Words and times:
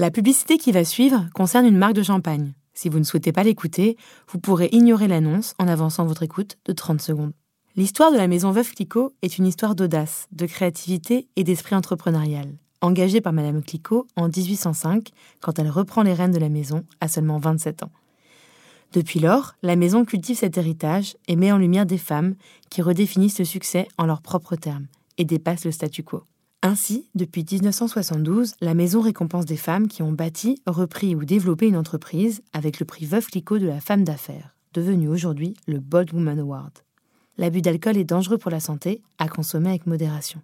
La 0.00 0.10
publicité 0.10 0.56
qui 0.56 0.72
va 0.72 0.82
suivre 0.82 1.26
concerne 1.34 1.66
une 1.66 1.76
marque 1.76 1.92
de 1.92 2.02
champagne. 2.02 2.54
Si 2.72 2.88
vous 2.88 2.98
ne 2.98 3.04
souhaitez 3.04 3.32
pas 3.32 3.42
l'écouter, 3.42 3.98
vous 4.28 4.38
pourrez 4.38 4.70
ignorer 4.72 5.08
l'annonce 5.08 5.52
en 5.58 5.68
avançant 5.68 6.06
votre 6.06 6.22
écoute 6.22 6.56
de 6.64 6.72
30 6.72 7.02
secondes. 7.02 7.34
L'histoire 7.76 8.10
de 8.10 8.16
la 8.16 8.26
maison 8.26 8.50
Veuve 8.50 8.72
Clicquot 8.72 9.12
est 9.20 9.36
une 9.36 9.46
histoire 9.46 9.74
d'audace, 9.74 10.26
de 10.32 10.46
créativité 10.46 11.28
et 11.36 11.44
d'esprit 11.44 11.76
entrepreneurial. 11.76 12.48
Engagée 12.80 13.20
par 13.20 13.34
Madame 13.34 13.62
Clicquot 13.62 14.06
en 14.16 14.28
1805, 14.28 15.10
quand 15.42 15.58
elle 15.58 15.68
reprend 15.68 16.02
les 16.02 16.14
rênes 16.14 16.32
de 16.32 16.38
la 16.38 16.48
maison 16.48 16.86
à 17.02 17.06
seulement 17.06 17.36
27 17.36 17.82
ans. 17.82 17.92
Depuis 18.94 19.20
lors, 19.20 19.52
la 19.62 19.76
maison 19.76 20.06
cultive 20.06 20.38
cet 20.38 20.56
héritage 20.56 21.14
et 21.28 21.36
met 21.36 21.52
en 21.52 21.58
lumière 21.58 21.84
des 21.84 21.98
femmes 21.98 22.36
qui 22.70 22.80
redéfinissent 22.80 23.38
le 23.38 23.44
succès 23.44 23.86
en 23.98 24.06
leurs 24.06 24.22
propres 24.22 24.56
termes 24.56 24.86
et 25.18 25.26
dépassent 25.26 25.66
le 25.66 25.72
statu 25.72 26.02
quo. 26.02 26.22
Ainsi, 26.62 27.08
depuis 27.14 27.46
1972, 27.50 28.52
la 28.60 28.74
maison 28.74 29.00
récompense 29.00 29.46
des 29.46 29.56
femmes 29.56 29.88
qui 29.88 30.02
ont 30.02 30.12
bâti, 30.12 30.60
repris 30.66 31.14
ou 31.14 31.24
développé 31.24 31.66
une 31.66 31.76
entreprise 31.76 32.42
avec 32.52 32.80
le 32.80 32.86
prix 32.86 33.06
Veuve 33.06 33.26
Clicquot 33.26 33.58
de 33.58 33.66
la 33.66 33.80
femme 33.80 34.04
d'affaires, 34.04 34.54
devenu 34.74 35.08
aujourd'hui 35.08 35.54
le 35.66 35.78
Bold 35.78 36.12
Woman 36.12 36.38
Award. 36.38 36.72
L'abus 37.38 37.62
d'alcool 37.62 37.96
est 37.96 38.04
dangereux 38.04 38.36
pour 38.36 38.50
la 38.50 38.60
santé, 38.60 39.00
à 39.18 39.28
consommer 39.28 39.70
avec 39.70 39.86
modération. 39.86 40.42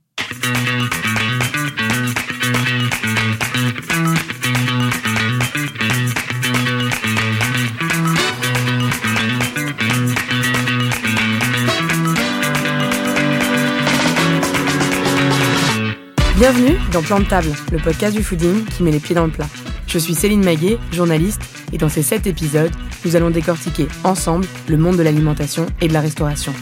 Bienvenue 16.37 16.77
dans 16.93 17.01
Plan 17.01 17.19
de 17.19 17.25
table, 17.25 17.49
le 17.73 17.79
podcast 17.79 18.15
du 18.15 18.23
fooding 18.23 18.67
qui 18.67 18.83
met 18.83 18.91
les 18.91 19.01
pieds 19.01 19.15
dans 19.15 19.25
le 19.25 19.33
plat. 19.33 19.47
Je 19.87 19.99
suis 19.99 20.15
Céline 20.15 20.45
Maguet, 20.45 20.77
journaliste, 20.93 21.41
et 21.73 21.79
dans 21.79 21.89
ces 21.89 22.03
7 22.03 22.27
épisodes, 22.27 22.71
nous 23.07 23.17
allons 23.17 23.31
décortiquer 23.31 23.89
ensemble 24.05 24.45
le 24.69 24.77
monde 24.77 24.99
de 24.99 25.03
l'alimentation 25.03 25.65
et 25.81 25.89
de 25.89 25.95
la 25.95 26.03
restauration. 26.03 26.53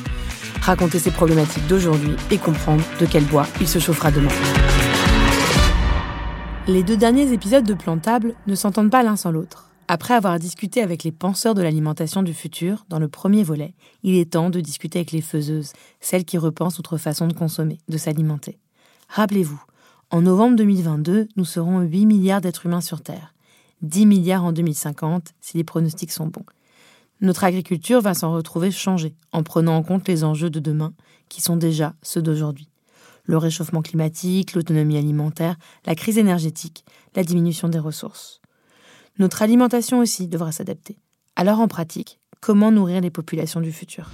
Raconter 0.61 1.01
ses 1.01 1.11
problématiques 1.11 1.67
d'aujourd'hui 1.67 2.15
et 2.31 2.39
comprendre 2.39 2.85
de 3.01 3.07
quel 3.07 3.25
bois 3.25 3.49
il 3.61 3.67
se 3.67 3.81
chauffera 3.81 4.13
demain. 4.13 4.31
Les 6.69 6.85
deux 6.85 6.97
derniers 6.97 7.33
épisodes 7.33 7.67
de 7.67 7.75
Plan 7.75 7.97
de 7.97 8.01
table 8.01 8.37
ne 8.47 8.55
s'entendent 8.55 8.93
pas 8.93 9.03
l'un 9.03 9.17
sans 9.17 9.33
l'autre. 9.33 9.71
Après 9.89 10.15
avoir 10.15 10.39
discuté 10.39 10.83
avec 10.83 11.03
les 11.03 11.11
penseurs 11.11 11.55
de 11.55 11.63
l'alimentation 11.63 12.23
du 12.23 12.33
futur 12.33 12.87
dans 12.91 13.01
le 13.01 13.09
premier 13.09 13.43
volet, 13.43 13.75
il 14.05 14.15
est 14.15 14.35
temps 14.35 14.51
de 14.51 14.61
discuter 14.61 15.01
avec 15.01 15.11
les 15.11 15.21
faiseuses, 15.21 15.73
celles 15.99 16.25
qui 16.25 16.39
repensent 16.39 16.79
notre 16.79 16.97
façon 16.97 17.27
de 17.27 17.35
consommer, 17.35 17.81
de 17.89 17.99
s'alimenter. 17.99 18.57
Rappelez-vous, 19.09 19.63
en 20.11 20.23
novembre 20.23 20.57
2022, 20.57 21.29
nous 21.37 21.45
serons 21.45 21.81
8 21.81 22.07
milliards 22.07 22.41
d'êtres 22.41 22.67
humains 22.67 22.81
sur 22.81 23.03
Terre. 23.03 23.35
10 23.83 24.07
milliards 24.07 24.45
en 24.45 24.53
2050 24.53 25.35
si 25.41 25.57
les 25.57 25.65
pronostics 25.65 26.13
sont 26.13 26.27
bons. 26.27 26.45
Notre 27.21 27.45
agriculture 27.45 28.01
va 28.01 28.15
s'en 28.15 28.33
retrouver 28.33 28.71
changée 28.71 29.15
en 29.33 29.43
prenant 29.43 29.77
en 29.77 29.83
compte 29.83 30.09
les 30.09 30.25
enjeux 30.25 30.51
de 30.51 30.61
demain 30.61 30.93
qui 31.29 31.41
sont 31.41 31.57
déjà 31.57 31.95
ceux 32.03 32.23
d'aujourd'hui. 32.23 32.69
Le 33.25 33.39
réchauffement 33.39 33.83
climatique, 33.83 34.55
l'autonomie 34.55 34.99
alimentaire, 34.99 35.57
la 35.87 35.95
crise 35.95 36.19
énergétique, 36.19 36.85
la 37.17 37.25
diminution 37.25 37.69
des 37.69 37.79
ressources. 37.79 38.41
Notre 39.19 39.43
alimentation 39.43 40.01
aussi 40.01 40.29
devra 40.29 40.53
s'adapter. 40.53 40.99
Alors 41.37 41.61
en 41.61 41.69
pratique, 41.69 42.21
comment 42.41 42.71
nourrir 42.71 43.01
les 43.01 43.11
populations 43.11 43.61
du 43.61 43.73
futur? 43.73 44.11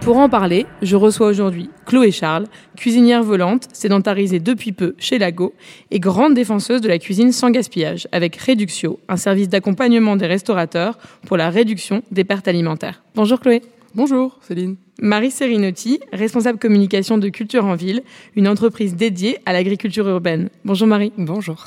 Pour 0.00 0.16
en 0.16 0.30
parler, 0.30 0.64
je 0.80 0.96
reçois 0.96 1.26
aujourd'hui 1.28 1.68
Chloé 1.84 2.10
Charles, 2.10 2.46
cuisinière 2.74 3.22
volante, 3.22 3.68
sédentarisée 3.74 4.40
depuis 4.40 4.72
peu 4.72 4.94
chez 4.98 5.18
Lago 5.18 5.52
et 5.90 6.00
grande 6.00 6.32
défenseuse 6.32 6.80
de 6.80 6.88
la 6.88 6.98
cuisine 6.98 7.32
sans 7.32 7.50
gaspillage 7.50 8.08
avec 8.10 8.36
Réduxio, 8.36 8.98
un 9.08 9.18
service 9.18 9.50
d'accompagnement 9.50 10.16
des 10.16 10.26
restaurateurs 10.26 10.98
pour 11.26 11.36
la 11.36 11.50
réduction 11.50 12.02
des 12.10 12.24
pertes 12.24 12.48
alimentaires. 12.48 13.02
Bonjour 13.14 13.40
Chloé. 13.40 13.60
Bonjour 13.94 14.38
Céline. 14.40 14.76
Marie 15.02 15.30
Serinotti, 15.30 16.00
responsable 16.12 16.58
communication 16.58 17.18
de 17.18 17.28
Culture 17.28 17.66
en 17.66 17.74
Ville, 17.74 18.02
une 18.36 18.48
entreprise 18.48 18.96
dédiée 18.96 19.38
à 19.44 19.52
l'agriculture 19.52 20.08
urbaine. 20.08 20.48
Bonjour 20.64 20.86
Marie. 20.88 21.12
Bonjour. 21.18 21.64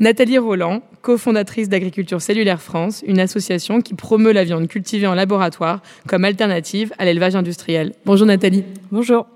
Nathalie 0.00 0.38
Roland, 0.38 0.82
cofondatrice 1.02 1.68
d'Agriculture 1.68 2.22
Cellulaire 2.22 2.62
France, 2.62 3.04
une 3.06 3.20
association 3.20 3.82
qui 3.82 3.92
promeut 3.92 4.32
la 4.32 4.44
viande 4.44 4.66
cultivée 4.66 5.06
en 5.06 5.12
laboratoire 5.12 5.82
comme 6.08 6.24
alternative 6.24 6.90
à 6.98 7.04
l'élevage 7.04 7.36
industriel. 7.36 7.92
Bonjour 8.06 8.26
Nathalie. 8.26 8.64
Bonjour. 8.90 9.26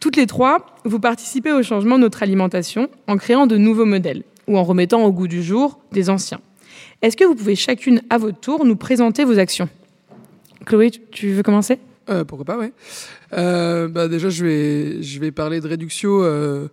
Toutes 0.00 0.16
les 0.16 0.26
trois, 0.26 0.64
vous 0.86 1.00
participez 1.00 1.52
au 1.52 1.62
changement 1.62 1.96
de 1.96 2.00
notre 2.00 2.22
alimentation 2.22 2.88
en 3.08 3.18
créant 3.18 3.46
de 3.46 3.58
nouveaux 3.58 3.84
modèles 3.84 4.22
ou 4.46 4.56
en 4.56 4.64
remettant 4.64 5.04
au 5.04 5.12
goût 5.12 5.28
du 5.28 5.42
jour 5.42 5.78
des 5.92 6.08
anciens. 6.08 6.40
Est-ce 7.02 7.14
que 7.14 7.24
vous 7.24 7.34
pouvez 7.34 7.54
chacune 7.54 8.00
à 8.08 8.16
votre 8.16 8.40
tour 8.40 8.64
nous 8.64 8.76
présenter 8.76 9.26
vos 9.26 9.38
actions? 9.38 9.68
Chloé, 10.64 10.92
tu 10.92 11.32
veux 11.32 11.42
commencer? 11.42 11.78
Euh, 12.08 12.24
Pourquoi 12.24 12.46
pas, 12.46 12.58
oui. 12.58 12.68
Euh, 13.34 13.88
bah 13.88 14.08
déjà, 14.08 14.30
je 14.30 14.46
vais, 14.46 15.02
je 15.02 15.20
vais 15.20 15.30
parler 15.30 15.60
de 15.60 15.68
réduction. 15.68 16.20
Euh, 16.22 16.68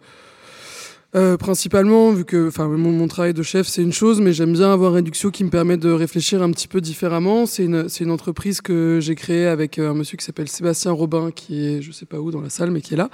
euh, 1.14 1.36
principalement, 1.36 2.12
vu 2.12 2.24
que 2.24 2.48
enfin 2.48 2.68
mon, 2.70 2.92
mon, 2.92 3.08
travail 3.10 3.34
de 3.34 3.44
chef 3.44 3.68
c'est 3.68 3.82
une 3.82 3.92
chose, 3.92 4.22
mais 4.22 4.32
j'aime 4.32 4.54
bien 4.54 4.72
avoir 4.72 4.94
Réduxio 4.94 5.30
qui 5.30 5.44
me 5.44 5.50
permet 5.50 5.76
de 5.76 5.92
réfléchir 5.92 6.42
un 6.42 6.50
petit 6.52 6.70
peu 6.70 6.80
différemment. 6.80 7.46
C'est 7.46 7.66
une, 7.66 7.90
c'est 7.90 8.06
une 8.06 8.12
entreprise 8.12 8.62
que 8.62 9.00
j'ai 9.02 9.16
créée 9.16 9.46
avec 9.46 9.78
euh, 9.78 9.92
un 9.92 9.94
monsieur 9.94 10.18
qui 10.18 10.24
s'appelle 10.24 10.48
Sébastien 10.48 10.94
Robin, 10.94 11.32
qui 11.32 11.68
est 11.68 11.82
je 11.82 11.92
sais 11.92 12.06
pas 12.06 12.20
où 12.20 12.32
dans 12.32 12.40
la 12.40 12.50
salle, 12.50 12.72
mais 12.72 12.80
qui 12.80 12.94
est 12.94 12.98
là, 12.98 13.10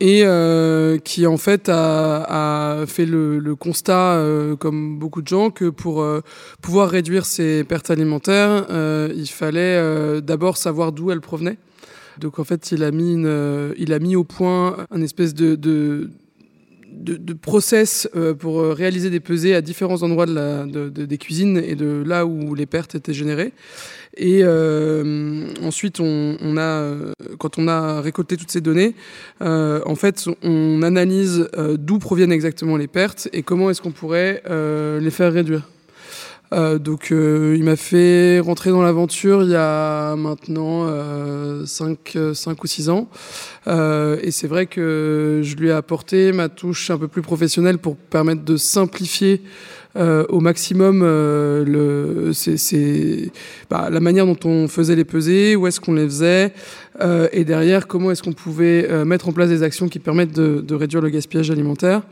et 0.00 0.22
euh, 0.24 0.96
qui 0.96 1.26
en 1.26 1.36
fait 1.36 1.68
a, 1.68 2.80
a 2.80 2.86
fait 2.86 3.04
le, 3.04 3.38
le 3.38 3.54
constat, 3.54 4.14
euh, 4.14 4.56
comme 4.56 4.98
beaucoup 4.98 5.20
de 5.20 5.28
gens, 5.28 5.50
que 5.50 5.68
pour 5.68 6.00
euh, 6.00 6.22
pouvoir 6.62 6.88
réduire 6.88 7.26
ses 7.26 7.64
pertes 7.64 7.90
alimentaires, 7.90 8.66
il 9.14 9.28
fallait 9.28 10.22
d'abord 10.22 10.56
savoir 10.56 10.92
d'où 10.92 11.10
elles 11.10 11.20
provenaient. 11.20 11.58
Donc 12.18 12.38
en 12.38 12.44
fait, 12.44 12.72
il 12.72 12.82
a 12.82 12.90
mis, 12.90 13.12
une, 13.12 13.74
il 13.76 13.92
a 13.92 13.98
mis 13.98 14.16
au 14.16 14.24
point 14.24 14.86
un 14.90 15.02
espèce 15.02 15.34
de, 15.34 15.54
de 15.54 16.08
de, 16.96 17.32
process 17.34 18.08
euh, 18.16 18.34
pour 18.34 18.60
euh, 18.60 18.72
réaliser 18.72 19.10
des 19.10 19.20
pesées 19.20 19.54
à 19.54 19.60
différents 19.60 20.02
endroits 20.02 20.26
des 20.26 21.18
cuisines 21.18 21.58
et 21.58 21.74
de 21.74 22.02
là 22.06 22.26
où 22.26 22.54
les 22.54 22.66
pertes 22.66 22.94
étaient 22.94 23.14
générées. 23.14 23.52
Et 24.16 24.40
euh, 24.42 25.46
ensuite, 25.62 26.00
on, 26.00 26.56
a, 26.56 26.94
quand 27.38 27.58
on 27.58 27.68
a 27.68 28.00
récolté 28.00 28.36
toutes 28.36 28.50
ces 28.50 28.62
données, 28.62 28.94
en 29.40 29.94
fait, 29.94 30.26
on 30.42 30.82
analyse 30.82 31.48
d'où 31.78 31.98
proviennent 31.98 32.32
exactement 32.32 32.76
les 32.76 32.86
pertes 32.86 33.28
et 33.32 33.42
comment 33.42 33.68
est-ce 33.68 33.82
qu'on 33.82 33.92
pourrait 33.92 34.42
les 34.48 35.10
faire 35.10 35.32
réduire. 35.32 35.68
Euh, 36.52 36.78
donc 36.78 37.10
euh, 37.10 37.56
il 37.58 37.64
m'a 37.64 37.74
fait 37.74 38.38
rentrer 38.38 38.70
dans 38.70 38.82
l'aventure 38.82 39.42
il 39.42 39.50
y 39.50 39.56
a 39.56 40.14
maintenant 40.14 40.86
5, 41.66 41.98
euh, 42.14 42.34
5 42.34 42.62
ou 42.62 42.66
6 42.66 42.88
ans. 42.88 43.08
et 43.66 44.30
c'est 44.30 44.46
vrai 44.46 44.66
que 44.66 45.40
je 45.42 45.56
lui 45.56 45.68
ai 45.68 45.72
apporté 45.72 46.32
ma 46.32 46.48
touche 46.48 46.90
un 46.90 46.98
peu 46.98 47.08
plus 47.08 47.22
professionnelle 47.22 47.78
pour 47.78 47.96
permettre 47.96 48.44
de 48.44 48.56
simplifier 48.56 49.42
euh, 49.96 50.26
au 50.28 50.40
maximum 50.40 51.00
euh, 51.02 51.64
le, 51.64 52.32
c'est, 52.34 53.32
bah, 53.70 53.88
la 53.90 54.00
manière 54.00 54.26
dont 54.26 54.36
on 54.44 54.68
faisait 54.68 54.94
les 54.94 55.06
pesées, 55.06 55.56
où 55.56 55.66
est-ce 55.66 55.80
qu'on 55.80 55.94
les 55.94 56.04
faisait, 56.04 56.52
euh, 57.00 57.28
et 57.32 57.44
derrière 57.44 57.86
comment 57.86 58.10
est-ce 58.10 58.22
qu'on 58.22 58.32
pouvait 58.32 58.86
euh, 58.88 59.04
mettre 59.04 59.28
en 59.28 59.32
place 59.32 59.48
des 59.48 59.62
actions 59.62 59.88
qui 59.88 59.98
permettent 59.98 60.32
de, 60.32 60.74
réduire 60.74 61.02
le 61.02 61.10
gaspillage 61.10 61.50
alimentaire, 61.50 62.02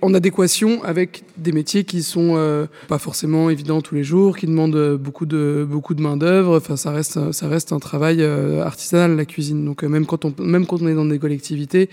en 0.00 0.14
adéquation 0.14 0.82
avec 0.84 1.24
des 1.36 1.52
métiers 1.52 1.84
qui 1.84 2.02
sont 2.02 2.34
euh, 2.36 2.66
pas 2.88 2.98
forcément 2.98 3.50
évidents 3.50 3.80
tous 3.80 3.94
les 3.94 4.04
jours, 4.04 4.36
qui 4.36 4.46
demandent 4.46 4.96
beaucoup 4.96 5.26
de 5.26 5.66
beaucoup 5.68 5.94
de 5.94 6.02
main 6.02 6.16
d'œuvre. 6.16 6.56
Enfin, 6.56 6.76
ça 6.76 6.90
reste 6.90 7.32
ça 7.32 7.48
reste 7.48 7.72
un 7.72 7.78
travail 7.78 8.22
artisanal 8.24 9.16
la 9.16 9.24
cuisine. 9.24 9.64
Donc 9.64 9.82
même 9.82 10.06
quand 10.06 10.24
on 10.24 10.34
même 10.38 10.66
quand 10.66 10.82
on 10.82 10.88
est 10.88 10.94
dans 10.94 11.04
des 11.04 11.18
collectivités 11.18 11.88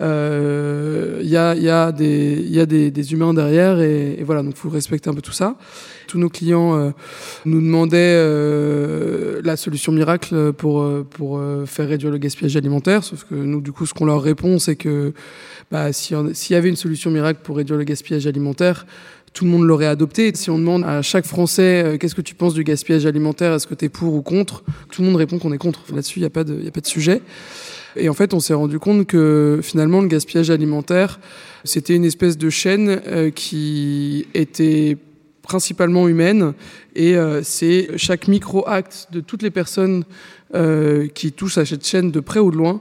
il 0.00 1.28
y 1.28 1.36
a, 1.36 1.54
y 1.54 1.68
a, 1.68 1.92
des, 1.92 2.42
y 2.48 2.58
a 2.58 2.64
des, 2.64 3.12
humains 3.12 3.34
derrière 3.34 3.80
et, 3.80 4.22
voilà, 4.24 4.42
donc 4.42 4.54
il 4.56 4.58
faut 4.58 4.70
respecter 4.70 5.10
un 5.10 5.14
peu 5.14 5.20
tout 5.20 5.32
ça. 5.32 5.56
Tous 6.10 6.18
nos 6.18 6.28
clients 6.28 6.76
euh, 6.76 6.90
nous 7.44 7.60
demandaient 7.60 8.16
euh, 8.16 9.40
la 9.44 9.56
solution 9.56 9.92
miracle 9.92 10.52
pour, 10.52 10.82
euh, 10.82 11.06
pour 11.08 11.40
faire 11.66 11.88
réduire 11.88 12.10
le 12.10 12.18
gaspillage 12.18 12.56
alimentaire, 12.56 13.04
sauf 13.04 13.22
que 13.22 13.36
nous, 13.36 13.60
du 13.60 13.70
coup, 13.70 13.86
ce 13.86 13.94
qu'on 13.94 14.06
leur 14.06 14.20
répond, 14.20 14.58
c'est 14.58 14.74
que 14.74 15.12
bah, 15.70 15.92
s'il 15.92 16.16
y 16.50 16.54
avait 16.56 16.68
une 16.68 16.74
solution 16.74 17.12
miracle 17.12 17.38
pour 17.44 17.58
réduire 17.58 17.78
le 17.78 17.84
gaspillage 17.84 18.26
alimentaire, 18.26 18.86
tout 19.34 19.44
le 19.44 19.52
monde 19.52 19.62
l'aurait 19.62 19.86
adopté. 19.86 20.32
Si 20.34 20.50
on 20.50 20.58
demande 20.58 20.82
à 20.82 21.00
chaque 21.02 21.26
Français 21.26 21.96
qu'est-ce 22.00 22.16
que 22.16 22.22
tu 22.22 22.34
penses 22.34 22.54
du 22.54 22.64
gaspillage 22.64 23.06
alimentaire, 23.06 23.54
est-ce 23.54 23.68
que 23.68 23.76
tu 23.76 23.84
es 23.84 23.88
pour 23.88 24.12
ou 24.12 24.22
contre, 24.22 24.64
tout 24.90 25.02
le 25.02 25.06
monde 25.06 25.16
répond 25.16 25.38
qu'on 25.38 25.52
est 25.52 25.58
contre. 25.58 25.80
Là-dessus, 25.94 26.18
il 26.18 26.22
n'y 26.22 26.26
a, 26.26 26.30
pas 26.30 26.42
de, 26.42 26.66
a 26.66 26.70
pas 26.72 26.80
de 26.80 26.88
sujet. 26.88 27.22
Et 27.94 28.08
en 28.08 28.14
fait, 28.14 28.34
on 28.34 28.40
s'est 28.40 28.54
rendu 28.54 28.80
compte 28.80 29.06
que 29.06 29.60
finalement, 29.62 30.00
le 30.00 30.08
gaspillage 30.08 30.50
alimentaire, 30.50 31.20
c'était 31.62 31.94
une 31.94 32.04
espèce 32.04 32.36
de 32.36 32.50
chaîne 32.50 33.30
qui 33.32 34.26
était 34.34 34.96
principalement 35.50 36.06
humaine 36.06 36.52
et 36.94 37.16
euh, 37.16 37.40
c'est 37.42 37.88
chaque 37.96 38.28
micro-acte 38.28 39.08
de 39.10 39.18
toutes 39.18 39.42
les 39.42 39.50
personnes 39.50 40.04
euh, 40.54 41.08
qui 41.08 41.32
touchent 41.32 41.58
à 41.58 41.66
cette 41.66 41.84
chaîne 41.84 42.12
de 42.12 42.20
près 42.20 42.38
ou 42.38 42.52
de 42.52 42.56
loin 42.56 42.80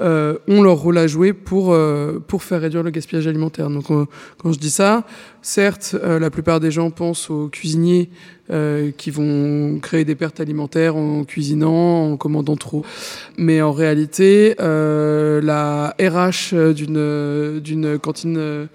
euh, 0.00 0.38
ont 0.48 0.62
leur 0.62 0.78
rôle 0.78 0.96
à 0.96 1.06
jouer 1.06 1.34
pour, 1.34 1.76
pour 2.26 2.42
faire 2.42 2.62
réduire 2.62 2.82
le 2.82 2.90
gaspillage 2.90 3.26
alimentaire. 3.26 3.68
Donc 3.68 3.88
quand 4.38 4.52
je 4.52 4.58
dis 4.58 4.70
ça, 4.70 5.04
certes, 5.42 5.94
la 6.02 6.30
plupart 6.30 6.58
des 6.58 6.70
gens 6.70 6.90
pensent 6.90 7.28
aux 7.28 7.48
cuisiniers 7.48 8.08
qui 8.96 9.10
vont 9.10 9.78
créer 9.80 10.06
des 10.06 10.14
pertes 10.14 10.40
alimentaires 10.40 10.96
en 10.96 11.24
cuisinant, 11.24 12.12
en 12.12 12.16
commandant 12.16 12.56
trop. 12.56 12.82
Mais 13.36 13.60
en 13.60 13.72
réalité, 13.72 14.54
la 14.58 15.94
RH 15.98 16.72
d'une 16.74 17.60
d'une 17.60 17.98
cantine 17.98 18.68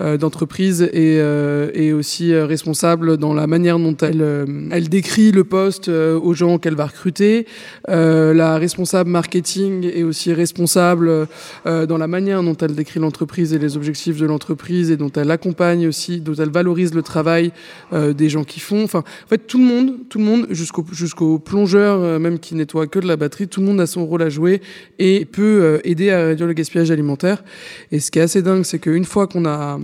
d'entreprise 0.00 0.82
et, 0.82 1.18
euh, 1.20 1.70
et, 1.74 1.92
aussi 1.92 2.32
euh, 2.32 2.46
responsable 2.46 3.16
dans 3.16 3.34
la 3.34 3.46
manière 3.46 3.78
dont 3.78 3.96
elle, 3.98 4.46
elle 4.70 4.88
décrit 4.88 5.30
le 5.32 5.44
poste 5.44 5.88
aux 5.88 6.34
gens 6.34 6.58
qu'elle 6.58 6.74
va 6.74 6.86
recruter. 6.86 7.46
la 7.88 8.58
responsable 8.58 9.10
marketing 9.10 9.84
est 9.84 10.02
aussi 10.02 10.32
responsable 10.32 11.26
dans 11.64 11.98
la 11.98 12.06
manière 12.06 12.42
dont 12.42 12.56
elle 12.56 12.74
décrit 12.74 13.00
l'entreprise 13.00 13.52
et 13.52 13.58
les 13.58 13.76
objectifs 13.76 14.18
de 14.18 14.26
l'entreprise 14.26 14.90
et 14.90 14.96
dont 14.96 15.10
elle 15.14 15.30
accompagne 15.30 15.86
aussi, 15.86 16.20
dont 16.20 16.34
elle 16.34 16.50
valorise 16.50 16.94
le 16.94 17.02
travail 17.02 17.52
des 17.92 18.28
gens 18.28 18.44
qui 18.44 18.60
font. 18.60 18.84
Enfin, 18.84 19.00
en 19.00 19.28
fait, 19.28 19.46
tout 19.46 19.58
le 19.58 19.64
monde, 19.64 19.94
tout 20.08 20.18
le 20.18 20.24
monde, 20.24 20.46
jusqu'au 20.50 20.84
jusqu'au 20.92 21.38
plongeur 21.38 22.20
même 22.20 22.38
qui 22.38 22.54
nettoie 22.54 22.86
que 22.86 22.98
de 22.98 23.06
la 23.06 23.16
batterie, 23.16 23.48
tout 23.48 23.60
le 23.60 23.66
monde 23.66 23.80
a 23.80 23.86
son 23.86 24.06
rôle 24.06 24.22
à 24.22 24.28
jouer 24.28 24.60
et 24.98 25.24
peut 25.24 25.80
aider 25.84 26.10
à 26.10 26.26
réduire 26.26 26.48
le 26.48 26.54
gaspillage 26.54 26.90
alimentaire. 26.90 27.44
Et 27.92 28.00
ce 28.00 28.10
qui 28.10 28.18
est 28.18 28.22
assez 28.22 28.42
dingue, 28.42 28.64
c'est 28.64 28.78
qu'une 28.78 29.04
fois 29.04 29.26
qu'on 29.26 29.44
a 29.44 29.78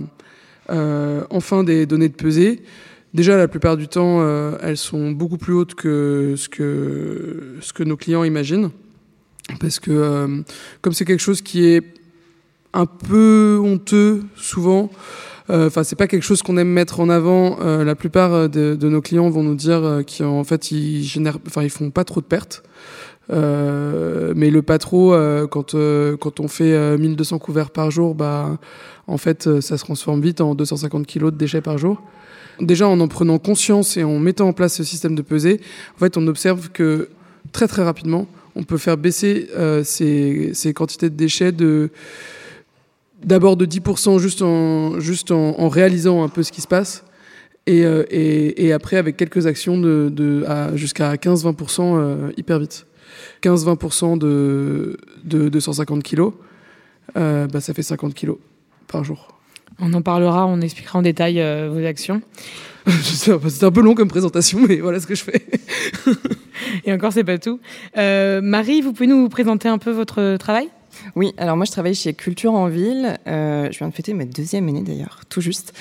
enfin 1.29 1.63
des 1.63 1.85
données 1.85 2.09
de 2.09 2.15
pesée. 2.15 2.61
Déjà, 3.13 3.35
la 3.35 3.49
plupart 3.49 3.75
du 3.75 3.89
temps, 3.89 4.19
euh, 4.21 4.57
elles 4.61 4.77
sont 4.77 5.11
beaucoup 5.11 5.37
plus 5.37 5.53
hautes 5.53 5.75
que 5.75 6.35
ce 6.37 6.47
que, 6.47 7.83
nos 7.83 7.97
clients 7.97 8.23
imaginent. 8.23 8.69
Parce 9.59 9.79
que 9.79 9.91
euh, 9.91 10.41
comme 10.81 10.93
c'est 10.93 11.03
quelque 11.03 11.19
chose 11.19 11.41
qui 11.41 11.65
est 11.65 11.83
un 12.73 12.85
peu 12.85 13.59
honteux 13.61 14.23
souvent, 14.37 14.89
enfin 15.49 15.83
c'est 15.83 15.97
pas 15.97 16.07
quelque 16.07 16.23
chose 16.23 16.41
qu'on 16.41 16.55
aime 16.55 16.69
mettre 16.69 17.01
en 17.01 17.09
avant. 17.09 17.59
la 17.59 17.95
plupart 17.95 18.47
de, 18.47 18.77
nos 18.81 19.01
clients 19.01 19.29
vont 19.29 19.43
nous 19.43 19.55
dire 19.55 20.03
qu'en 20.17 20.45
fait 20.45 20.71
ils 20.71 21.03
génèrent, 21.03 21.39
ils 21.61 21.69
font 21.69 21.89
pas 21.89 22.05
trop 22.05 22.21
de 22.21 22.25
pertes. 22.25 22.63
Mais 23.29 24.49
le 24.49 24.61
pas 24.61 24.77
trop, 24.77 25.15
quand, 25.49 25.75
quand 26.19 26.39
on 26.39 26.47
fait 26.47 26.97
1200 26.97 27.39
couverts 27.39 27.71
par 27.71 27.91
jour, 27.91 28.15
bah, 28.15 28.57
en 29.11 29.17
fait, 29.17 29.47
euh, 29.47 29.61
ça 29.61 29.77
se 29.77 29.83
transforme 29.83 30.21
vite 30.21 30.41
en 30.41 30.55
250 30.55 31.05
kg 31.05 31.25
de 31.25 31.29
déchets 31.31 31.61
par 31.61 31.77
jour. 31.77 32.01
Déjà, 32.59 32.87
en 32.87 32.99
en 32.99 33.07
prenant 33.07 33.39
conscience 33.39 33.97
et 33.97 34.03
en 34.03 34.19
mettant 34.19 34.47
en 34.47 34.53
place 34.53 34.75
ce 34.75 34.83
système 34.83 35.15
de 35.15 35.21
pesée, 35.21 35.59
en 35.95 35.99
fait, 35.99 36.17
on 36.17 36.25
observe 36.27 36.69
que 36.69 37.09
très 37.51 37.67
très 37.67 37.83
rapidement, 37.83 38.27
on 38.55 38.63
peut 38.63 38.77
faire 38.77 38.97
baisser 38.97 39.47
euh, 39.57 39.83
ces, 39.83 40.73
quantités 40.73 41.09
de 41.09 41.15
déchets 41.15 41.51
de 41.51 41.89
d'abord 43.23 43.55
de 43.55 43.65
10% 43.65 44.19
juste 44.19 44.41
en, 44.41 44.99
juste 44.99 45.31
en, 45.31 45.69
réalisant 45.69 46.23
un 46.23 46.29
peu 46.29 46.43
ce 46.43 46.51
qui 46.51 46.61
se 46.61 46.67
passe. 46.67 47.03
Et, 47.67 47.85
euh, 47.85 48.03
et, 48.09 48.73
après, 48.73 48.97
avec 48.97 49.17
quelques 49.17 49.45
actions 49.45 49.77
de, 49.77 50.09
de 50.11 50.43
jusqu'à 50.75 51.13
15-20% 51.15 52.31
hyper 52.35 52.59
vite. 52.59 52.87
15-20% 53.43 54.17
de, 54.17 54.97
de 55.23 55.49
250 55.49 56.03
kg, 56.03 56.31
bah, 57.15 57.59
ça 57.59 57.73
fait 57.73 57.83
50 57.83 58.13
kg 58.13 58.33
par 58.87 59.03
jour. 59.03 59.41
On 59.79 59.93
en 59.93 60.01
parlera, 60.01 60.45
on 60.45 60.61
expliquera 60.61 60.99
en 60.99 61.01
détail 61.01 61.41
euh, 61.41 61.69
vos 61.71 61.83
actions. 61.85 62.21
C'est 63.11 63.63
un 63.63 63.71
peu 63.71 63.81
long 63.81 63.95
comme 63.95 64.09
présentation, 64.09 64.59
mais 64.67 64.77
voilà 64.77 64.99
ce 64.99 65.07
que 65.07 65.15
je 65.15 65.23
fais. 65.23 65.45
Et 66.85 66.93
encore, 66.93 67.11
c'est 67.11 67.23
pas 67.23 67.37
tout. 67.37 67.59
Euh, 67.97 68.41
Marie, 68.41 68.81
vous 68.81 68.93
pouvez 68.93 69.07
nous 69.07 69.27
présenter 69.29 69.67
un 69.67 69.77
peu 69.77 69.91
votre 69.91 70.37
travail? 70.37 70.69
Oui, 71.15 71.33
alors 71.37 71.57
moi 71.57 71.65
je 71.65 71.71
travaille 71.71 71.95
chez 71.95 72.13
Culture 72.13 72.53
en 72.53 72.67
Ville. 72.67 73.17
Euh, 73.27 73.69
je 73.71 73.77
viens 73.77 73.87
de 73.87 73.93
fêter 73.93 74.13
ma 74.13 74.25
deuxième 74.25 74.67
année 74.67 74.83
d'ailleurs, 74.83 75.21
tout 75.29 75.41
juste. 75.41 75.73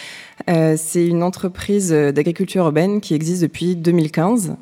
c'est 0.47 1.06
une 1.06 1.23
entreprise 1.23 1.91
d'agriculture 1.91 2.65
urbaine 2.65 3.00
qui 3.00 3.15
existe 3.15 3.43
depuis 3.43 3.77
2015 3.77 4.56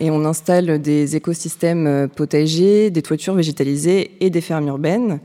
et 0.00 0.10
on 0.10 0.24
installe 0.24 0.80
des 0.80 1.16
écosystèmes 1.16 2.08
potagers, 2.14 2.90
des 2.90 3.02
toitures 3.02 3.34
végétalisées 3.34 4.12
et 4.20 4.30
des 4.30 4.40
fermes 4.40 4.68
urbaines. 4.68 5.20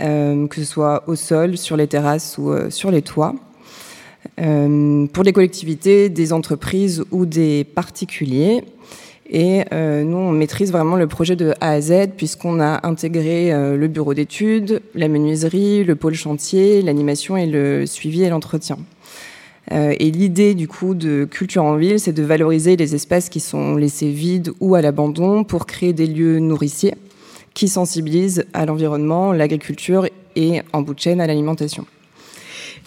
Euh, 0.00 0.46
que 0.46 0.56
ce 0.56 0.64
soit 0.64 1.04
au 1.06 1.16
sol, 1.16 1.56
sur 1.56 1.76
les 1.76 1.86
terrasses 1.86 2.36
ou 2.38 2.50
euh, 2.50 2.70
sur 2.70 2.90
les 2.90 3.02
toits. 3.02 3.34
Euh, 4.40 5.06
pour 5.06 5.24
les 5.24 5.32
collectivités, 5.32 6.08
des 6.08 6.32
entreprises 6.32 7.04
ou 7.10 7.26
des 7.26 7.64
particuliers. 7.64 8.62
Et 9.30 9.62
nous, 9.70 10.16
on 10.16 10.32
maîtrise 10.32 10.72
vraiment 10.72 10.96
le 10.96 11.06
projet 11.06 11.36
de 11.36 11.52
A 11.60 11.72
à 11.72 11.80
Z 11.82 12.12
puisqu'on 12.16 12.60
a 12.60 12.86
intégré 12.86 13.50
le 13.76 13.86
bureau 13.86 14.14
d'études, 14.14 14.80
la 14.94 15.06
menuiserie, 15.06 15.84
le 15.84 15.96
pôle 15.96 16.14
chantier, 16.14 16.80
l'animation 16.80 17.36
et 17.36 17.44
le 17.44 17.84
suivi 17.84 18.22
et 18.22 18.30
l'entretien. 18.30 18.78
Et 19.70 20.10
l'idée 20.10 20.54
du 20.54 20.66
coup 20.68 20.94
de 20.94 21.26
Culture 21.30 21.64
en 21.64 21.76
ville, 21.76 22.00
c'est 22.00 22.12
de 22.12 22.22
valoriser 22.22 22.76
les 22.76 22.94
espaces 22.94 23.28
qui 23.28 23.40
sont 23.40 23.76
laissés 23.76 24.10
vides 24.10 24.52
ou 24.60 24.74
à 24.74 24.82
l'abandon 24.82 25.44
pour 25.44 25.66
créer 25.66 25.92
des 25.92 26.06
lieux 26.06 26.38
nourriciers 26.38 26.94
qui 27.54 27.68
sensibilise 27.68 28.44
à 28.52 28.66
l'environnement, 28.66 29.32
l'agriculture 29.32 30.06
et 30.36 30.62
en 30.72 30.82
bout 30.82 30.94
de 30.94 31.00
chaîne 31.00 31.20
à 31.20 31.26
l'alimentation. 31.26 31.86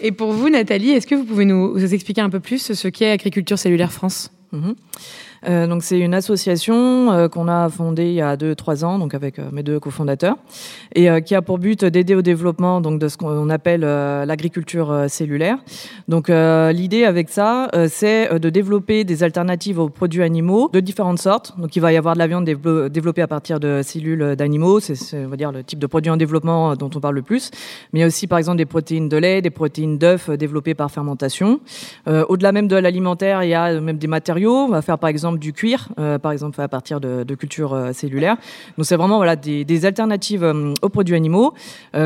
Et 0.00 0.12
pour 0.12 0.32
vous, 0.32 0.48
Nathalie, 0.48 0.90
est-ce 0.90 1.06
que 1.06 1.14
vous 1.14 1.24
pouvez 1.24 1.44
nous 1.44 1.78
expliquer 1.92 2.22
un 2.22 2.30
peu 2.30 2.40
plus 2.40 2.72
ce 2.72 2.88
qu'est 2.88 3.10
Agriculture 3.10 3.58
Cellulaire 3.58 3.92
France? 3.92 4.30
Mhm. 4.52 4.74
Euh, 5.48 5.66
donc 5.66 5.82
c'est 5.82 5.98
une 5.98 6.14
association 6.14 7.12
euh, 7.12 7.28
qu'on 7.28 7.48
a 7.48 7.68
fondée 7.68 8.06
il 8.06 8.14
y 8.14 8.20
a 8.20 8.36
deux 8.36 8.54
trois 8.54 8.84
ans, 8.84 8.98
donc 8.98 9.14
avec 9.14 9.38
euh, 9.38 9.48
mes 9.52 9.62
deux 9.62 9.80
cofondateurs, 9.80 10.36
et 10.94 11.08
qui 11.22 11.34
a 11.34 11.42
pour 11.42 11.58
but 11.58 11.84
d'aider 11.84 12.14
au 12.14 12.22
développement 12.22 12.80
donc 12.80 12.98
de 12.98 13.08
ce 13.08 13.16
qu'on 13.16 13.50
appelle 13.50 13.80
l'agriculture 13.80 15.06
cellulaire. 15.08 15.58
Donc 16.08 16.28
l'idée 16.28 17.04
avec 17.04 17.28
ça, 17.30 17.70
c'est 17.88 18.38
de 18.38 18.50
développer 18.50 19.04
des 19.04 19.22
alternatives 19.22 19.78
aux 19.78 19.88
produits 19.88 20.22
animaux 20.22 20.70
de 20.72 20.80
différentes 20.80 21.18
sortes. 21.18 21.58
Donc 21.58 21.76
il 21.76 21.80
va 21.80 21.92
y 21.92 21.96
avoir 21.96 22.14
de 22.14 22.18
la 22.18 22.26
viande 22.26 22.44
développée 22.44 23.22
à 23.22 23.26
partir 23.26 23.58
de 23.58 23.80
cellules 23.82 24.36
d'animaux, 24.36 24.80
c'est 24.80 25.24
on 25.24 25.28
va 25.28 25.36
dire 25.36 25.52
le 25.52 25.64
type 25.64 25.78
de 25.78 25.86
produit 25.86 26.10
en 26.10 26.16
développement 26.16 26.76
dont 26.76 26.90
on 26.94 27.00
parle 27.00 27.14
le 27.14 27.22
plus, 27.22 27.50
mais 27.92 28.00
il 28.00 28.02
y 28.02 28.04
a 28.04 28.08
aussi 28.08 28.26
par 28.26 28.38
exemple 28.38 28.58
des 28.58 28.66
protéines 28.66 29.08
de 29.08 29.16
lait, 29.16 29.40
des 29.40 29.50
protéines 29.50 29.98
d'œufs 29.98 30.30
développées 30.30 30.74
par 30.74 30.90
fermentation. 30.90 31.60
Au-delà 32.06 32.52
même 32.52 32.68
de 32.68 32.76
l'alimentaire, 32.76 33.42
il 33.42 33.48
y 33.48 33.54
a 33.54 33.80
même 33.80 33.98
des 33.98 34.06
matériaux. 34.08 34.54
On 34.54 34.68
va 34.68 34.82
faire 34.82 34.98
par 34.98 35.08
exemple 35.08 35.31
du 35.38 35.52
cuir, 35.52 35.88
euh, 35.98 36.18
par 36.18 36.32
exemple 36.32 36.60
à 36.60 36.68
partir 36.68 37.00
de, 37.00 37.34
cultures 37.34 37.72
euh, 37.72 37.92
cellulaires. 37.92 38.36
Donc 38.76 38.86
c'est 38.86 38.96
vraiment 38.96 39.16
voilà 39.16 39.36
des, 39.36 39.86
alternatives 39.86 40.44
euh, 40.44 40.74
aux 40.82 40.88
produits 40.88 41.16
animaux 41.16 41.54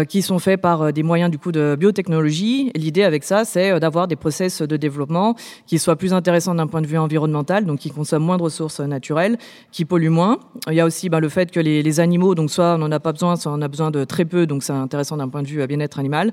qui 0.08 0.22
sont 0.22 0.38
faits 0.38 0.60
par 0.60 0.92
des 0.92 1.02
moyens 1.02 1.30
du 1.30 1.38
coup 1.38 1.52
de 1.52 1.76
biotechnologie. 1.78 2.70
L'idée 2.74 3.02
avec 3.02 3.24
ça, 3.24 3.44
c'est 3.44 3.78
d'avoir 3.80 4.08
des 4.08 4.16
process 4.16 4.62
de 4.62 4.76
développement 4.76 5.34
qui 5.66 5.78
soient 5.78 5.96
plus 5.96 6.12
intéressants 6.12 6.54
d'un 6.54 6.66
point 6.66 6.80
de 6.80 6.86
vue 6.86 6.98
environnemental, 6.98 7.64
donc 7.64 7.80
qui 7.80 7.90
consomment 7.90 8.24
moins 8.24 8.36
de 8.36 8.42
ressources 8.42 8.80
naturelles, 8.80 9.36
qui 9.72 9.84
polluent 9.84 10.10
moins. 10.10 10.38
Il 10.68 10.74
y 10.74 10.80
a 10.80 10.86
aussi 10.86 11.08
bah, 11.08 11.20
le 11.20 11.28
fait 11.28 11.50
que 11.50 11.60
les, 11.60 12.00
animaux, 12.00 12.34
donc 12.34 12.50
soit 12.50 12.74
on 12.74 12.78
n'en 12.78 12.92
a 12.92 13.00
pas 13.00 13.12
besoin, 13.12 13.36
soit 13.36 13.52
on 13.52 13.62
a 13.62 13.68
besoin 13.68 13.90
de 13.90 14.04
très 14.04 14.24
peu, 14.24 14.46
donc 14.46 14.62
c'est 14.62 14.72
intéressant 14.72 15.16
d'un 15.16 15.28
point 15.28 15.42
de 15.42 15.48
vue 15.48 15.66
bien-être 15.66 15.98
animal. 15.98 16.32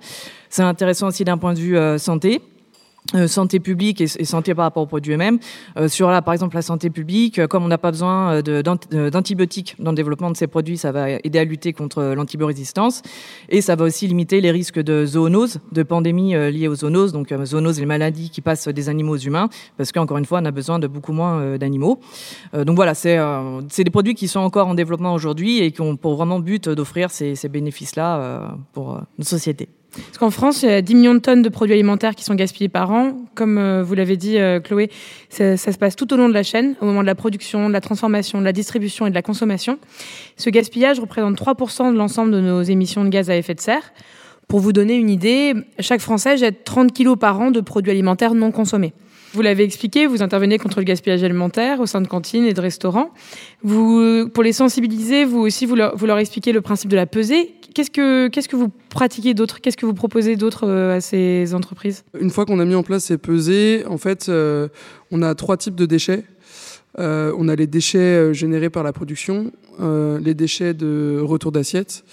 C'est 0.50 0.64
intéressant 0.64 1.08
aussi 1.08 1.24
d'un 1.24 1.38
point 1.38 1.54
de 1.54 1.60
vue 1.60 1.78
santé. 2.00 2.42
Euh, 3.16 3.28
santé 3.28 3.60
publique 3.60 4.02
et, 4.02 4.08
santé 4.08 4.56
par 4.56 4.64
rapport 4.64 4.82
aux 4.82 4.88
produits 4.88 5.14
eux-mêmes. 5.14 5.38
Euh, 5.78 5.88
sur 5.88 6.10
là, 6.10 6.22
par 6.22 6.34
exemple, 6.34 6.56
la 6.56 6.62
santé 6.62 6.90
publique, 6.90 7.38
euh, 7.38 7.48
comme 7.48 7.64
on 7.64 7.68
n'a 7.68 7.78
pas 7.78 7.92
besoin 7.92 8.42
d'antibiotiques 8.42 9.76
dans 9.78 9.92
le 9.92 9.96
développement 9.96 10.32
de 10.32 10.38
ces 10.38 10.48
produits, 10.48 10.78
ça 10.78 10.92
va 10.92 11.12
aider 11.12 11.38
à 11.38 11.44
lutter 11.44 11.74
contre 11.74 12.02
l'antibiorésistance 12.16 13.02
et 13.50 13.62
ça 13.62 13.76
va 13.76 13.86
aussi 13.86 14.08
limiter 14.08 14.42
les 14.42 14.52
risques 14.52 14.80
de 14.80 15.06
zoonose, 15.06 15.60
de 15.72 15.84
pandémies 15.84 16.34
liées 16.52 16.68
aux 16.68 16.76
zoonoses. 16.76 17.12
Donc, 17.12 17.34
zoonose, 17.44 17.80
les 17.80 17.86
maladies 17.86 18.30
qui 18.30 18.42
passent 18.42 18.68
des 18.68 18.90
animaux 18.90 19.14
aux 19.14 19.18
humains, 19.18 19.50
parce 19.78 19.92
qu'encore 19.92 20.18
une 20.18 20.26
fois, 20.26 20.40
on 20.42 20.46
a 20.46 20.52
besoin 20.52 20.80
de 20.80 20.88
beaucoup 20.88 21.14
moins 21.14 21.58
d'animaux. 21.58 22.00
donc 22.54 22.76
voilà, 22.76 22.96
c'est 22.96 23.20
des 23.78 23.92
produits 23.92 24.16
qui 24.16 24.28
sont 24.28 24.40
encore 24.40 24.68
en 24.68 24.76
développement 24.76 25.14
aujourd'hui 25.14 25.60
et 25.60 25.72
qui 25.72 25.82
ont 25.82 25.98
pour 25.98 26.16
vraiment 26.16 26.40
but 26.40 26.70
d'offrir 26.70 27.12
ces 27.12 27.50
bénéfices-là 27.50 28.56
pour 28.74 29.02
nos 29.18 29.26
sociétés. 29.26 29.70
Parce 29.94 30.18
qu'en 30.18 30.32
France, 30.32 30.64
il 30.64 30.70
y 30.70 30.74
a 30.74 30.82
10 30.82 30.96
millions 30.96 31.14
de 31.14 31.20
tonnes 31.20 31.42
de 31.42 31.50
produits 31.50 31.74
alimentaires 31.74 32.16
qui 32.16 32.24
sont 32.24 32.34
gaspillés 32.34 32.70
par 32.70 32.92
an. 32.92 33.18
Comme 33.36 33.58
euh, 33.58 33.84
vous 33.84 33.94
l'avez 33.94 34.18
dit, 34.18 34.38
euh, 34.40 34.60
Chloé, 34.60 34.90
ça, 35.30 35.58
se 35.58 35.78
passe 35.78 35.96
tout 35.96 36.12
au 36.14 36.18
long 36.18 36.28
de 36.28 36.34
la 36.34 36.44
chaîne, 36.44 36.76
au 36.82 36.86
moment 36.86 37.02
de 37.02 37.08
la 37.08 37.16
production, 37.16 37.68
de 37.68 37.74
la 37.74 37.82
transformation, 37.82 38.40
de 38.40 38.46
la 38.46 38.54
distribution 38.54 39.06
et 39.06 39.10
de 39.10 39.16
la 39.16 39.22
consommation. 39.22 39.78
Ce 40.38 40.50
gaspillage 40.50 41.00
représente 41.00 41.40
3% 41.40 41.92
de 41.92 41.98
l'ensemble 41.98 42.32
de 42.32 42.42
nos 42.42 42.62
émissions 42.64 43.04
de 43.04 43.10
gaz 43.10 43.30
à 43.30 43.36
effet 43.36 43.54
de 43.54 43.62
serre. 43.62 43.94
Pour 44.48 44.60
vous 44.60 44.74
donner 44.74 44.96
une 44.96 45.10
idée, 45.10 45.54
chaque 45.80 46.02
Français 46.02 46.38
jette 46.38 46.64
30 46.64 46.92
kilos 46.92 47.18
par 47.18 47.40
an 47.40 47.52
de 47.52 47.62
produits 47.62 47.92
alimentaires 47.92 48.34
non 48.34 48.52
consommés. 48.52 48.94
Vous 49.34 49.42
l'avez 49.42 49.64
expliqué, 49.64 50.06
vous 50.06 50.22
intervenez 50.22 50.60
contre 50.60 50.78
le 50.80 50.84
gaspillage 50.84 51.24
alimentaire 51.24 51.80
au 51.80 51.88
sein 51.88 52.02
de 52.02 52.08
cantines 52.08 52.46
et 52.46 52.54
de 52.54 52.62
restaurants. 52.62 53.10
Vous, 53.64 54.30
pour 54.32 54.44
les 54.44 54.54
sensibiliser, 54.54 55.26
vous 55.26 55.40
aussi, 55.40 55.66
vous 55.66 55.76
leur, 55.76 55.98
vous 55.98 56.06
leur 56.06 56.20
expliquez 56.20 56.52
le 56.52 56.62
principe 56.62 56.92
de 56.92 56.96
la 56.96 57.08
pesée. 57.08 57.56
Qu'est-ce 57.74 57.90
que, 57.90 58.28
qu'est-ce 58.28 58.48
que 58.48 58.56
vous 58.56 58.70
pratiquez 58.90 59.34
d'autre? 59.34 59.60
Qu'est-ce 59.60 59.78
que 59.78 59.86
vous 59.86 59.94
proposez 59.94 60.36
d'autre 60.36 60.68
euh, 60.68 60.98
à 60.98 61.02
ces 61.02 61.54
entreprises? 61.54 62.04
Une 62.20 62.30
fois 62.30 62.46
qu'on 62.46 62.60
a 62.60 62.66
mis 62.66 62.76
en 62.76 62.84
place 62.84 63.06
ces 63.06 63.18
pesées, 63.18 63.84
en 63.88 63.98
fait, 63.98 64.30
euh, 64.30 64.68
on 65.12 65.22
a 65.22 65.34
trois 65.34 65.58
types 65.58 65.76
de 65.76 65.86
déchets. 65.86 66.24
Euh, 67.00 67.34
on 67.38 67.48
a 67.48 67.56
les 67.56 67.66
déchets 67.66 68.34
générés 68.34 68.70
par 68.70 68.84
la 68.84 68.94
production, 68.94 69.52
les 69.80 70.36
déchets 70.36 70.76
de 70.76 71.20
retour 71.20 71.52
d'assiette 71.52 72.04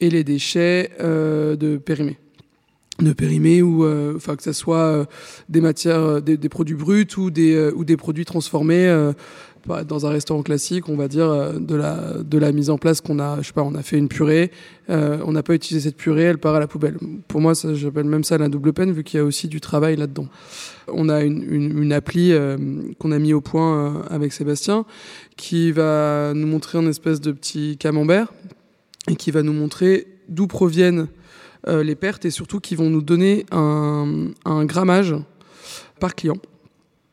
et 0.00 0.08
les 0.08 0.24
déchets 0.24 0.90
de 0.98 1.76
périmés. 1.76 2.16
De 2.98 3.12
périmés 3.12 3.60
ou 3.60 3.82
que 3.82 4.42
ce 4.42 4.52
soit 4.52 5.06
des 5.50 5.60
matières 5.60 6.22
des, 6.22 6.48
produits 6.48 6.74
bruts 6.74 7.08
ou 7.18 7.30
des 7.30 7.70
ou 7.74 7.84
des 7.84 7.98
produits 7.98 8.24
transformés 8.24 9.12
dans 9.66 10.06
un 10.06 10.10
restaurant 10.10 10.42
classique, 10.42 10.88
on 10.88 10.96
va 10.96 11.08
dire 11.08 11.30
euh, 11.30 11.58
de 11.58 11.74
la 11.74 12.14
de 12.22 12.38
la 12.38 12.52
mise 12.52 12.70
en 12.70 12.78
place 12.78 13.00
qu'on 13.00 13.18
a, 13.18 13.40
je 13.40 13.48
sais 13.48 13.52
pas, 13.52 13.62
on 13.62 13.74
a 13.74 13.82
fait 13.82 13.96
une 13.96 14.08
purée, 14.08 14.50
euh, 14.90 15.18
on 15.24 15.32
n'a 15.32 15.42
pas 15.42 15.54
utilisé 15.54 15.88
cette 15.88 15.96
purée, 15.96 16.22
elle 16.22 16.38
part 16.38 16.54
à 16.54 16.60
la 16.60 16.66
poubelle. 16.66 16.98
Pour 17.28 17.40
moi, 17.40 17.52
j'appelle 17.74 18.04
même 18.04 18.24
ça 18.24 18.38
la 18.38 18.48
double 18.48 18.72
peine 18.72 18.92
vu 18.92 19.04
qu'il 19.04 19.18
y 19.18 19.20
a 19.20 19.24
aussi 19.24 19.48
du 19.48 19.60
travail 19.60 19.96
là-dedans. 19.96 20.26
On 20.88 21.08
a 21.08 21.22
une, 21.22 21.42
une, 21.42 21.92
appli 21.92 22.32
euh, 22.32 22.56
qu'on 22.98 23.12
a 23.12 23.18
mis 23.18 23.32
au 23.32 23.40
point 23.40 24.02
avec 24.10 24.32
Sébastien 24.32 24.84
qui 25.36 25.70
va 25.70 26.32
nous 26.34 26.46
montrer 26.46 26.78
un 26.78 26.86
espèce 26.86 27.20
de 27.20 27.32
petit 27.32 27.76
camembert 27.78 28.32
et 29.08 29.16
qui 29.16 29.30
va 29.30 29.42
nous 29.42 29.52
montrer 29.52 30.06
d'où 30.28 30.46
proviennent 30.46 31.08
les 31.68 31.94
pertes 31.94 32.24
et 32.24 32.30
surtout 32.30 32.58
qui 32.58 32.74
vont 32.74 32.90
nous 32.90 33.02
donner 33.02 33.46
un, 33.52 34.30
un 34.44 34.64
grammage 34.64 35.14
par 36.00 36.16
client. 36.16 36.38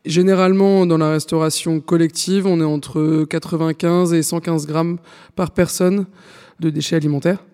Généralement, 0.10 0.88
dans 0.88 0.98
la 0.98 1.12
restauration 1.12 1.82
collective, 1.82 2.48
on 2.48 2.60
est 2.62 2.63
entre 2.63 3.25
95 3.30 4.12
et 4.16 4.24
115 4.24 4.66
grammes 4.66 4.98
par 5.36 5.51
personne 5.51 6.08
de 6.60 6.72
déchets 6.72 6.96
alimentaires. 6.96 7.46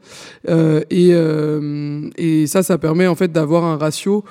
Euh, 0.47 0.79
et, 0.89 1.09
euh, 1.11 2.09
et, 2.15 2.47
ça, 2.47 2.63
ça 2.63 2.77
permet 2.77 3.07
en 3.07 3.15
fait 3.15 3.29
d'avoir 3.29 3.65
un 3.65 3.75
ratio, 3.75 4.23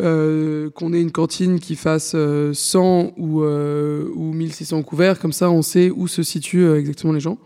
euh, 0.00 0.70
qu'on 0.70 0.92
ait 0.92 1.02
une 1.02 1.10
cantine 1.10 1.58
qui 1.58 1.74
fasse 1.74 2.14
100 2.52 3.14
ou, 3.16 3.42
ou 3.42 4.32
1600 4.32 4.84
couverts, 4.84 5.18
comme 5.18 5.32
ça 5.32 5.50
on 5.50 5.62
sait 5.62 5.90
où 5.90 6.06
se 6.06 6.22
situent 6.22 6.72
exactement 6.76 7.12
les 7.12 7.18
gens. 7.18 7.38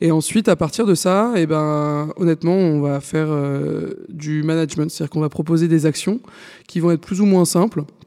Et 0.00 0.12
ensuite, 0.12 0.48
à 0.48 0.56
partir 0.56 0.86
de 0.86 0.94
ça, 0.94 1.34
eh 1.36 1.44
ben, 1.44 2.08
honnêtement, 2.16 2.56
on 2.56 2.80
va 2.80 3.00
faire 3.00 3.28
du 4.08 4.42
management, 4.44 4.90
c'est-à-dire 4.90 5.10
qu'on 5.10 5.20
va 5.20 5.28
proposer 5.28 5.68
des 5.68 5.84
actions 5.84 6.20
qui 6.68 6.80
vont 6.80 6.90
être 6.90 7.02
plus 7.02 7.20
ou 7.20 7.26
moins 7.26 7.44
simples, 7.44 7.82
euh, 7.82 8.03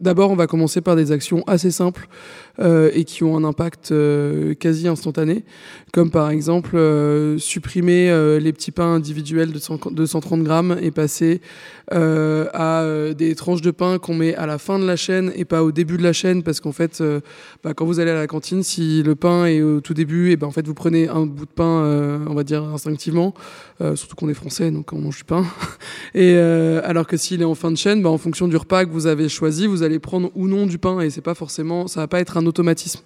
D'abord, 0.00 0.30
on 0.30 0.36
va 0.36 0.46
commencer 0.46 0.80
par 0.80 0.96
des 0.96 1.12
actions 1.12 1.44
assez 1.46 1.70
simples. 1.70 2.06
euh, 2.06 2.43
et 2.60 3.04
qui 3.04 3.24
ont 3.24 3.36
un 3.36 3.44
impact 3.44 3.92
euh, 3.92 4.54
quasi 4.54 4.88
instantané, 4.88 5.44
comme 5.92 6.10
par 6.10 6.30
exemple 6.30 6.76
euh, 6.76 7.38
supprimer 7.38 8.10
euh, 8.10 8.38
les 8.40 8.52
petits 8.52 8.70
pains 8.70 8.94
individuels 8.94 9.52
de, 9.52 9.58
130 10.06 10.42
grammes 10.42 10.76
et 10.80 10.90
passer 10.90 11.40
euh, 11.92 12.46
à 12.52 12.84
des 13.14 13.34
tranches 13.34 13.60
de 13.60 13.70
pain 13.70 13.98
qu'on 13.98 14.14
met 14.14 14.34
à 14.34 14.46
la 14.46 14.58
fin 14.58 14.78
de 14.78 14.86
la 14.86 14.96
chaîne 14.96 15.32
et 15.36 15.44
pas 15.44 15.62
au 15.62 15.72
début 15.72 15.96
de 15.96 16.02
la 16.02 16.12
chaîne, 16.12 16.42
parce 16.42 16.60
qu'en 16.60 16.72
fait, 16.72 17.02
bah, 17.62 17.74
quand 17.74 17.84
vous 17.84 18.00
allez 18.00 18.10
à 18.10 18.14
la 18.14 18.26
cantine, 18.26 18.62
si 18.62 19.02
le 19.02 19.14
pain 19.14 19.46
est 19.46 19.62
au 19.62 19.80
tout 19.80 19.94
début, 19.94 20.30
et 20.30 20.36
ben 20.36 20.46
en 20.46 20.50
fait 20.50 20.66
vous 20.66 20.74
prenez 20.74 21.08
un 21.08 21.26
bout 21.26 21.46
de 21.46 21.50
pain, 21.50 22.24
on 22.28 22.34
va 22.34 22.44
dire 22.44 22.64
instinctivement, 22.64 23.34
surtout 23.80 24.16
qu'on 24.16 24.28
est 24.28 24.34
français, 24.34 24.70
donc 24.70 24.92
on 24.92 24.98
mange 24.98 25.18
du 25.18 25.24
pain. 25.24 25.44
et 26.14 26.36
alors 26.36 27.06
que 27.06 27.16
s'il 27.16 27.42
est 27.42 27.46
en 27.46 27.54
fin 27.54 27.70
de 27.70 27.76
chaîne, 27.76 28.02
bah, 28.02 28.10
en 28.10 28.18
fonction 28.18 28.48
du 28.48 28.56
repas 28.56 28.84
que 28.84 28.90
vous 28.90 29.06
avez 29.06 29.28
choisi, 29.28 29.66
vous 29.66 29.82
allez 29.82 29.98
prendre 29.98 30.30
ou 30.34 30.48
non 30.48 30.66
du 30.66 30.78
pain, 30.78 31.00
et 31.00 31.10
c'est 31.10 31.20
pas 31.20 31.34
forcément, 31.34 31.86
ça 31.86 32.00
va 32.00 32.08
pas 32.08 32.20
être 32.20 32.36
un 32.36 32.43
automatisme. 32.46 33.00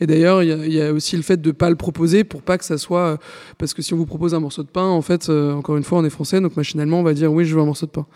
Et 0.00 0.06
d'ailleurs, 0.06 0.42
il 0.42 0.72
y, 0.72 0.80
a 0.80 0.92
aussi 0.92 1.16
le 1.16 1.22
fait 1.22 1.40
de 1.40 1.48
ne 1.48 1.52
pas 1.52 1.70
le 1.70 1.76
proposer 1.76 2.22
pour 2.22 2.42
pas 2.42 2.56
que 2.56 2.64
ça 2.64 2.78
soit. 2.78 3.00
Euh, 3.00 3.16
parce 3.58 3.74
que 3.74 3.82
si 3.82 3.94
on 3.94 3.96
vous 3.96 4.06
propose 4.06 4.34
un 4.34 4.40
morceau 4.40 4.62
de 4.62 4.68
pain, 4.68 4.86
en 4.86 5.02
fait, 5.02 5.28
euh, 5.28 5.52
encore 5.52 5.76
une 5.76 5.82
fois, 5.82 5.98
on 5.98 6.04
est 6.04 6.10
français, 6.10 6.40
donc 6.40 6.56
machinalement, 6.56 7.00
on 7.00 7.02
va 7.02 7.14
dire 7.14 7.32
oui, 7.32 7.44
je 7.44 7.54
veux 7.54 7.60
un 7.60 7.66
morceau 7.66 7.86
de 7.86 7.90
pain. 7.90 8.06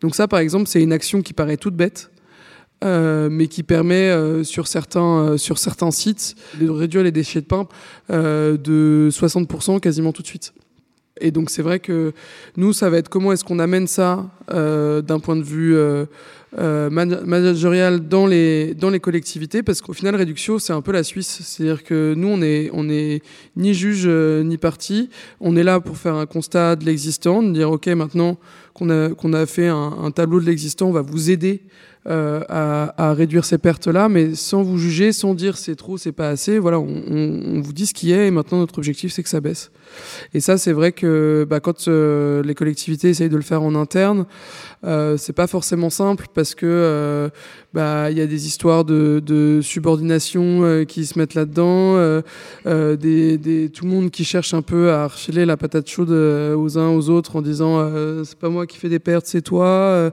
Donc, 0.00 0.14
ça, 0.14 0.28
par 0.28 0.38
exemple, 0.38 0.68
c'est 0.68 0.82
une 0.82 0.92
action 0.92 1.22
qui 1.22 1.32
paraît 1.32 1.56
toute 1.56 1.74
bête. 1.74 2.10
Euh, 2.84 3.28
mais 3.30 3.46
qui 3.46 3.62
permet 3.62 4.10
sur, 4.42 4.66
certains, 4.66 5.38
sur 5.38 5.56
certains 5.58 5.92
sites 5.92 6.34
de 6.60 6.68
réduire 6.68 7.04
les 7.04 7.12
déchets 7.12 7.40
de 7.40 7.46
pain 7.46 7.68
de 8.10 9.08
60% 9.08 9.78
quasiment 9.78 10.12
tout 10.12 10.22
de 10.22 10.26
suite. 10.26 10.52
Et 11.20 11.30
donc 11.30 11.50
c'est 11.50 11.62
vrai 11.62 11.78
que 11.78 12.12
nous, 12.56 12.72
ça 12.72 12.90
va 12.90 12.98
être 12.98 13.08
comment 13.08 13.32
est-ce 13.32 13.44
qu'on 13.44 13.58
amène 13.58 13.86
ça 13.86 14.30
d'un 14.48 15.20
point 15.20 15.36
de 15.36 15.42
vue 15.42 15.76
euh, 16.58 16.90
managériale 16.90 18.06
dans 18.08 18.26
les, 18.26 18.74
dans 18.74 18.90
les 18.90 19.00
collectivités, 19.00 19.62
parce 19.62 19.80
qu'au 19.80 19.94
final, 19.94 20.14
Réduxio, 20.16 20.58
c'est 20.58 20.74
un 20.74 20.82
peu 20.82 20.92
la 20.92 21.02
Suisse. 21.02 21.40
C'est-à-dire 21.42 21.82
que 21.82 22.12
nous, 22.14 22.28
on 22.28 22.42
est, 22.42 22.68
on 22.74 22.90
est 22.90 23.22
ni 23.56 23.72
juge 23.72 24.02
euh, 24.04 24.42
ni 24.42 24.58
parti. 24.58 25.08
On 25.40 25.56
est 25.56 25.62
là 25.62 25.80
pour 25.80 25.96
faire 25.96 26.14
un 26.14 26.26
constat 26.26 26.76
de 26.76 26.84
l'existant, 26.84 27.42
de 27.42 27.52
dire, 27.52 27.70
OK, 27.70 27.86
maintenant 27.86 28.36
qu'on 28.74 28.90
a, 28.90 29.14
qu'on 29.14 29.32
a 29.32 29.46
fait 29.46 29.68
un 29.68 30.10
tableau 30.10 30.40
de 30.40 30.46
l'existant, 30.46 30.88
on 30.88 30.92
va 30.92 31.00
vous 31.00 31.30
aider 31.30 31.62
euh, 32.08 32.42
à, 32.48 33.14
réduire 33.14 33.44
ces 33.44 33.58
pertes-là, 33.58 34.08
mais 34.08 34.34
sans 34.34 34.62
vous 34.62 34.76
juger, 34.76 35.12
sans 35.12 35.34
dire 35.34 35.56
c'est 35.56 35.76
trop, 35.76 35.98
c'est 35.98 36.12
pas 36.12 36.30
assez. 36.30 36.58
Voilà, 36.58 36.80
on, 36.80 37.60
vous 37.60 37.72
dit 37.72 37.86
ce 37.86 37.94
qui 37.94 38.12
est, 38.12 38.26
et 38.26 38.30
maintenant 38.30 38.58
notre 38.58 38.78
objectif 38.78 39.12
c'est 39.12 39.22
que 39.22 39.28
ça 39.28 39.40
baisse. 39.40 39.70
Et 40.34 40.40
ça, 40.40 40.58
c'est 40.58 40.72
vrai 40.72 40.92
que 40.92 41.46
bah, 41.48 41.60
quand 41.60 41.88
euh, 41.88 42.42
les 42.42 42.54
collectivités 42.54 43.10
essayent 43.10 43.28
de 43.28 43.36
le 43.36 43.42
faire 43.42 43.62
en 43.62 43.74
interne, 43.74 44.26
euh, 44.84 45.16
c'est 45.16 45.32
pas 45.32 45.46
forcément 45.46 45.90
simple 45.90 46.26
parce 46.34 46.54
que 46.54 46.66
euh, 46.66 47.28
bah 47.72 48.10
il 48.10 48.18
y 48.18 48.20
a 48.20 48.26
des 48.26 48.46
histoires 48.46 48.84
de, 48.84 49.60
subordination 49.62 50.84
qui 50.86 51.06
se 51.06 51.18
mettent 51.18 51.34
là-dedans, 51.34 51.94
tout 52.64 52.68
le 52.68 53.88
monde 53.88 54.10
qui 54.10 54.24
cherche 54.24 54.54
un 54.54 54.62
peu 54.62 54.90
à 54.90 55.04
harceler 55.04 55.46
la 55.46 55.56
patate 55.56 55.88
chaude 55.88 56.10
aux 56.10 56.78
uns 56.78 56.88
aux 56.88 57.08
autres 57.10 57.36
en 57.36 57.42
disant 57.42 57.88
c'est 58.24 58.38
pas 58.38 58.48
moi 58.48 58.66
qui 58.66 58.78
fais 58.78 58.88
des 58.88 58.98
pertes, 58.98 59.26
c'est 59.26 59.42
toi. 59.42 60.12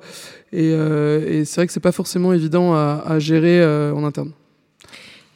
Et, 0.51 0.69
et 0.69 1.45
c'est 1.45 1.61
vrai 1.61 1.67
que 1.67 1.73
c'est 1.73 1.79
pas 1.79 1.91
forcément 1.91 2.33
évident 2.33 2.73
à, 2.73 3.03
à 3.05 3.19
gérer 3.19 3.63
en 3.91 4.03
interne. 4.03 4.31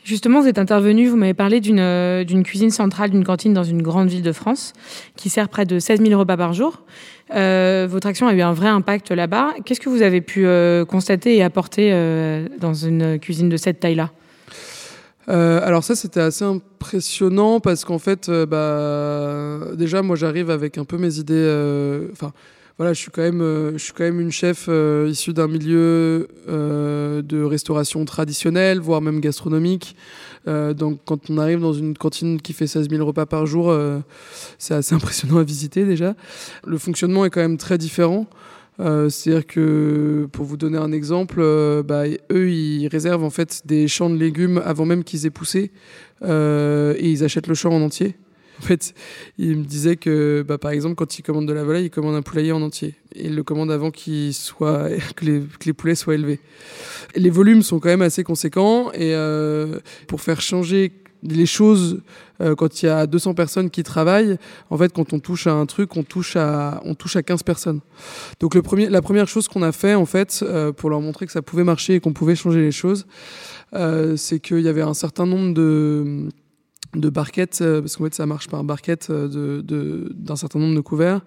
Justement, 0.03 0.41
vous 0.41 0.47
êtes 0.47 0.59
intervenu, 0.59 1.07
vous 1.07 1.15
m'avez 1.15 1.33
parlé 1.33 1.61
d'une 1.61 2.43
cuisine 2.43 2.71
centrale 2.71 3.09
d'une 3.09 3.23
cantine 3.23 3.53
dans 3.53 3.63
une 3.63 3.81
grande 3.81 4.09
ville 4.09 4.21
de 4.21 4.33
France 4.33 4.73
qui 5.15 5.29
sert 5.29 5.47
près 5.47 5.65
de 5.65 5.79
16 5.79 6.01
000 6.01 6.19
repas 6.19 6.35
par 6.35 6.51
jour. 6.51 6.83
Euh, 7.33 7.87
votre 7.89 8.07
action 8.07 8.27
a 8.27 8.33
eu 8.33 8.41
un 8.41 8.51
vrai 8.51 8.67
impact 8.67 9.11
là-bas. 9.11 9.53
Qu'est-ce 9.63 9.79
que 9.79 9.87
vous 9.87 10.01
avez 10.01 10.19
pu 10.19 10.45
euh, 10.45 10.83
constater 10.83 11.37
et 11.37 11.43
apporter 11.43 11.91
euh, 11.93 12.47
dans 12.59 12.73
une 12.73 13.17
cuisine 13.17 13.47
de 13.47 13.57
cette 13.57 13.79
taille-là? 13.79 14.11
Alors 15.25 15.85
ça 15.85 15.95
c'était 15.95 16.19
assez 16.19 16.43
impressionnant 16.43 17.61
parce 17.61 17.85
qu'en 17.85 17.97
fait 17.97 18.29
bah, 18.29 19.59
déjà 19.73 20.01
moi 20.01 20.17
j'arrive 20.17 20.49
avec 20.49 20.77
un 20.77 20.83
peu 20.83 20.97
mes 20.97 21.17
idées 21.17 22.09
enfin 22.11 22.33
voilà 22.77 22.93
je 22.93 22.99
suis 22.99 23.11
quand 23.11 23.21
même 23.21 23.39
je 23.73 23.77
suis 23.77 23.93
quand 23.93 24.03
même 24.03 24.19
une 24.19 24.31
chef 24.31 24.69
issue 25.07 25.33
d'un 25.33 25.47
milieu 25.47 26.27
de 26.47 27.43
restauration 27.43 28.03
traditionnelle 28.05 28.79
voire 28.79 29.01
même 29.01 29.19
gastronomique 29.19 29.95
euh, 30.47 30.73
donc 30.73 30.99
quand 31.05 31.29
on 31.29 31.37
arrive 31.37 31.59
dans 31.59 31.73
une 31.73 31.97
cantine 31.97 32.41
qui 32.41 32.53
fait 32.53 32.67
16 32.67 32.89
000 32.89 33.05
repas 33.05 33.25
par 33.25 33.45
jour, 33.45 33.69
euh, 33.69 33.99
c'est 34.57 34.73
assez 34.73 34.95
impressionnant 34.95 35.37
à 35.37 35.43
visiter 35.43 35.85
déjà. 35.85 36.15
Le 36.65 36.77
fonctionnement 36.77 37.25
est 37.25 37.29
quand 37.29 37.41
même 37.41 37.57
très 37.57 37.77
différent. 37.77 38.27
Euh, 38.79 39.07
C'est-à-dire 39.09 39.45
que, 39.45 40.27
pour 40.31 40.45
vous 40.45 40.57
donner 40.57 40.79
un 40.79 40.91
exemple, 40.91 41.37
euh, 41.39 41.83
bah, 41.83 42.05
eux, 42.31 42.49
ils 42.49 42.87
réservent 42.87 43.23
en 43.23 43.29
fait 43.29 43.61
des 43.65 43.87
champs 43.87 44.09
de 44.09 44.17
légumes 44.17 44.61
avant 44.65 44.85
même 44.85 45.03
qu'ils 45.03 45.25
aient 45.27 45.31
poussé 45.31 45.71
euh, 46.23 46.95
et 46.97 47.09
ils 47.09 47.23
achètent 47.23 47.47
le 47.47 47.53
champ 47.53 47.71
en 47.71 47.81
entier. 47.81 48.15
En 48.63 48.65
fait, 48.65 48.93
il 49.37 49.57
me 49.57 49.63
disait 49.65 49.97
que, 49.97 50.41
bah, 50.47 50.57
par 50.57 50.71
exemple, 50.71 50.95
quand 50.95 51.19
il 51.19 51.21
commande 51.21 51.47
de 51.47 51.51
la 51.53 51.65
volaille, 51.65 51.85
il 51.85 51.89
commande 51.89 52.15
un 52.15 52.21
poulailler 52.21 52.53
en 52.53 52.61
entier. 52.61 52.95
Et 53.13 53.25
il 53.25 53.35
le 53.35 53.43
commande 53.43 53.69
avant 53.69 53.91
qu'il 53.91 54.33
soit, 54.33 54.87
que, 55.17 55.25
les, 55.25 55.73
poulets 55.73 55.95
soient 55.95 56.15
élevés. 56.15 56.39
les 57.15 57.29
volumes 57.29 57.61
sont 57.61 57.79
quand 57.79 57.89
même 57.89 58.01
assez 58.01 58.23
conséquents. 58.23 58.89
Et 58.93 59.13
euh, 59.15 59.79
pour 60.07 60.21
faire 60.21 60.39
changer 60.39 60.93
les 61.23 61.45
choses 61.45 62.01
euh, 62.41 62.55
quand 62.55 62.81
il 62.81 62.85
y 62.85 62.89
a 62.89 63.05
200 63.05 63.33
personnes 63.33 63.69
qui 63.69 63.83
travaillent, 63.83 64.37
en 64.69 64.77
fait, 64.77 64.93
quand 64.93 65.13
on 65.13 65.19
touche 65.19 65.47
à 65.47 65.53
un 65.53 65.65
truc, 65.65 65.95
on 65.95 66.03
touche 66.03 66.35
à, 66.35 66.81
on 66.85 66.95
touche 66.95 67.15
à 67.15 67.23
15 67.23 67.43
personnes. 67.43 67.81
Donc 68.39 68.55
la 68.55 69.01
première 69.01 69.27
chose 69.27 69.47
qu'on 69.47 69.63
a 69.63 69.71
fait, 69.71 69.95
en 69.95 70.05
fait, 70.05 70.39
euh, 70.41 70.71
pour 70.71 70.89
leur 70.89 71.01
montrer 71.01 71.25
que 71.25 71.31
ça 71.31 71.41
pouvait 71.41 71.63
marcher 71.63 71.95
et 71.95 71.99
qu'on 71.99 72.13
pouvait 72.13 72.35
changer 72.35 72.61
les 72.61 72.71
choses, 72.71 73.05
euh, 73.73 74.15
c'est 74.17 74.39
qu'il 74.39 74.61
y 74.61 74.67
avait 74.67 74.81
un 74.81 74.93
certain 74.93 75.25
nombre 75.25 75.53
de 75.53 76.29
de 76.95 77.09
barquettes, 77.09 77.59
euh, 77.61 77.81
parce 77.81 77.97
qu'en 77.97 78.05
fait 78.05 78.13
ça 78.13 78.25
marche 78.25 78.47
par 78.47 78.63
barquette 78.63 79.07
euh, 79.09 79.61
de, 79.61 80.11
d'un 80.13 80.35
certain 80.35 80.59
nombre 80.59 80.75
de 80.75 80.81
couverts. 80.81 81.21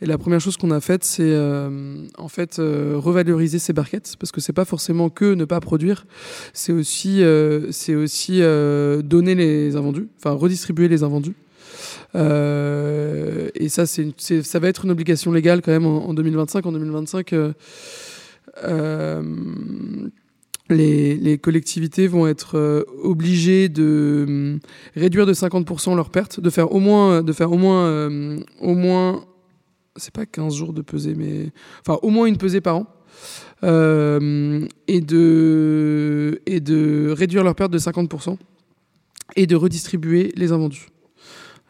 Et 0.00 0.06
la 0.06 0.18
première 0.18 0.40
chose 0.40 0.56
qu'on 0.56 0.70
a 0.70 0.80
faite, 0.80 1.04
c'est 1.04 1.22
euh, 1.22 2.06
en 2.18 2.28
fait 2.28 2.56
revaloriser 2.58 3.58
ces 3.58 3.72
barquettes, 3.72 4.16
parce 4.18 4.32
que 4.32 4.40
c'est 4.40 4.52
pas 4.52 4.64
forcément 4.64 5.10
que 5.10 5.34
ne 5.34 5.44
pas 5.44 5.60
produire, 5.60 6.06
c'est 6.52 6.72
aussi, 6.72 7.22
c'est 7.70 7.94
aussi 7.94 8.40
donner 8.40 9.34
les 9.34 9.76
invendus, 9.76 10.08
enfin 10.18 10.32
redistribuer 10.32 10.88
les 10.88 11.02
invendus. 11.02 11.34
et 12.14 13.68
ça, 13.68 13.86
c'est, 13.86 14.42
ça 14.42 14.58
va 14.58 14.68
être 14.68 14.84
une 14.84 14.90
obligation 14.90 15.32
légale 15.32 15.62
quand 15.62 15.72
même 15.72 15.86
en, 15.86 16.08
en 16.08 16.14
2025. 16.14 16.66
En 16.66 16.72
2025, 16.72 17.34
les, 20.74 21.38
collectivités 21.38 22.06
vont 22.06 22.26
être 22.26 22.56
euh, 22.56 22.84
obligées 23.02 23.68
de 23.68 24.24
hum, 24.28 24.60
réduire 24.94 25.26
de 25.26 25.32
50% 25.32 25.94
leurs 25.96 26.10
pertes, 26.10 26.40
de 26.40 26.50
faire 26.50 26.72
au 26.72 26.80
moins, 26.80 27.22
de 27.22 27.32
faire 27.32 27.52
au 27.52 27.58
moins, 27.58 27.84
euh, 27.86 28.40
au 28.60 28.74
moins, 28.74 29.24
c'est 29.96 30.12
pas 30.12 30.26
15 30.26 30.54
jours 30.54 30.72
de 30.72 30.82
pesée, 30.82 31.14
mais 31.16 31.50
enfin 31.80 31.98
au 32.02 32.10
moins 32.10 32.26
une 32.26 32.36
pesée 32.36 32.60
par 32.60 32.76
an, 32.76 32.86
euh, 33.64 34.66
et 34.88 35.00
de 35.00 36.40
et 36.46 36.60
de 36.60 37.10
réduire 37.16 37.44
leurs 37.44 37.54
pertes 37.54 37.72
de 37.72 37.78
50% 37.78 38.36
et 39.36 39.46
de 39.46 39.56
redistribuer 39.56 40.32
les 40.36 40.52
invendus. 40.52 40.86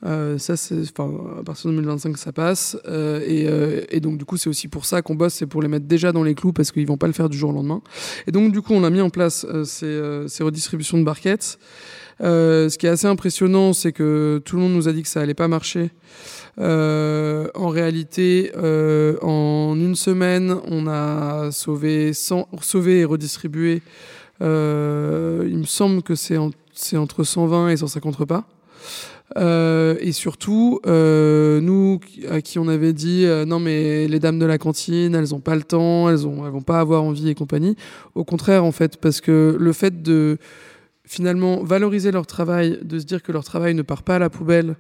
Euh, 0.07 0.39
ça, 0.39 0.57
c'est, 0.57 0.81
à 0.81 1.43
partir 1.45 1.71
de 1.71 1.77
2025, 1.77 2.17
ça 2.17 2.33
passe. 2.33 2.77
Euh, 2.87 3.21
et, 3.27 3.47
euh, 3.47 3.83
et, 3.91 4.01
donc, 4.01 4.19
du 4.19 4.25
coup, 4.25 4.37
c'est 4.37 4.49
aussi 4.49 4.69
pour 4.69 4.87
ça 4.87 5.03
qu'on 5.03 5.15
bosse, 5.15 5.35
c'est 5.35 5.47
pour 5.47 5.63
les 5.63 5.69
mettre 5.69 5.87
déjà 5.87 6.13
dans 6.13 6.23
les 6.23 6.35
clous 6.35 6.53
parce 6.53 6.73
qu'ils 6.73 6.87
vont 6.87 6.97
pas 6.97 7.07
le 7.07 7.13
faire 7.13 7.29
du 7.29 7.37
jour 7.37 7.51
au 7.51 7.53
lendemain. 7.53 7.83
Et 8.27 8.33
donc, 8.33 8.53
du 8.53 8.63
coup, 8.63 8.73
on 8.73 8.85
a 8.85 8.91
mis 8.91 9.01
en 9.01 9.11
place 9.11 9.47
ces, 9.65 10.25
ces, 10.27 10.43
redistributions 10.43 10.99
de 10.99 11.05
barquettes. 11.05 11.59
ce 12.21 12.77
qui 12.79 12.87
est 12.87 12.91
assez 12.91 13.07
impressionnant, 13.07 13.73
c'est 13.73 13.93
que 13.93 14.41
tout 14.45 14.57
le 14.57 14.63
monde 14.63 14.73
nous 14.73 14.89
a 14.89 14.93
dit 14.93 15.03
que 15.03 15.09
ça 15.09 15.21
allait 15.21 15.35
pas 15.35 15.49
marcher. 15.49 15.91
en 16.59 17.69
réalité, 17.69 18.53
en 18.57 19.75
une 19.79 19.97
semaine, 19.97 20.57
on 20.67 20.87
a 20.87 21.51
sauvé, 21.53 22.15
100, 22.15 22.49
sauvé 22.63 23.01
et 23.01 23.05
redistribué. 23.05 23.83
il 24.41 24.47
me 24.47 25.67
semble 25.67 26.03
que 26.03 26.15
c'est, 26.15 26.39
c'est 26.73 26.97
entre 26.97 27.23
120 27.23 27.69
et 27.69 27.77
150 27.77 28.17
repas. 28.17 28.47
Euh, 29.37 29.97
et 30.01 30.13
surtout, 30.13 30.81
euh, 30.87 31.61
nous 31.61 32.01
à 32.29 32.41
qui 32.41 32.59
on 32.59 32.67
avait 32.67 32.93
dit 32.93 33.25
euh, 33.27 33.45
non 33.45 33.61
mais 33.61 34.09
les 34.09 34.19
dames 34.19 34.39
de 34.39 34.47
la 34.47 34.59
cantine, 34.59 35.15
elles 35.15 35.35
ont 35.35 35.41
pas 35.41 35.55
le 35.55 35.63
temps, 35.63 36.11
elles 36.11 36.27
ont, 36.27 36.45
elles 36.45 36.53
vont 36.53 36.63
pas 36.63 36.81
avoir 36.81 37.05
envie 37.05 37.29
et 37.29 37.35
compagnie. 37.35 37.77
Au 38.15 38.25
contraire 38.25 38.65
en 38.65 38.73
fait, 38.73 38.97
parce 38.97 39.21
que 39.21 39.57
le 39.59 39.73
fait 39.73 40.03
de 40.03 40.39
finalement 41.05 41.63
valoriser 41.63 42.11
leur 42.11 42.27
travail, 42.27 42.79
de 42.83 42.99
se 42.99 43.05
dire 43.05 43.23
que 43.23 43.33
leur 43.33 43.45
travail 43.45 43.75
ne 43.75 43.83
part 43.83 44.03
pas 44.03 44.17
à 44.17 44.19
la 44.19 44.31
poubelle 44.31 44.77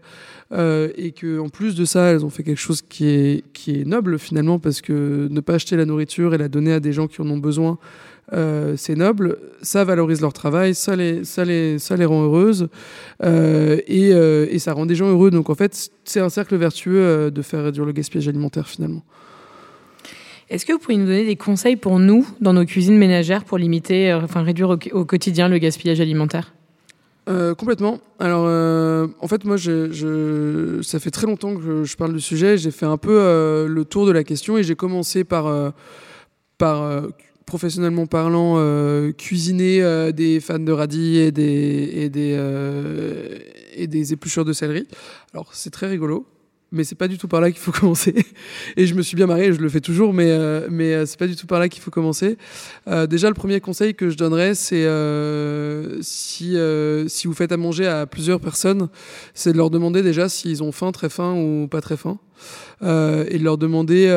et 0.52 1.12
que 1.12 1.38
en 1.38 1.49
plus 1.49 1.76
de 1.76 1.85
ça, 1.85 2.11
elles 2.11 2.25
ont 2.25 2.30
fait 2.30 2.42
quelque 2.42 2.59
chose 2.59 2.83
qui 2.83 3.07
est 3.07 3.45
qui 3.52 3.80
est 3.80 3.85
noble 3.85 4.19
finalement 4.19 4.59
parce 4.59 4.80
que 4.80 5.28
ne 5.30 5.40
pas 5.40 5.54
acheter 5.54 5.76
la 5.76 5.85
nourriture 5.85 6.35
et 6.35 6.38
la 6.38 6.49
donner 6.49 6.73
à 6.73 6.80
des 6.80 6.92
gens 6.92 7.07
qui 7.07 7.21
en 7.21 7.30
ont 7.30 7.38
besoin 7.38 7.78
euh, 8.32 8.75
c'est 8.76 8.94
noble, 8.94 9.38
ça 9.60 9.84
valorise 9.84 10.20
leur 10.20 10.32
travail, 10.32 10.75
ça 10.75 10.94
les, 10.94 11.25
ça 11.25 11.44
les, 11.44 11.78
ça 11.78 11.96
les 11.96 12.04
rend 12.04 12.22
heureuses 12.22 12.68
euh, 13.25 13.80
et, 13.88 14.12
euh, 14.12 14.46
et, 14.50 14.60
ça 14.60 14.72
rend 14.72 14.87
des 14.87 14.94
gens 14.94 15.08
heureux. 15.08 15.30
Donc 15.30 15.50
en 15.50 15.54
fait, 15.54 15.90
c'est 16.04 16.20
un 16.20 16.28
cercle 16.28 16.56
vertueux 16.56 17.30
de 17.30 17.42
faire 17.42 17.64
réduire 17.64 17.84
le 17.84 17.92
gaspillage 17.92 18.28
alimentaire 18.28 18.68
finalement. 18.68 19.02
Est-ce 20.49 20.64
que 20.64 20.72
vous 20.72 20.78
pourriez 20.78 20.99
nous 20.99 21.06
donner 21.06 21.26
des 21.26 21.37
conseils 21.37 21.76
pour 21.76 21.99
nous, 21.99 22.26
dans 22.40 22.52
nos 22.52 22.64
cuisines 22.64 22.99
ménagères, 22.99 23.44
pour 23.44 23.58
limiter, 23.58 24.12
enfin 24.14 24.42
réduire 24.42 24.76
au, 24.92 25.04
quotidien 25.04 25.49
le 25.49 25.58
gaspillage 25.58 26.00
alimentaire? 26.00 26.54
Complètement. 27.56 28.00
Alors, 28.18 28.44
en 29.20 29.28
fait, 29.28 29.44
moi, 29.44 29.56
je, 29.56 29.92
je, 29.92 30.82
ça 30.82 30.99
fait 30.99 31.12
très 31.12 31.28
longtemps 31.28 31.54
que 31.54 31.84
je, 31.84 31.96
parle 31.96 32.12
du 32.12 32.20
sujet. 32.20 32.58
J'ai 32.58 32.72
fait 32.72 32.87
un 32.87 32.96
peu 32.96 33.66
le 33.68 33.84
tour 33.84 34.04
de 34.04 34.10
la 34.10 34.25
question 34.25 34.58
et 34.58 34.64
j'ai 34.64 34.75
commencé 34.75 35.22
par, 35.22 35.72
par 36.58 37.04
professionnellement 37.50 38.07
parlant, 38.07 38.54
euh, 38.59 39.11
cuisiner 39.11 39.83
euh, 39.83 40.12
des 40.12 40.38
fans 40.38 40.61
de 40.61 40.71
radis 40.71 41.19
et 41.19 41.33
des, 41.33 41.90
et 41.95 42.09
des, 42.09 42.37
euh, 42.38 43.38
et 43.75 43.88
des 43.88 44.12
épluchures 44.12 44.45
de 44.45 44.52
céleri. 44.52 44.87
Alors, 45.35 45.52
c'est 45.52 45.71
très 45.71 45.88
rigolo 45.88 46.26
mais 46.73 46.85
c'est 46.85 46.95
pas 46.95 47.09
du 47.09 47.19
tout 47.19 47.26
par 47.26 47.40
là 47.40 47.50
qu'il 47.50 47.59
faut 47.59 47.73
commencer. 47.80 48.14
Et 48.76 48.87
je 48.87 48.95
me 48.95 49.02
suis 49.02 49.16
bien 49.16 49.26
marré, 49.26 49.52
je 49.52 49.61
le 49.61 49.69
fais 49.69 49.80
toujours, 49.80 50.12
mais, 50.12 50.33
mais 50.71 51.04
c'est 51.04 51.19
pas 51.19 51.26
du 51.26 51.35
tout 51.35 51.49
par 51.49 51.59
là 51.59 51.69
qu'il 51.69 51.83
faut 51.83 51.90
commencer. 51.90 52.38
Déjà, 53.09 53.26
le 53.26 53.35
premier 53.35 53.59
conseil 53.59 53.92
que 53.97 54.09
je 54.09 54.16
donnerais, 54.16 54.54
c'est 54.54 54.87
si, 56.00 56.57
si 57.09 57.26
vous 57.26 57.35
faites 57.35 57.50
à 57.50 57.57
manger 57.57 57.88
à 57.88 58.07
plusieurs 58.07 58.38
personnes, 58.38 58.88
c'est 59.35 59.50
de 59.50 59.57
leur 59.57 59.71
demander 59.71 60.04
déjà 60.04 60.28
s'ils 60.28 60.62
ont 60.62 60.71
faim, 60.71 60.92
très 60.92 61.09
faim 61.09 61.35
ou 61.35 61.66
pas 61.66 61.80
très 61.80 61.97
faim. 61.97 62.21
Et 62.82 63.38
de 63.38 63.44
leur 63.44 63.59
demander 63.59 64.09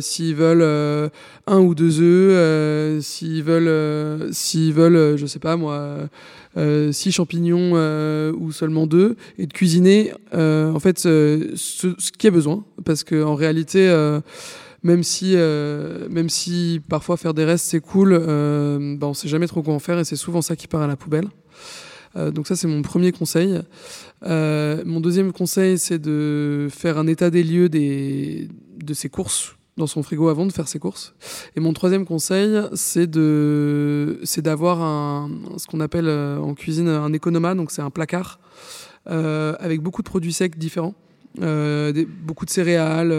s'ils 0.00 0.34
veulent 0.34 1.10
un 1.46 1.58
ou 1.58 1.74
deux 1.74 2.00
œufs, 2.00 3.02
s'ils 3.02 3.42
veulent, 3.42 4.32
s'ils 4.32 4.72
veulent, 4.72 5.16
je 5.16 5.26
sais 5.26 5.38
pas 5.38 5.56
moi 5.56 6.08
euh, 6.56 6.90
six 6.90 7.12
champignons 7.12 7.72
euh, 7.74 8.32
ou 8.36 8.50
seulement 8.50 8.88
deux, 8.88 9.16
et 9.38 9.46
de 9.46 9.52
cuisiner 9.52 10.12
euh, 10.34 10.72
en 10.72 10.80
fait 10.80 10.98
ce, 10.98 11.54
qui 12.18 12.26
est 12.26 12.30
besoin, 12.32 12.64
parce 12.84 13.04
qu'en 13.04 13.34
réalité 13.34 13.88
même 14.82 15.02
si, 15.02 15.36
même 15.36 16.28
si 16.28 16.80
parfois 16.88 17.16
faire 17.16 17.34
des 17.34 17.44
restes 17.44 17.66
c'est 17.66 17.80
cool, 17.80 18.12
euh, 18.12 18.96
bah 18.96 19.06
on 19.06 19.14
sait 19.14 19.28
jamais 19.28 19.46
trop 19.46 19.62
quoi 19.62 19.74
en 19.74 19.78
faire 19.78 19.98
et 19.98 20.04
c'est 20.04 20.16
souvent 20.16 20.42
ça 20.42 20.56
qui 20.56 20.66
part 20.66 20.82
à 20.82 20.86
la 20.86 20.96
poubelle. 20.96 21.28
Euh, 22.16 22.30
donc 22.30 22.46
ça 22.46 22.56
c'est 22.56 22.66
mon 22.66 22.82
premier 22.82 23.12
conseil. 23.12 23.60
Euh, 24.24 24.82
mon 24.84 25.00
deuxième 25.00 25.32
conseil 25.32 25.78
c'est 25.78 25.98
de 25.98 26.68
faire 26.70 26.98
un 26.98 27.06
état 27.06 27.30
des 27.30 27.42
lieux 27.42 27.70
des, 27.70 28.48
de 28.76 28.94
ses 28.94 29.08
courses 29.08 29.56
dans 29.76 29.86
son 29.86 30.02
frigo 30.02 30.28
avant 30.28 30.46
de 30.46 30.52
faire 30.52 30.68
ses 30.68 30.78
courses. 30.78 31.14
Et 31.56 31.60
mon 31.60 31.72
troisième 31.72 32.04
conseil, 32.04 32.60
c'est 32.74 33.06
de, 33.06 34.20
c'est 34.24 34.42
d'avoir 34.42 34.82
un, 34.82 35.30
ce 35.56 35.66
qu'on 35.66 35.80
appelle 35.80 36.08
euh, 36.08 36.38
en 36.38 36.54
cuisine 36.54 36.88
un 36.88 37.12
économa, 37.12 37.54
donc 37.54 37.70
c'est 37.70 37.82
un 37.82 37.90
placard 37.90 38.38
euh, 39.08 39.54
avec 39.58 39.80
beaucoup 39.80 40.02
de 40.02 40.08
produits 40.08 40.32
secs 40.32 40.56
différents. 40.56 40.94
Euh, 41.40 42.04
beaucoup 42.24 42.44
de 42.44 42.50
céréales, 42.50 43.12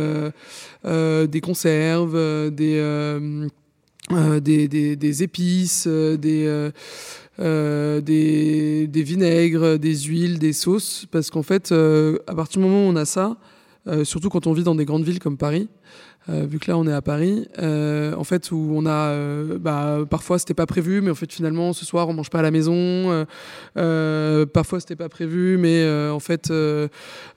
euh, 0.86 1.28
des 1.28 1.42
conserves, 1.42 2.52
des, 2.52 2.80
des, 4.42 4.68
des, 4.68 4.96
des, 4.96 5.24
épices, 5.24 5.88
des, 5.88 6.70
des, 7.40 8.88
des, 8.88 9.04
vinaigres, 9.04 9.78
des 9.78 9.96
huiles, 9.96 10.40
des 10.40 10.54
sauces, 10.54 11.06
parce 11.12 11.30
qu'en 11.30 11.44
fait, 11.44 11.72
à 11.72 12.36
partir 12.36 12.62
du 12.62 12.68
moment 12.68 12.88
où 12.88 12.92
on 12.92 12.96
a 12.96 13.06
ça, 13.06 13.38
surtout 14.04 14.30
quand 14.30 14.48
on 14.48 14.54
vit 14.54 14.64
dans 14.64 14.76
des 14.76 14.86
grandes 14.86 15.04
villes 15.04 15.20
comme 15.20 15.38
Paris, 15.38 15.70
euh, 16.30 16.46
vu 16.48 16.60
que 16.60 16.70
là 16.70 16.78
on 16.78 16.86
est 16.86 16.94
à 16.94 17.02
Paris, 17.02 17.48
euh, 17.60 18.14
en 18.16 18.24
fait 18.24 18.52
où 18.52 18.74
on 18.76 18.86
a, 18.86 19.10
euh, 19.10 19.58
bah, 19.58 20.00
parfois 20.08 20.38
c'était 20.38 20.54
pas 20.54 20.68
prévu, 20.68 21.02
mais 21.02 21.10
en 21.10 21.16
fait 21.16 21.32
finalement 21.32 21.74
ce 21.74 21.84
soir 21.84 22.08
on 22.10 22.14
mange 22.14 22.30
pas 22.30 22.40
à 22.40 22.42
la 22.44 22.52
maison. 22.52 23.26
parfois 23.74 24.80
c'était 24.80 24.96
pas 24.96 25.10
prévu, 25.10 25.58
mais 25.58 25.88
en 26.10 26.20
fait 26.20 26.52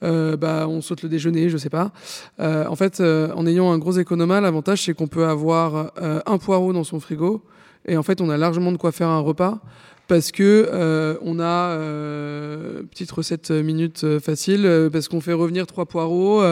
bah, 0.02 0.66
on 0.68 0.80
saute 0.82 1.02
le 1.02 1.08
déjeuner, 1.08 1.48
je 1.48 1.56
sais 1.56 1.70
pas. 1.70 1.92
en 2.38 2.76
fait, 2.76 3.00
en 3.00 3.46
ayant 3.46 3.72
un 3.72 3.78
gros 3.78 3.92
économa, 3.92 4.40
l'avantage 4.40 4.82
c'est 4.82 4.94
qu'on 4.94 5.08
peut 5.08 5.26
avoir 5.26 5.92
un 6.26 6.38
poireau 6.38 6.72
dans 6.72 6.84
son 6.84 7.00
frigo 7.00 7.42
et 7.86 7.96
en 7.96 8.02
fait 8.02 8.20
on 8.20 8.28
a 8.28 8.36
largement 8.36 8.72
de 8.72 8.76
quoi 8.76 8.92
faire 8.92 9.08
un 9.08 9.20
repas 9.20 9.60
parce 10.06 10.32
que 10.32 10.68
euh, 10.70 11.16
on 11.22 11.40
a 11.40 11.70
euh, 11.70 12.82
petite 12.82 13.10
recette 13.10 13.50
minute 13.50 14.04
euh, 14.04 14.20
facile 14.20 14.66
euh, 14.66 14.90
parce 14.90 15.08
qu'on 15.08 15.22
fait 15.22 15.32
revenir 15.32 15.66
trois 15.66 15.86
poireaux, 15.86 16.42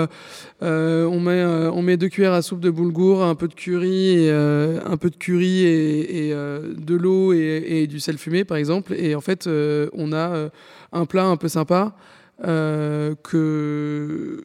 on 0.61 1.21
met 1.21 1.45
on 1.45 1.83
met 1.83 1.97
deux 1.97 2.09
cuillères 2.09 2.33
à 2.33 2.43
soupe 2.43 2.61
de 2.61 2.71
boulgour, 2.71 3.23
un 3.23 3.35
peu 3.35 3.49
de 3.49 3.55
curry, 3.55 4.25
et, 4.25 4.31
un 4.31 4.97
peu 4.97 5.11
de 5.11 5.17
curry 5.17 5.65
et, 5.65 6.33
de 6.33 6.95
l'eau 6.95 7.33
et, 7.33 7.87
du 7.87 8.01
sel 8.01 8.19
fumé 8.19 8.45
par 8.45 8.57
exemple, 8.57 8.95
et 8.95 9.15
en 9.15 9.21
fait 9.21 9.47
on 9.47 10.13
a 10.13 10.51
un 10.93 11.07
plat 11.07 11.25
un 11.25 11.37
peu 11.37 11.49
sympa 11.49 11.95
que 12.43 14.45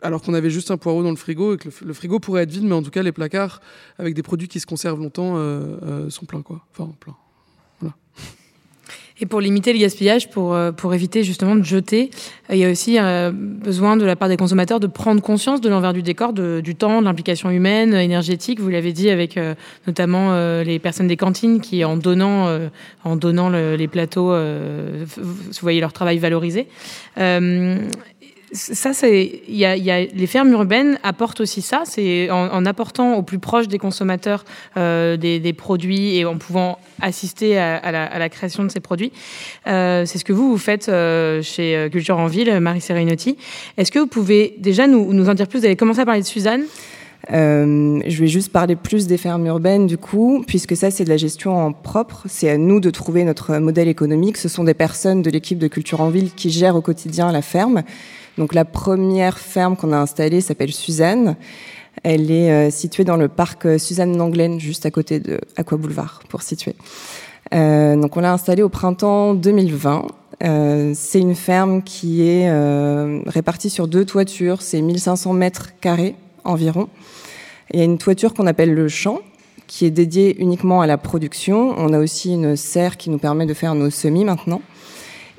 alors 0.00 0.22
qu'on 0.22 0.34
avait 0.34 0.50
juste 0.50 0.70
un 0.70 0.76
poireau 0.76 1.02
dans 1.02 1.10
le 1.10 1.16
frigo 1.16 1.54
et 1.54 1.56
que 1.56 1.68
le, 1.84 1.92
frigo 1.92 2.20
pourrait 2.20 2.44
être 2.44 2.50
vide, 2.50 2.64
mais 2.64 2.74
en 2.74 2.82
tout 2.82 2.90
cas 2.90 3.02
les 3.02 3.12
placards 3.12 3.60
avec 3.98 4.14
des 4.14 4.22
produits 4.22 4.48
qui 4.48 4.60
se 4.60 4.66
conservent 4.66 5.00
longtemps 5.00 5.36
sont 6.08 6.26
pleins 6.26 6.42
quoi, 6.42 6.64
enfin 6.72 6.92
pleins. 7.00 7.16
Et 9.20 9.26
pour 9.26 9.40
limiter 9.40 9.72
le 9.72 9.80
gaspillage, 9.80 10.30
pour, 10.30 10.54
euh, 10.54 10.70
pour 10.70 10.94
éviter 10.94 11.24
justement 11.24 11.56
de 11.56 11.64
jeter, 11.64 12.10
euh, 12.50 12.54
il 12.54 12.58
y 12.58 12.64
a 12.64 12.70
aussi 12.70 12.98
euh, 12.98 13.32
besoin 13.34 13.96
de 13.96 14.04
la 14.04 14.14
part 14.14 14.28
des 14.28 14.36
consommateurs 14.36 14.78
de 14.78 14.86
prendre 14.86 15.20
conscience 15.20 15.60
de 15.60 15.68
l'envers 15.68 15.92
du 15.92 16.02
décor, 16.02 16.32
du 16.32 16.74
temps, 16.76 17.00
de 17.00 17.04
l'implication 17.04 17.50
humaine, 17.50 17.94
énergétique. 17.94 18.60
Vous 18.60 18.68
l'avez 18.68 18.92
dit 18.92 19.10
avec 19.10 19.38
notamment 19.86 20.32
les 20.62 20.78
personnes 20.78 21.08
des 21.08 21.16
cantines 21.16 21.60
qui, 21.60 21.84
en 21.84 21.96
donnant, 21.96 22.48
en 23.04 23.16
donnant 23.16 23.48
les 23.50 23.88
plateaux, 23.88 24.32
vous 24.32 25.52
voyez 25.60 25.80
leur 25.80 25.92
travail 25.92 26.18
valorisé 26.18 26.68
ça, 28.52 28.92
c'est, 28.92 29.42
y 29.48 29.64
a, 29.64 29.76
les 29.76 30.26
fermes 30.26 30.50
urbaines 30.52 30.98
apportent 31.02 31.40
aussi 31.40 31.60
ça, 31.60 31.82
c'est 31.84 32.30
en, 32.30 32.64
apportant 32.64 33.14
au 33.14 33.22
plus 33.22 33.38
proche 33.38 33.68
des 33.68 33.78
consommateurs 33.78 34.44
euh, 34.76 35.16
des, 35.16 35.52
produits 35.52 36.16
et 36.16 36.24
en 36.24 36.36
pouvant 36.36 36.78
assister 37.00 37.58
à, 37.58 37.90
la, 37.90 38.28
création 38.28 38.64
de 38.64 38.70
ces 38.70 38.80
produits. 38.80 39.12
Euh, 39.66 40.04
c'est 40.06 40.18
ce 40.18 40.24
que 40.24 40.32
vous 40.32 40.50
vous 40.50 40.58
faites 40.58 40.88
euh, 40.88 41.42
chez 41.42 41.88
Culture 41.92 42.18
en 42.18 42.26
Ville, 42.26 42.58
Marie 42.60 42.80
Serenotti. 42.80 43.36
Est-ce 43.76 43.92
que 43.92 43.98
vous 43.98 44.06
pouvez 44.06 44.54
déjà 44.58 44.86
nous, 44.86 45.28
en 45.28 45.34
dire 45.34 45.46
plus? 45.46 45.60
Vous 45.60 45.66
avez 45.66 45.76
commencé 45.76 46.00
à 46.00 46.06
parler 46.06 46.22
de 46.22 46.26
Suzanne? 46.26 46.62
Je 47.30 48.18
vais 48.18 48.28
juste 48.28 48.50
parler 48.52 48.76
plus 48.76 49.06
des 49.06 49.18
fermes 49.18 49.44
urbaines 49.46 49.86
du 49.86 49.98
coup, 49.98 50.42
puisque 50.46 50.76
ça 50.76 50.90
c'est 50.90 51.04
de 51.04 51.10
la 51.10 51.18
gestion 51.18 51.54
en 51.54 51.72
propre. 51.72 52.24
C'est 52.26 52.48
à 52.48 52.56
nous 52.56 52.80
de 52.80 52.90
trouver 52.90 53.24
notre 53.24 53.58
modèle 53.58 53.88
économique. 53.88 54.38
Ce 54.38 54.48
sont 54.48 54.64
des 54.64 54.74
personnes 54.74 55.20
de 55.20 55.30
l'équipe 55.30 55.58
de 55.58 55.68
Culture 55.68 56.00
en 56.00 56.08
Ville 56.08 56.30
qui 56.34 56.50
gèrent 56.50 56.76
au 56.76 56.80
quotidien 56.80 57.30
la 57.30 57.42
ferme 57.42 57.82
donc 58.38 58.54
la 58.54 58.64
première 58.64 59.38
ferme 59.38 59.76
qu'on 59.76 59.92
a 59.92 59.98
installée 59.98 60.40
s'appelle 60.40 60.72
Suzanne. 60.72 61.36
Elle 62.04 62.30
est 62.30 62.50
euh, 62.50 62.70
située 62.70 63.02
dans 63.04 63.16
le 63.16 63.26
parc 63.26 63.66
euh, 63.66 63.78
Suzanne 63.78 64.16
Langlaine, 64.16 64.60
juste 64.60 64.86
à 64.86 64.90
côté 64.92 65.18
de 65.18 65.40
Aqua 65.56 65.76
Boulevard, 65.76 66.22
pour 66.28 66.42
situer. 66.42 66.76
Euh, 67.52 67.96
donc 67.96 68.16
on 68.16 68.20
l'a 68.20 68.32
installée 68.32 68.62
au 68.62 68.68
printemps 68.68 69.34
2020. 69.34 70.06
Euh, 70.44 70.92
c'est 70.94 71.18
une 71.18 71.34
ferme 71.34 71.82
qui 71.82 72.22
est 72.22 72.48
répartie 73.26 73.70
sur 73.70 73.88
deux 73.88 74.04
toitures, 74.04 74.62
c'est 74.62 74.80
1500 74.80 75.32
mètres 75.32 75.70
carrés 75.80 76.14
environ. 76.44 76.88
Il 77.72 77.80
y 77.80 77.82
a 77.82 77.84
une 77.84 77.98
toiture 77.98 78.32
qu'on 78.32 78.46
appelle 78.46 78.72
le 78.72 78.88
champ, 78.88 79.18
qui 79.66 79.84
est 79.84 79.90
dédiée 79.90 80.40
uniquement 80.40 80.80
à 80.80 80.86
la 80.86 80.96
production. 80.96 81.74
On 81.76 81.92
a 81.92 81.98
aussi 81.98 82.32
une 82.32 82.56
serre 82.56 82.96
qui 82.96 83.10
nous 83.10 83.18
permet 83.18 83.46
de 83.46 83.54
faire 83.54 83.74
nos 83.74 83.90
semis 83.90 84.24
maintenant. 84.24 84.62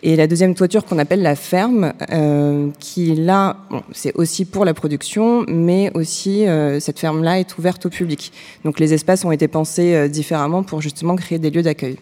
Et 0.02 0.16
la 0.16 0.28
deuxième 0.28 0.56
toiture 0.56 0.86
qu'on 0.86 0.98
appelle 0.98 1.22
la 1.22 1.36
ferme, 1.36 1.94
euh, 2.12 2.70
qui 2.80 3.16
là, 3.16 3.58
c'est 3.92 4.16
aussi 4.16 4.46
pour 4.46 4.64
la 4.64 4.74
production, 4.74 5.44
mais 5.48 5.92
aussi 5.94 6.48
euh, 6.48 6.80
cette 6.80 7.00
ferme-là 7.00 7.40
est 7.40 7.58
ouverte 7.58 7.86
au 7.86 7.90
public. 7.90 8.32
Donc 8.64 8.80
les 8.80 8.94
espaces 8.94 9.26
ont 9.26 9.32
été 9.32 9.50
pensés 9.50 9.94
euh, 9.96 10.08
différemment 10.08 10.64
pour 10.64 10.82
justement 10.82 11.16
créer 11.18 11.38
des 11.38 11.50
lieux 11.50 11.64
d'accueil. 11.64 11.98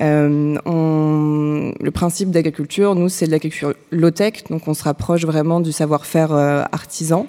le 0.00 1.90
principe 1.90 2.30
d'agriculture, 2.30 2.94
nous, 2.94 3.10
c'est 3.10 3.26
de 3.26 3.30
l'agriculture 3.30 3.74
low-tech, 3.90 4.44
donc 4.48 4.66
on 4.66 4.74
se 4.74 4.84
rapproche 4.84 5.24
vraiment 5.26 5.60
du 5.60 5.72
savoir-faire 5.72 6.32
artisan. 6.72 7.26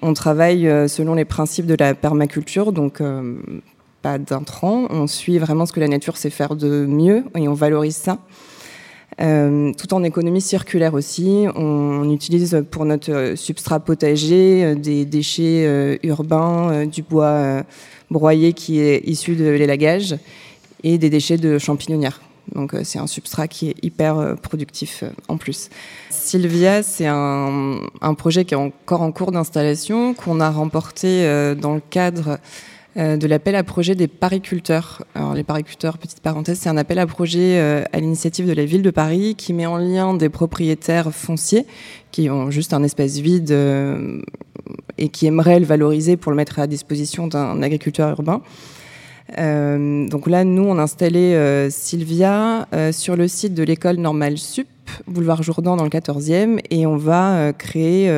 On 0.00 0.14
travaille 0.14 0.62
selon 0.88 1.14
les 1.14 1.24
principes 1.24 1.66
de 1.66 1.74
la 1.78 1.94
permaculture, 1.94 2.72
donc 2.72 3.02
pas 4.00 4.18
d'intrants. 4.18 4.86
On 4.90 5.06
suit 5.06 5.38
vraiment 5.38 5.66
ce 5.66 5.72
que 5.72 5.80
la 5.80 5.88
nature 5.88 6.16
sait 6.16 6.30
faire 6.30 6.56
de 6.56 6.86
mieux 6.86 7.24
et 7.34 7.48
on 7.48 7.54
valorise 7.54 7.96
ça. 7.96 8.18
Euh, 9.20 9.72
tout 9.72 9.94
en 9.94 10.04
économie 10.04 10.40
circulaire 10.40 10.94
aussi, 10.94 11.46
on, 11.56 12.08
utilise 12.12 12.64
pour 12.70 12.84
notre 12.84 13.34
substrat 13.36 13.80
potager 13.80 14.64
euh, 14.64 14.74
des 14.76 15.04
déchets 15.04 15.64
euh, 15.66 15.96
urbains, 16.04 16.86
du 16.86 17.02
bois 17.02 17.64
broyé 18.10 18.52
qui 18.52 18.80
est 18.80 19.02
issu 19.06 19.34
de 19.34 19.48
l'élagage 19.48 20.16
et 20.84 20.98
des 20.98 21.10
déchets 21.10 21.36
de 21.36 21.58
champignonnières. 21.58 22.20
Donc 22.54 22.74
c'est 22.84 22.98
un 22.98 23.06
substrat 23.06 23.46
qui 23.46 23.70
est 23.70 23.74
hyper 23.82 24.36
productif 24.40 25.04
en 25.26 25.36
plus. 25.36 25.68
Sylvia, 26.08 26.82
c'est 26.82 27.06
un, 27.06 27.80
projet 28.16 28.46
qui 28.46 28.54
est 28.54 28.56
encore 28.56 29.02
en 29.02 29.12
cours 29.12 29.32
d'installation, 29.32 30.14
qu'on 30.14 30.40
a 30.40 30.48
remporté 30.48 31.24
dans 31.60 31.74
le 31.74 31.82
cadre 31.90 32.38
de 32.98 33.26
l'appel 33.28 33.54
à 33.54 33.62
projet 33.62 33.94
des 33.94 34.08
pariculteurs. 34.08 35.04
Alors 35.14 35.32
les 35.32 35.44
pariculteurs, 35.44 35.98
petite 35.98 36.18
parenthèse, 36.18 36.58
c'est 36.58 36.68
un 36.68 36.76
appel 36.76 36.98
à 36.98 37.06
projet 37.06 37.58
euh, 37.60 37.84
à 37.92 38.00
l'initiative 38.00 38.48
de 38.48 38.52
la 38.52 38.64
ville 38.64 38.82
de 38.82 38.90
Paris 38.90 39.36
qui 39.36 39.52
met 39.52 39.66
en 39.66 39.76
lien 39.76 40.14
des 40.14 40.28
propriétaires 40.28 41.12
fonciers 41.12 41.64
qui 42.10 42.28
ont 42.28 42.50
juste 42.50 42.72
un 42.72 42.82
espace 42.82 43.18
vide 43.18 43.52
euh, 43.52 44.20
et 44.96 45.10
qui 45.10 45.26
aimeraient 45.26 45.60
le 45.60 45.66
valoriser 45.66 46.16
pour 46.16 46.32
le 46.32 46.36
mettre 46.36 46.58
à 46.58 46.66
disposition 46.66 47.28
d'un 47.28 47.62
agriculteur 47.62 48.10
urbain. 48.10 48.42
donc 49.36 50.26
là, 50.26 50.42
nous, 50.42 50.64
on 50.64 50.78
a 50.78 50.82
installé 50.82 51.68
Sylvia 51.70 52.66
sur 52.90 53.14
le 53.14 53.28
site 53.28 53.54
de 53.54 53.62
l'école 53.62 53.96
normale 53.96 54.38
SUP, 54.38 54.66
boulevard 55.06 55.42
Jourdan 55.42 55.76
dans 55.76 55.84
le 55.84 55.90
14e, 55.90 56.58
et 56.70 56.86
on 56.86 56.96
va 56.96 57.52
créer 57.52 58.10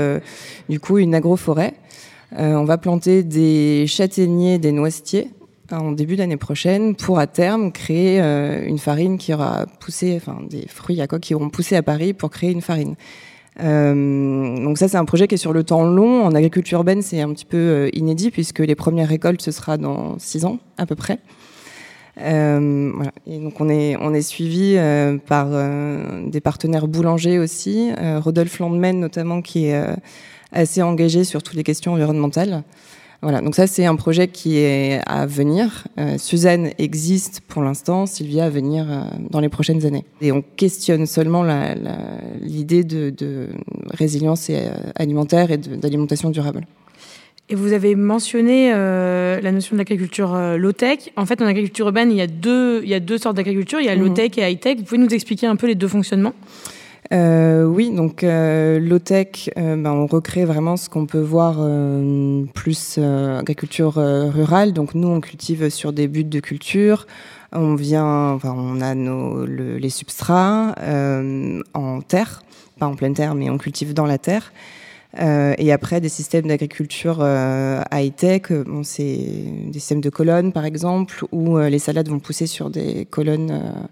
du 0.69 0.81
coup 0.81 0.99
une 0.99 1.15
agroforêt 1.15 1.75
euh, 1.75 2.10
on 2.37 2.65
va 2.65 2.79
planter 2.79 3.23
des 3.23 3.87
châtaigniers, 3.87 4.59
des 4.59 4.73
noisetiers 4.73 5.31
en 5.73 5.93
début 5.93 6.17
d'année 6.17 6.37
prochaine 6.37 6.95
pour 6.95 7.19
à 7.19 7.27
terme 7.27 7.73
créer 7.73 8.21
euh, 8.21 8.65
une 8.67 8.79
farine 8.79 9.19
qui 9.19 9.33
aura 9.33 9.67
poussé, 9.81 10.15
enfin 10.17 10.39
des 10.49 10.67
fruits 10.69 11.01
à 11.01 11.07
quoi 11.07 11.19
qui 11.19 11.35
auront 11.35 11.51
poussé 11.51 11.77
à 11.77 11.83
Paris 11.83 12.13
pour 12.13 12.31
créer 12.31 12.51
une 12.51 12.63
farine. 12.63 12.97
Euh, 13.63 14.65
donc 14.65 14.79
ça 14.79 14.89
c'est 14.89 14.97
un 14.97 15.05
projet 15.05 15.27
qui 15.27 15.35
est 15.35 15.39
sur 15.39 15.53
le 15.53 15.65
temps 15.65 15.85
long. 15.85 16.25
En 16.25 16.35
agriculture 16.35 16.79
urbaine 16.79 17.03
c'est 17.03 17.21
un 17.21 17.33
petit 17.33 17.45
peu 17.45 17.91
inédit 17.93 18.31
puisque 18.31 18.61
les 18.61 18.75
premières 18.75 19.09
récoltes 19.09 19.43
ce 19.43 19.51
sera 19.51 19.77
dans 19.77 20.19
six 20.19 20.45
ans 20.45 20.59
à 20.77 20.87
peu 20.87 20.95
près. 20.95 21.19
voilà. 22.17 23.13
Et 23.27 23.39
donc 23.39 23.61
on 23.61 23.69
est 23.69 23.97
on 24.01 24.15
est 24.15 24.23
suivi 24.23 24.79
par 25.27 25.49
des 26.27 26.41
partenaires 26.41 26.89
boulangers 26.89 27.39
aussi, 27.39 27.91
Rodolphe 28.19 28.59
Landmen 28.59 28.99
notamment 28.99 29.43
qui 29.43 29.67
est 29.67 29.85
assez 30.53 30.83
engagé 30.83 31.25
sur 31.25 31.43
toutes 31.43 31.57
les 31.57 31.65
questions 31.65 31.93
environnementales. 31.93 32.65
Voilà, 33.23 33.43
donc 33.43 33.55
ça 33.55 33.67
c'est 33.67 33.85
un 33.85 33.97
projet 33.97 34.29
qui 34.29 34.59
est 34.59 35.01
à 35.07 35.27
venir. 35.27 35.87
Euh, 35.99 36.17
Suzanne 36.17 36.71
existe 36.79 37.43
pour 37.47 37.63
l'instant, 37.63 38.07
Sylvia 38.07 38.47
à 38.47 38.49
venir 38.49 38.87
euh, 38.89 39.03
dans 39.29 39.41
les 39.41 39.51
prochaines 39.51 39.85
années. 39.85 40.07
Et 40.23 40.33
on 40.33 40.43
questionne 40.43 41.05
seulement 41.05 41.45
l'idée 42.41 42.83
de, 42.83 43.49
résilience 43.93 44.49
euh, 44.49 44.71
alimentaire 44.97 45.51
et 45.51 45.59
d'alimentation 45.59 46.31
durable. 46.31 46.67
Et 47.51 47.55
vous 47.55 47.73
avez 47.73 47.95
mentionné 47.97 48.71
la 48.71 49.53
notion 49.53 49.75
de 49.75 49.79
l'agriculture 49.79 50.39
low-tech. 50.57 51.11
En 51.17 51.27
fait, 51.27 51.43
en 51.43 51.47
agriculture 51.47 51.87
urbaine, 51.87 52.13
il 52.13 52.17
y 52.17 52.21
a 52.21 52.29
deux, 52.29 52.81
il 52.85 52.89
y 52.89 52.95
a 52.95 53.01
deux 53.01 53.19
sortes 53.19 53.37
d'agriculture. 53.37 53.81
Il 53.81 53.87
y 53.87 53.89
a 53.89 53.97
mhm. 53.97 54.05
low-tech 54.05 54.39
et 54.39 54.49
high-tech. 54.49 54.79
Vous 54.79 54.85
pouvez 54.85 54.99
nous 54.99 55.09
expliquer 55.09 55.49
un 55.49 55.57
peu 55.57 55.67
les 55.67 55.75
deux 55.75 55.89
fonctionnements? 55.89 56.33
Euh, 57.13 57.65
oui, 57.65 57.91
donc 57.91 58.23
euh, 58.23 58.79
low-tech, 58.79 59.51
euh, 59.59 59.75
ben, 59.75 59.91
on 59.91 60.07
recrée 60.07 60.45
vraiment 60.45 60.77
ce 60.77 60.89
qu'on 60.89 61.07
peut 61.07 61.21
voir 61.21 61.57
euh, 61.59 62.45
plus 62.55 62.99
agriculture 62.99 63.95
rurale. 63.95 64.73
Donc 64.73 64.95
nous, 64.95 65.09
on 65.09 65.21
cultive 65.21 65.71
sur 65.71 65.93
des 65.93 66.07
buts 66.07 66.25
de 66.25 66.41
culture. 66.41 67.07
On 67.53 67.75
vient, 67.75 68.31
enfin, 68.31 68.55
on 68.57 68.81
a 68.81 68.95
nos, 68.95 69.45
les 69.45 69.91
substrats 69.91 70.75
en 71.75 72.01
terre, 72.01 72.43
pas 72.79 72.87
en 72.87 72.95
pleine 72.95 73.15
terre, 73.15 73.35
mais 73.35 73.51
on 73.51 73.59
cultive 73.59 73.93
dans 73.93 74.07
la 74.07 74.19
terre. 74.19 74.53
et 75.19 75.73
après, 75.73 76.01
des 76.01 76.09
systèmes 76.09 76.47
d'agriculture 76.47 77.27
high-tech, 77.91 78.53
bon, 78.67 78.85
c'est 78.85 79.19
des 79.67 79.81
systèmes 79.81 80.01
de 80.01 80.11
colonnes, 80.11 80.53
par 80.53 80.65
exemple, 80.65 81.25
où 81.33 81.59
les 81.59 81.81
salades 81.81 82.09
vont 82.09 82.21
pousser 82.21 82.47
sur 82.47 82.71
des 82.71 83.05
colonnes 83.07 83.89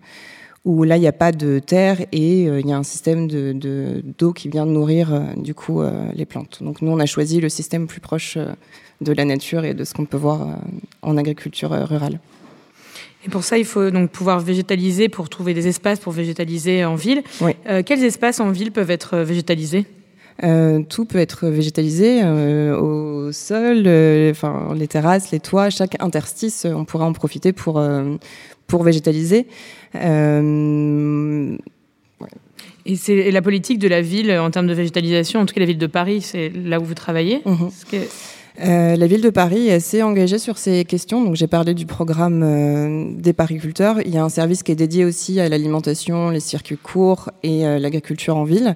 où 0.64 0.84
là, 0.84 0.96
il 0.96 1.00
n'y 1.00 1.08
a 1.08 1.12
pas 1.12 1.32
de 1.32 1.58
terre 1.58 2.00
et 2.12 2.48
euh, 2.48 2.60
il 2.60 2.66
y 2.66 2.72
a 2.72 2.76
un 2.76 2.82
système 2.82 3.28
d'eau 3.28 3.52
de, 3.52 4.02
d'eau 4.18 4.32
qui 4.32 4.48
vient 4.48 4.66
nourrir 4.66 5.12
euh, 5.12 5.20
du 5.36 5.54
coup 5.54 5.80
euh, 5.80 5.92
les 6.14 6.26
plantes. 6.26 6.62
Donc 6.62 6.82
nous, 6.82 6.90
on 6.90 6.98
a 6.98 7.06
choisi 7.06 7.40
le 7.40 7.48
système 7.48 7.86
plus 7.86 8.00
proche 8.00 8.36
de 9.00 9.12
la 9.12 9.24
nature 9.24 9.64
et 9.64 9.74
de 9.74 9.84
ce 9.84 9.94
qu'on 9.94 10.04
peut 10.04 10.16
voir 10.16 10.58
en 11.02 11.16
agriculture 11.16 11.70
rurale. 11.70 12.18
Et 13.24 13.30
pour 13.30 13.44
ça, 13.44 13.58
il 13.58 13.64
faut 13.64 13.90
donc 13.90 14.10
pouvoir 14.10 14.40
végétaliser 14.40 15.08
pour 15.08 15.28
trouver 15.28 15.54
des 15.54 15.68
espaces 15.68 16.00
pour 16.00 16.12
végétaliser 16.12 16.84
en 16.84 16.94
ville. 16.94 17.22
Oui. 17.40 17.52
quels 17.84 18.04
espaces 18.04 18.40
en 18.40 18.50
ville 18.50 18.72
peuvent 18.72 18.90
être 18.90 19.18
végétalisés? 19.18 19.86
Tout 20.88 21.04
peut 21.04 21.18
être 21.18 21.48
végétalisé 21.48 22.24
au 22.24 23.32
sol, 23.32 23.80
enfin 24.30 24.74
les 24.74 24.86
terrasses, 24.86 25.30
les 25.30 25.40
toits, 25.40 25.70
chaque 25.70 26.00
interstice, 26.00 26.66
on 26.68 26.84
pourra 26.84 27.06
en 27.06 27.12
profiter 27.12 27.52
pour 27.52 27.80
pour 28.68 28.84
végétaliser. 28.84 29.46
Euh, 29.96 31.56
et 32.86 32.94
c'est 32.94 33.30
la 33.32 33.42
politique 33.42 33.80
de 33.80 33.88
la 33.88 34.00
ville 34.00 34.30
en 34.32 34.50
termes 34.50 34.68
de 34.68 34.74
végétalisation, 34.74 35.40
en 35.40 35.46
tout 35.46 35.54
cas 35.54 35.60
la 35.60 35.66
ville 35.66 35.78
de 35.78 35.86
Paris, 35.86 36.22
c'est 36.22 36.50
là 36.50 36.78
où 36.78 36.84
vous 36.84 36.94
travaillez? 36.94 37.42
Mhm. 37.44 37.70
euh, 38.60 38.96
la 38.96 39.06
ville 39.06 39.20
de 39.20 39.30
Paris 39.30 39.68
est 39.68 39.72
assez 39.72 40.02
engagée 40.02 40.38
sur 40.38 40.58
ces 40.58 40.84
questions. 40.84 41.22
Donc, 41.22 41.36
j'ai 41.36 41.46
parlé 41.46 41.74
du 41.74 41.86
programme 41.86 42.42
euh, 42.42 43.12
des 43.16 43.32
pariculteurs. 43.32 44.00
Il 44.04 44.12
y 44.12 44.18
a 44.18 44.24
un 44.24 44.28
service 44.28 44.62
qui 44.62 44.72
est 44.72 44.76
dédié 44.76 45.04
aussi 45.04 45.38
à 45.38 45.48
l'alimentation, 45.48 46.30
les 46.30 46.40
circuits 46.40 46.78
courts 46.78 47.30
et 47.42 47.62
l'agriculture 47.78 48.36
en 48.36 48.44
ville. 48.44 48.74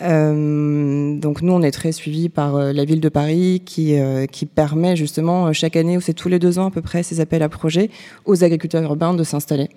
Donc 0.00 1.42
nous, 1.42 1.52
on 1.52 1.62
est 1.62 1.70
très 1.70 1.92
suivis 1.92 2.28
par 2.28 2.56
la 2.56 2.84
ville 2.84 3.00
de 3.00 3.08
Paris 3.08 3.62
qui, 3.64 3.94
qui 4.32 4.46
permet 4.46 4.96
justement 4.96 5.52
chaque 5.52 5.76
année, 5.76 5.96
ou 5.96 6.00
c'est 6.00 6.14
tous 6.14 6.28
les 6.28 6.38
deux 6.38 6.58
ans 6.58 6.66
à 6.66 6.70
peu 6.70 6.82
près, 6.82 7.02
ces 7.02 7.20
appels 7.20 7.42
à 7.42 7.48
projets 7.48 7.90
aux 8.24 8.42
agriculteurs 8.42 8.82
urbains 8.82 9.14
de 9.14 9.22
s'installer. 9.22 9.68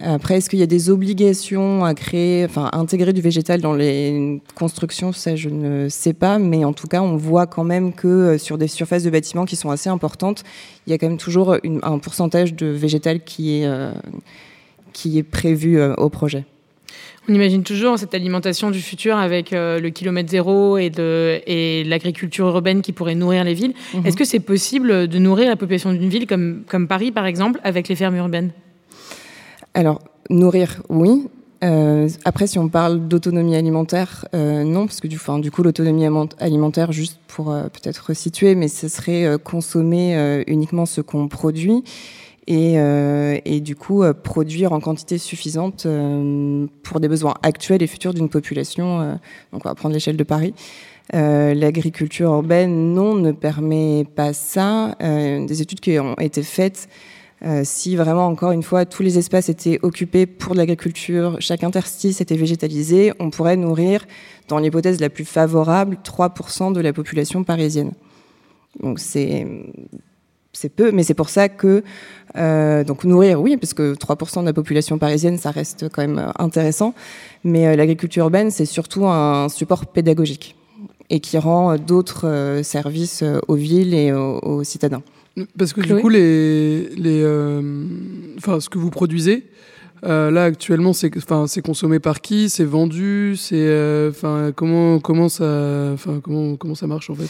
Après, 0.00 0.36
est-ce 0.36 0.48
qu'il 0.48 0.60
y 0.60 0.62
a 0.62 0.66
des 0.66 0.90
obligations 0.90 1.84
à 1.84 1.92
créer, 1.92 2.44
enfin, 2.44 2.70
intégrer 2.72 3.12
du 3.12 3.20
végétal 3.20 3.60
dans 3.60 3.74
les 3.74 4.40
constructions? 4.54 5.12
Ça, 5.12 5.34
je 5.34 5.48
ne 5.48 5.88
sais 5.88 6.12
pas, 6.12 6.38
mais 6.38 6.64
en 6.64 6.72
tout 6.72 6.86
cas, 6.86 7.02
on 7.02 7.16
voit 7.16 7.46
quand 7.46 7.64
même 7.64 7.92
que 7.92 8.06
euh, 8.06 8.38
sur 8.38 8.58
des 8.58 8.68
surfaces 8.68 9.02
de 9.02 9.10
bâtiments 9.10 9.44
qui 9.44 9.56
sont 9.56 9.70
assez 9.70 9.90
importantes, 9.90 10.44
il 10.86 10.90
y 10.90 10.92
a 10.92 10.98
quand 10.98 11.08
même 11.08 11.18
toujours 11.18 11.56
un 11.82 11.98
pourcentage 11.98 12.54
de 12.54 12.66
végétal 12.66 13.24
qui 13.24 13.58
est, 13.60 13.66
euh, 13.66 13.92
qui 14.92 15.18
est 15.18 15.24
prévu 15.24 15.80
euh, 15.80 15.94
au 15.96 16.10
projet. 16.10 16.44
On 17.28 17.34
imagine 17.34 17.62
toujours 17.62 17.98
cette 17.98 18.14
alimentation 18.14 18.70
du 18.70 18.80
futur 18.80 19.18
avec 19.18 19.50
le 19.50 19.88
kilomètre 19.90 20.30
zéro 20.30 20.78
et, 20.78 20.90
et 21.46 21.84
l'agriculture 21.84 22.46
urbaine 22.46 22.80
qui 22.80 22.92
pourrait 22.92 23.14
nourrir 23.14 23.44
les 23.44 23.52
villes. 23.52 23.74
Mhm. 23.94 24.06
Est-ce 24.06 24.16
que 24.16 24.24
c'est 24.24 24.40
possible 24.40 25.08
de 25.08 25.18
nourrir 25.18 25.48
la 25.50 25.56
population 25.56 25.92
d'une 25.92 26.08
ville 26.08 26.26
comme, 26.26 26.62
comme 26.66 26.88
Paris, 26.88 27.12
par 27.12 27.26
exemple, 27.26 27.60
avec 27.64 27.88
les 27.88 27.96
fermes 27.96 28.16
urbaines? 28.16 28.52
Alors, 29.74 30.00
nourrir, 30.30 30.82
oui. 30.88 31.28
Euh, 31.64 32.08
après, 32.24 32.46
si 32.46 32.58
on 32.58 32.68
parle 32.68 33.08
d'autonomie 33.08 33.56
alimentaire, 33.56 34.26
euh, 34.34 34.64
non, 34.64 34.86
parce 34.86 35.00
que 35.00 35.08
du, 35.08 35.18
du 35.40 35.50
coup, 35.50 35.62
l'autonomie 35.62 36.06
alimentaire, 36.38 36.92
juste 36.92 37.18
pour 37.26 37.50
euh, 37.50 37.64
peut-être 37.64 38.06
resituer, 38.06 38.54
mais 38.54 38.68
ce 38.68 38.88
serait 38.88 39.36
consommer 39.42 40.42
uniquement 40.46 40.86
ce 40.86 41.00
qu'on 41.00 41.28
produit 41.28 41.84
et, 42.48 42.74
et, 43.44 43.60
du 43.60 43.76
coup 43.76 44.02
produire 44.22 44.72
en 44.72 44.80
quantité 44.80 45.18
suffisante 45.18 45.86
pour 46.82 47.00
des 47.00 47.08
besoins 47.08 47.34
actuels 47.42 47.82
et 47.82 47.86
futurs 47.86 48.14
d'une 48.14 48.28
population. 48.28 49.18
donc, 49.52 49.64
on 49.64 49.68
va 49.68 49.74
prendre 49.74 49.92
l'échelle 49.92 50.16
de 50.16 50.24
Paris. 50.24 50.54
L'agriculture 51.12 52.32
urbaine, 52.32 52.94
non, 52.94 53.14
ne 53.14 53.32
permet 53.32 54.06
pas 54.16 54.32
ça. 54.32 54.96
des 55.00 55.62
études 55.62 55.80
qui 55.80 55.98
ont 55.98 56.14
été 56.18 56.42
faites 56.42 56.88
euh, 57.44 57.62
si 57.64 57.94
vraiment, 57.94 58.26
encore 58.26 58.50
une 58.50 58.62
fois, 58.62 58.84
tous 58.84 59.02
les 59.02 59.16
espaces 59.18 59.48
étaient 59.48 59.78
occupés 59.82 60.26
pour 60.26 60.54
de 60.54 60.58
l'agriculture, 60.58 61.36
chaque 61.38 61.62
interstice 61.62 62.20
était 62.20 62.36
végétalisé, 62.36 63.12
on 63.20 63.30
pourrait 63.30 63.56
nourrir, 63.56 64.04
dans 64.48 64.58
l'hypothèse 64.58 65.00
la 65.00 65.08
plus 65.08 65.24
favorable, 65.24 65.98
3% 66.02 66.72
de 66.72 66.80
la 66.80 66.92
population 66.92 67.44
parisienne. 67.44 67.92
Donc 68.82 68.98
c'est 68.98 69.46
c'est 70.58 70.68
peu, 70.68 70.92
mais 70.92 71.02
c'est 71.02 71.14
pour 71.14 71.28
ça 71.28 71.48
que 71.48 71.82
donc 72.84 73.04
nourrir, 73.04 73.40
oui, 73.40 73.56
parce 73.56 73.74
que 73.74 73.94
3% 73.94 74.40
de 74.40 74.46
la 74.46 74.52
population 74.52 74.98
parisienne, 74.98 75.38
ça 75.38 75.50
reste 75.50 75.88
quand 75.90 76.02
même 76.02 76.32
intéressant. 76.38 76.94
Mais 77.42 77.74
l'agriculture 77.74 78.24
urbaine, 78.24 78.50
c'est 78.50 78.66
surtout 78.66 79.06
un 79.06 79.48
support 79.48 79.86
pédagogique 79.86 80.54
et 81.10 81.20
qui 81.20 81.38
rend 81.38 81.76
d'autres 81.76 82.60
services 82.62 83.24
aux 83.48 83.54
villes 83.54 83.94
et 83.94 84.12
aux, 84.12 84.62
citadins. 84.62 85.02
Parce 85.56 85.72
que 85.72 85.80
du 85.80 85.96
coup, 85.96 86.08
les, 86.08 86.90
les, 86.96 87.24
enfin, 88.36 88.60
ce 88.60 88.68
que 88.68 88.78
vous 88.78 88.90
produisez, 88.90 89.44
euh, 90.04 90.30
là 90.30 90.44
actuellement, 90.44 90.92
c'est 90.92 91.16
enfin 91.16 91.46
c'est 91.46 91.62
consommé 91.62 91.98
par 91.98 92.20
qui? 92.20 92.48
C'est 92.48 92.64
vendu? 92.64 93.34
C'est 93.36 93.56
euh, 93.56 94.10
enfin 94.10 94.52
comment 94.54 95.00
comment 95.00 95.28
ça 95.28 95.90
enfin 95.92 96.20
comment 96.22 96.56
comment 96.56 96.74
ça 96.74 96.86
marche 96.86 97.10
en 97.10 97.14
fait? 97.14 97.28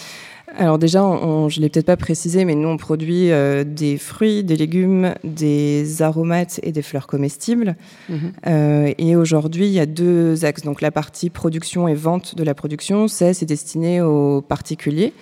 Alors 0.56 0.78
déjà, 0.78 1.04
on, 1.04 1.48
je 1.48 1.60
l'ai 1.60 1.68
peut-être 1.68 1.86
pas 1.86 1.96
précisé, 1.96 2.44
mais 2.44 2.54
nous 2.54 2.68
on 2.68 2.76
produit 2.76 3.30
euh, 3.30 3.64
des 3.64 3.98
fruits, 3.98 4.42
des 4.42 4.56
légumes, 4.56 5.14
des 5.22 6.02
aromates 6.02 6.58
et 6.62 6.72
des 6.72 6.82
fleurs 6.82 7.06
comestibles. 7.06 7.76
Mhm. 8.08 8.94
et 8.98 9.16
aujourd'hui, 9.16 9.66
il 9.66 9.72
y 9.72 9.80
a 9.80 9.86
deux 9.86 10.44
axes. 10.44 10.62
Donc 10.62 10.80
la 10.80 10.90
partie 10.90 11.30
production 11.30 11.88
et 11.88 11.94
vente 11.94 12.34
de 12.34 12.42
la 12.42 12.54
production, 12.54 13.08
c'est 13.08 13.44
destiné 13.44 14.00
aux 14.00 14.40
particuliers. 14.40 15.12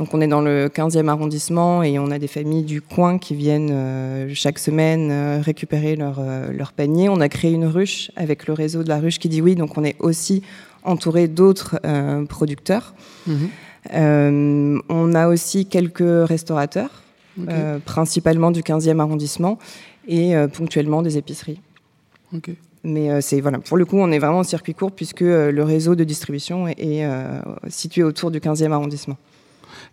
Donc 0.00 0.14
on 0.14 0.22
est 0.22 0.26
dans 0.26 0.40
le 0.40 0.68
15e 0.68 1.08
arrondissement 1.08 1.82
et 1.82 1.98
on 1.98 2.10
a 2.10 2.18
des 2.18 2.26
familles 2.26 2.62
du 2.62 2.80
coin 2.80 3.18
qui 3.18 3.34
viennent 3.34 3.68
euh, 3.70 4.30
chaque 4.32 4.58
semaine 4.58 5.10
euh, 5.10 5.42
récupérer 5.42 5.94
leur, 5.94 6.20
euh, 6.20 6.50
leur, 6.52 6.72
panier. 6.72 7.10
On 7.10 7.20
a 7.20 7.28
créé 7.28 7.52
une 7.52 7.66
ruche 7.66 8.10
avec 8.16 8.46
le 8.46 8.54
réseau 8.54 8.82
de 8.82 8.88
la 8.88 8.98
ruche 8.98 9.18
qui 9.18 9.28
dit 9.28 9.42
oui, 9.42 9.56
donc 9.56 9.76
on 9.76 9.84
est 9.84 9.96
aussi 9.98 10.42
entouré 10.84 11.28
d'autres 11.28 11.78
producteurs. 12.30 12.94
Mhm. 13.26 13.50
On 13.92 15.14
a 15.14 15.28
aussi 15.28 15.66
quelques 15.66 16.28
restaurateurs, 16.28 17.02
principalement 17.84 18.50
du 18.50 18.62
15e 18.62 18.98
arrondissement 18.98 19.58
et 20.08 20.34
ponctuellement 20.52 21.02
des 21.02 21.16
épiceries. 21.18 21.60
Mais 22.82 23.20
c'est 23.20 23.40
voilà, 23.40 23.58
pour 23.58 23.76
le 23.76 23.84
coup, 23.84 23.98
on 23.98 24.10
est 24.10 24.18
vraiment 24.18 24.38
en 24.38 24.44
circuit 24.44 24.74
court 24.74 24.92
puisque 24.92 25.20
le 25.20 25.62
réseau 25.62 25.94
de 25.94 26.04
distribution 26.04 26.68
est, 26.68 26.78
est 26.78 27.08
situé 27.68 28.02
autour 28.02 28.30
du 28.30 28.40
15e 28.40 28.72
arrondissement. 28.72 29.16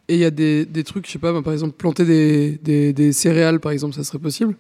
Et 0.08 0.16
il 0.16 0.20
y 0.20 0.26
a 0.26 0.32
des, 0.32 0.66
des, 0.66 0.84
trucs, 0.84 1.06
je 1.06 1.12
sais 1.12 1.20
pas, 1.20 1.42
par 1.42 1.54
exemple, 1.54 1.74
planter 1.74 2.06
des, 2.06 2.60
des, 2.64 2.94
des, 2.94 3.12
céréales, 3.12 3.60
par 3.60 3.72
exemple, 3.72 3.94
ça 3.94 4.04
serait 4.04 4.20
possible? 4.20 4.56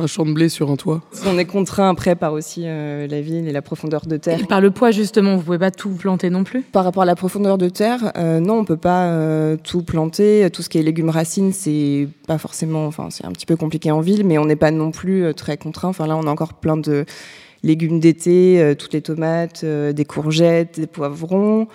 Un 0.00 0.06
champ 0.06 0.24
de 0.24 0.32
blé 0.32 0.48
sur 0.48 0.70
un 0.70 0.76
toit 0.76 1.02
On 1.26 1.38
est 1.38 1.44
contraint 1.44 1.90
après 1.90 2.14
par 2.14 2.32
aussi 2.32 2.62
euh, 2.64 3.08
la 3.08 3.20
ville 3.20 3.48
et 3.48 3.52
la 3.52 3.62
profondeur 3.62 4.06
de 4.06 4.16
terre. 4.16 4.40
Et 4.40 4.44
par 4.44 4.60
le 4.60 4.70
poids, 4.70 4.92
justement, 4.92 5.36
vous 5.36 5.42
pouvez 5.42 5.58
pas 5.58 5.72
tout 5.72 5.90
planter 5.90 6.30
non 6.30 6.44
plus? 6.44 6.62
Par 6.62 6.84
rapport 6.84 7.02
à 7.02 7.06
la 7.06 7.16
profondeur 7.16 7.58
de 7.58 7.68
terre, 7.68 8.12
euh, 8.16 8.38
non, 8.38 8.60
on 8.60 8.64
peut 8.64 8.76
pas 8.76 9.06
euh, 9.06 9.56
tout 9.56 9.82
planter. 9.82 10.48
Tout 10.52 10.62
ce 10.62 10.68
qui 10.68 10.78
est 10.78 10.82
légumes 10.82 11.10
racines, 11.10 11.52
c'est 11.52 12.06
pas 12.28 12.38
forcément, 12.38 12.86
enfin, 12.86 13.08
c'est 13.10 13.24
un 13.24 13.32
petit 13.32 13.46
peu 13.46 13.56
compliqué 13.56 13.90
en 13.90 14.00
ville, 14.00 14.24
mais 14.24 14.38
on 14.38 14.44
n'est 14.44 14.54
pas 14.54 14.70
non 14.70 14.92
plus 14.92 15.34
très 15.34 15.56
contraint. 15.56 15.88
Enfin, 15.88 16.06
là, 16.06 16.16
on 16.16 16.28
a 16.28 16.30
encore 16.30 16.54
plein 16.54 16.76
de 16.76 17.04
légumes 17.64 17.98
d'été, 17.98 18.74
toutes 18.78 18.92
les 18.92 19.02
tomates, 19.02 19.64
des 19.64 20.04
courgettes, 20.04 20.78
des 20.78 20.86
poivrons. 20.86 21.66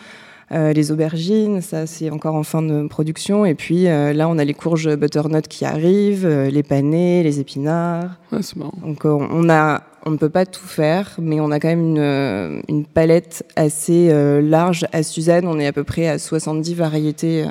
Euh, 0.54 0.72
les 0.72 0.92
aubergines, 0.92 1.62
ça 1.62 1.88
c'est 1.88 2.12
encore 2.12 2.36
en 2.36 2.44
fin 2.44 2.62
de 2.62 2.88
production. 2.88 3.46
Et 3.46 3.56
puis 3.56 3.88
euh, 3.88 4.14
là, 4.14 4.30
on 4.30 4.38
a 4.38 4.44
les 4.44 4.54
courges 4.54 4.96
butternut 4.96 5.48
qui 5.48 5.66
arrivent, 5.66 6.28
euh, 6.28 6.50
les 6.50 6.62
panais, 6.62 7.24
les 7.24 7.40
épinards. 7.40 8.20
c'est 8.42 8.56
marrant. 8.58 8.78
Donc 8.86 9.06
on 9.06 9.50
a, 9.50 9.82
on 10.06 10.12
ne 10.12 10.18
peut 10.18 10.30
pas 10.30 10.46
tout 10.46 10.66
faire, 10.66 11.16
mais 11.20 11.40
on 11.40 11.50
a 11.50 11.60
quand 11.60 11.70
même 11.70 11.98
une, 11.98 12.62
une 12.68 12.86
palette 12.86 13.46
assez 13.56 14.12
large. 14.42 14.86
À 14.92 15.02
Suzanne, 15.02 15.48
on 15.48 15.60
est 15.60 15.66
à 15.66 15.74
peu 15.74 15.84
près 15.84 16.08
à 16.08 16.20
70 16.20 16.74
variétés 16.76 17.46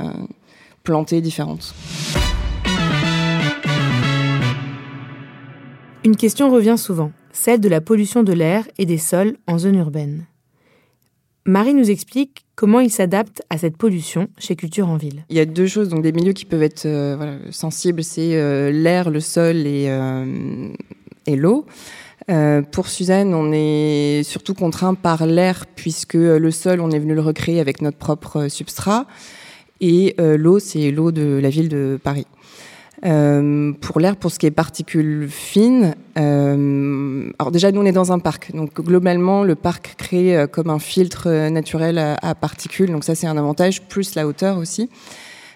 plantées 0.84 1.20
différentes. 1.20 1.74
Une 6.04 6.16
question 6.16 6.50
revient 6.50 6.76
souvent, 6.76 7.10
celle 7.32 7.60
de 7.60 7.68
la 7.68 7.80
pollution 7.80 8.22
de 8.22 8.32
l'air 8.32 8.64
et 8.76 8.86
des 8.86 8.98
sols 8.98 9.36
en 9.46 9.58
zone 9.58 9.76
urbaine. 9.76 10.26
Marie 11.44 11.74
nous 11.74 11.90
explique 11.90 12.44
comment 12.54 12.78
il 12.78 12.90
s'adapte 12.90 13.42
à 13.50 13.58
cette 13.58 13.76
pollution 13.76 14.28
chez 14.38 14.54
Culture 14.54 14.88
en 14.88 14.96
Ville. 14.96 15.24
Il 15.28 15.36
y 15.36 15.40
a 15.40 15.44
deux 15.44 15.66
choses, 15.66 15.88
donc 15.88 16.02
des 16.02 16.12
milieux 16.12 16.32
qui 16.32 16.44
peuvent 16.44 16.62
être 16.62 16.86
euh, 16.86 17.38
sensibles, 17.50 18.04
c'est 18.04 18.36
euh, 18.36 18.70
l'air, 18.70 19.10
le 19.10 19.18
sol 19.18 19.66
et, 19.66 19.86
euh, 19.88 20.68
et 21.26 21.34
l'eau. 21.34 21.66
pour 22.70 22.86
Suzanne, 22.86 23.34
on 23.34 23.52
est 23.52 24.22
surtout 24.22 24.54
contraint 24.54 24.94
par 24.94 25.26
l'air 25.26 25.66
puisque 25.74 26.14
le 26.14 26.50
sol, 26.52 26.80
on 26.80 26.92
est 26.92 27.00
venu 27.00 27.14
le 27.14 27.20
recréer 27.20 27.58
avec 27.58 27.82
notre 27.82 27.98
propre 27.98 28.46
substrat 28.48 29.06
et 29.80 30.14
l'eau, 30.18 30.60
c'est 30.60 30.92
l'eau 30.92 31.10
de 31.10 31.40
la 31.42 31.50
ville 31.50 31.68
de 31.68 31.98
Paris. 32.00 32.26
Euh, 33.04 33.72
pour 33.80 33.98
l'air, 33.98 34.14
pour 34.14 34.30
ce 34.30 34.38
qui 34.38 34.46
est 34.46 34.52
particules 34.52 35.28
fines, 35.28 35.96
euh, 36.18 37.30
alors 37.40 37.50
déjà 37.50 37.72
nous 37.72 37.80
on 37.80 37.84
est 37.84 37.92
dans 37.92 38.12
un 38.12 38.20
parc, 38.20 38.54
donc 38.54 38.80
globalement 38.80 39.42
le 39.42 39.56
parc 39.56 39.96
crée 39.98 40.36
euh, 40.36 40.46
comme 40.46 40.70
un 40.70 40.78
filtre 40.78 41.24
euh, 41.26 41.50
naturel 41.50 41.98
à, 41.98 42.14
à, 42.22 42.36
particules, 42.36 42.92
donc 42.92 43.02
ça 43.02 43.16
c'est 43.16 43.26
un 43.26 43.36
avantage, 43.36 43.82
plus 43.82 44.14
la 44.14 44.26
hauteur 44.26 44.56
aussi. 44.56 44.88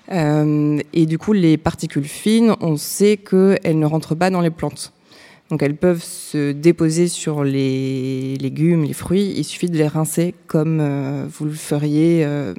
Et 0.08 1.06
du 1.06 1.18
coup 1.18 1.32
les 1.32 1.56
particules 1.56 2.04
fines, 2.04 2.54
on 2.60 2.76
sait 2.76 3.16
qu'elles 3.16 3.78
ne 3.78 3.86
rentrent 3.86 4.14
pas 4.14 4.30
dans 4.30 4.40
les 4.40 4.50
plantes. 4.50 4.92
Donc 5.50 5.62
elles 5.62 5.76
peuvent 5.76 6.02
se 6.02 6.50
déposer 6.50 7.06
sur 7.06 7.44
les 7.44 8.36
légumes, 8.36 8.84
les 8.84 8.92
fruits. 8.92 9.32
Il 9.36 9.44
suffit 9.44 9.70
de 9.70 9.76
les 9.76 9.86
rincer 9.86 10.34
comme 10.48 10.80
euh, 10.80 11.26
vous 11.30 11.44
le 11.44 11.52
feriez 11.52 12.24
euh, 12.24 12.52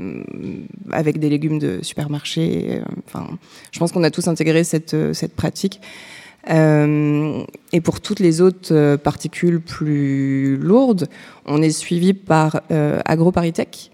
avec 0.91 1.19
des 1.19 1.29
légumes 1.29 1.59
de 1.59 1.79
supermarché. 1.81 2.81
Enfin, 3.05 3.27
je 3.71 3.79
pense 3.79 3.91
qu'on 3.91 4.03
a 4.03 4.11
tous 4.11 4.27
intégré 4.29 4.63
cette, 4.63 4.95
cette 5.13 5.35
pratique. 5.35 5.81
Euh, 6.49 7.43
et 7.73 7.81
pour 7.81 7.99
toutes 7.99 8.21
les 8.21 8.39
autres 8.39 8.95
particules 8.95 9.59
plus 9.59 10.55
lourdes, 10.55 11.09
on 11.45 11.61
est 11.61 11.71
suivi 11.71 12.13
par 12.13 12.61
AgroParisTech, 12.69 13.91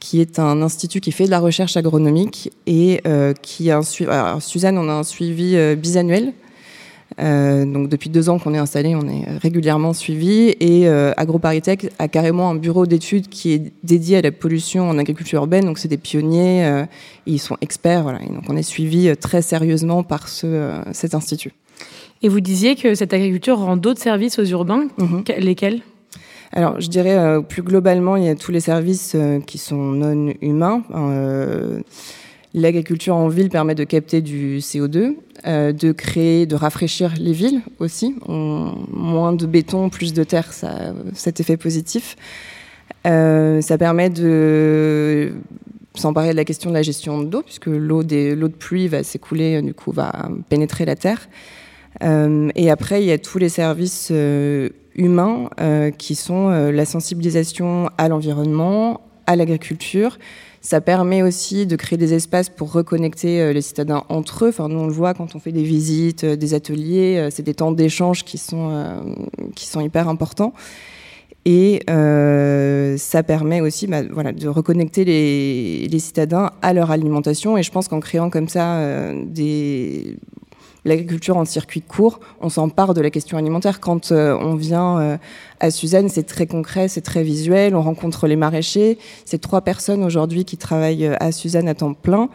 qui 0.00 0.20
est 0.20 0.38
un 0.38 0.60
institut 0.60 1.00
qui 1.00 1.12
fait 1.12 1.24
de 1.24 1.30
la 1.30 1.40
recherche 1.40 1.78
agronomique 1.78 2.52
et 2.66 3.00
qui 3.40 3.70
a 3.70 3.78
un 3.78 3.82
suivi. 3.82 4.10
Suzanne, 4.40 4.76
on 4.76 4.90
a 4.90 4.92
un 4.92 5.02
suivi 5.02 5.56
bisannuel 5.76 6.34
euh, 7.20 7.64
donc 7.64 7.88
depuis 7.88 8.10
deux 8.10 8.28
ans 8.28 8.38
qu'on 8.38 8.54
est 8.54 8.58
installé, 8.58 8.94
on 8.96 9.08
est 9.08 9.38
régulièrement 9.38 9.92
suivi 9.92 10.54
et 10.60 10.88
euh, 10.88 11.12
AgroParisTech 11.16 11.92
a 11.98 12.08
carrément 12.08 12.50
un 12.50 12.56
bureau 12.56 12.86
d'études 12.86 13.28
qui 13.28 13.52
est 13.52 13.72
dédié 13.84 14.16
à 14.16 14.22
la 14.22 14.32
pollution 14.32 14.88
en 14.88 14.98
agriculture 14.98 15.40
urbaine. 15.40 15.64
Donc 15.64 15.78
c'est 15.78 15.88
des 15.88 15.96
pionniers, 15.96 16.66
euh, 16.66 16.84
ils 17.26 17.38
sont 17.38 17.56
experts, 17.60 18.02
voilà. 18.02 18.20
Et 18.22 18.26
donc 18.26 18.44
on 18.48 18.56
est 18.56 18.62
suivi 18.62 19.08
euh, 19.08 19.14
très 19.14 19.42
sérieusement 19.42 20.02
par 20.02 20.28
ce, 20.28 20.80
cet 20.92 21.14
institut. 21.14 21.52
Et 22.22 22.28
vous 22.28 22.40
disiez 22.40 22.74
que 22.74 22.94
cette 22.94 23.12
agriculture 23.12 23.58
rend 23.58 23.76
d'autres 23.76 24.00
services 24.00 24.38
aux 24.38 24.44
urbains, 24.44 24.88
-hmm. 24.98 25.38
lesquels? 25.38 25.82
Alors, 26.52 26.80
je 26.80 26.88
dirais 26.88 27.42
plus 27.48 27.62
globalement, 27.62 28.16
il 28.16 28.24
y 28.24 28.28
a 28.28 28.36
tous 28.36 28.52
les 28.52 28.60
services 28.60 29.16
qui 29.44 29.58
sont 29.58 29.84
non 30.02 30.32
humains. 30.40 30.82
L'agriculture 32.54 33.16
en 33.16 33.28
ville 33.28 33.50
permet 33.50 33.74
de 33.74 33.84
capter 33.84 34.22
du 34.22 34.58
CO2, 34.58 35.16
euh, 35.46 35.72
de 35.72 35.92
créer, 35.92 36.46
de 36.46 36.54
rafraîchir 36.54 37.12
les 37.18 37.32
villes 37.32 37.62
aussi. 37.80 38.14
Moins 38.26 39.32
de 39.32 39.46
béton, 39.46 39.90
plus 39.90 40.12
de 40.12 40.24
terre, 40.24 40.52
ça, 40.52 40.94
cet 41.14 41.40
effet 41.40 41.56
positif. 41.56 42.16
Euh, 43.06 43.60
ça 43.60 43.76
permet 43.76 44.08
de 44.08 45.32
s'emparer 45.94 46.30
de 46.30 46.36
la 46.36 46.44
question 46.44 46.70
de 46.70 46.74
la 46.74 46.82
gestion 46.82 47.22
de 47.22 47.30
l'eau, 47.30 47.42
puisque 47.42 47.66
l'eau 47.66 48.02
de 48.02 48.48
pluie 48.48 48.88
va 48.88 49.02
s'écouler, 49.02 49.60
du 49.60 49.74
coup, 49.74 49.92
va 49.92 50.28
pénétrer 50.48 50.84
la 50.84 50.96
terre. 50.96 51.28
Euh, 52.02 52.50
et 52.54 52.70
après, 52.70 53.02
il 53.02 53.06
y 53.06 53.12
a 53.12 53.18
tous 53.18 53.38
les 53.38 53.48
services 53.48 54.08
euh, 54.10 54.68
humains 54.94 55.48
euh, 55.60 55.90
qui 55.90 56.14
sont 56.14 56.48
euh, 56.48 56.72
la 56.72 56.84
sensibilisation 56.84 57.88
à 57.98 58.08
l'environnement, 58.08 59.00
à 59.26 59.36
l'agriculture, 59.36 60.18
ça 60.64 60.80
permet 60.80 61.22
aussi 61.22 61.66
de 61.66 61.76
créer 61.76 61.98
des 61.98 62.14
espaces 62.14 62.48
pour 62.48 62.72
reconnecter 62.72 63.42
euh, 63.42 63.52
les 63.52 63.60
citadins 63.60 64.04
entre 64.08 64.46
eux. 64.46 64.48
Enfin, 64.48 64.70
nous, 64.70 64.78
on 64.78 64.86
le 64.86 64.94
voit 64.94 65.12
quand 65.12 65.36
on 65.36 65.38
fait 65.38 65.52
des 65.52 65.62
visites, 65.62 66.24
euh, 66.24 66.36
des 66.36 66.54
ateliers. 66.54 67.18
Euh, 67.18 67.28
c'est 67.30 67.42
des 67.42 67.52
temps 67.52 67.70
d'échange 67.70 68.24
qui 68.24 68.38
sont, 68.38 68.72
qui 69.54 69.66
sont 69.66 69.82
hyper 69.82 70.08
importants. 70.08 70.54
Et 71.44 71.82
ça 71.86 73.22
permet 73.22 73.60
aussi 73.60 73.86
bah, 73.86 74.00
voilà, 74.10 74.32
de 74.32 74.48
reconnecter 74.48 75.04
les, 75.04 75.86
les, 75.86 75.98
citadins 75.98 76.52
à 76.62 76.72
leur 76.72 76.90
alimentation. 76.90 77.58
Et 77.58 77.62
je 77.62 77.70
pense 77.70 77.86
qu'en 77.86 78.00
créant 78.00 78.30
comme 78.30 78.48
ça 78.48 79.12
des, 79.26 80.16
l'agriculture 80.84 81.36
en 81.36 81.44
circuit 81.44 81.80
court, 81.80 82.20
on 82.40 82.48
s'empare 82.48 82.94
de 82.94 83.00
la 83.00 83.10
question 83.10 83.38
alimentaire. 83.38 83.80
Quand 83.80 84.12
euh, 84.12 84.36
on 84.38 84.54
vient 84.54 84.98
euh, 84.98 85.16
à 85.60 85.70
Suzanne, 85.70 86.08
c'est 86.08 86.24
très 86.24 86.46
concret, 86.46 86.88
c'est 86.88 87.00
très 87.00 87.22
visuel, 87.22 87.74
on 87.74 87.82
rencontre 87.82 88.26
les 88.26 88.36
maraîchers. 88.36 88.98
C'est 89.24 89.40
trois 89.40 89.62
personnes 89.62 90.04
aujourd'hui 90.04 90.44
qui 90.44 90.56
travaillent 90.56 91.06
euh, 91.06 91.16
à 91.20 91.32
Suzanne 91.32 91.68
à 91.68 91.74
temps 91.74 91.94
plein. 91.94 92.28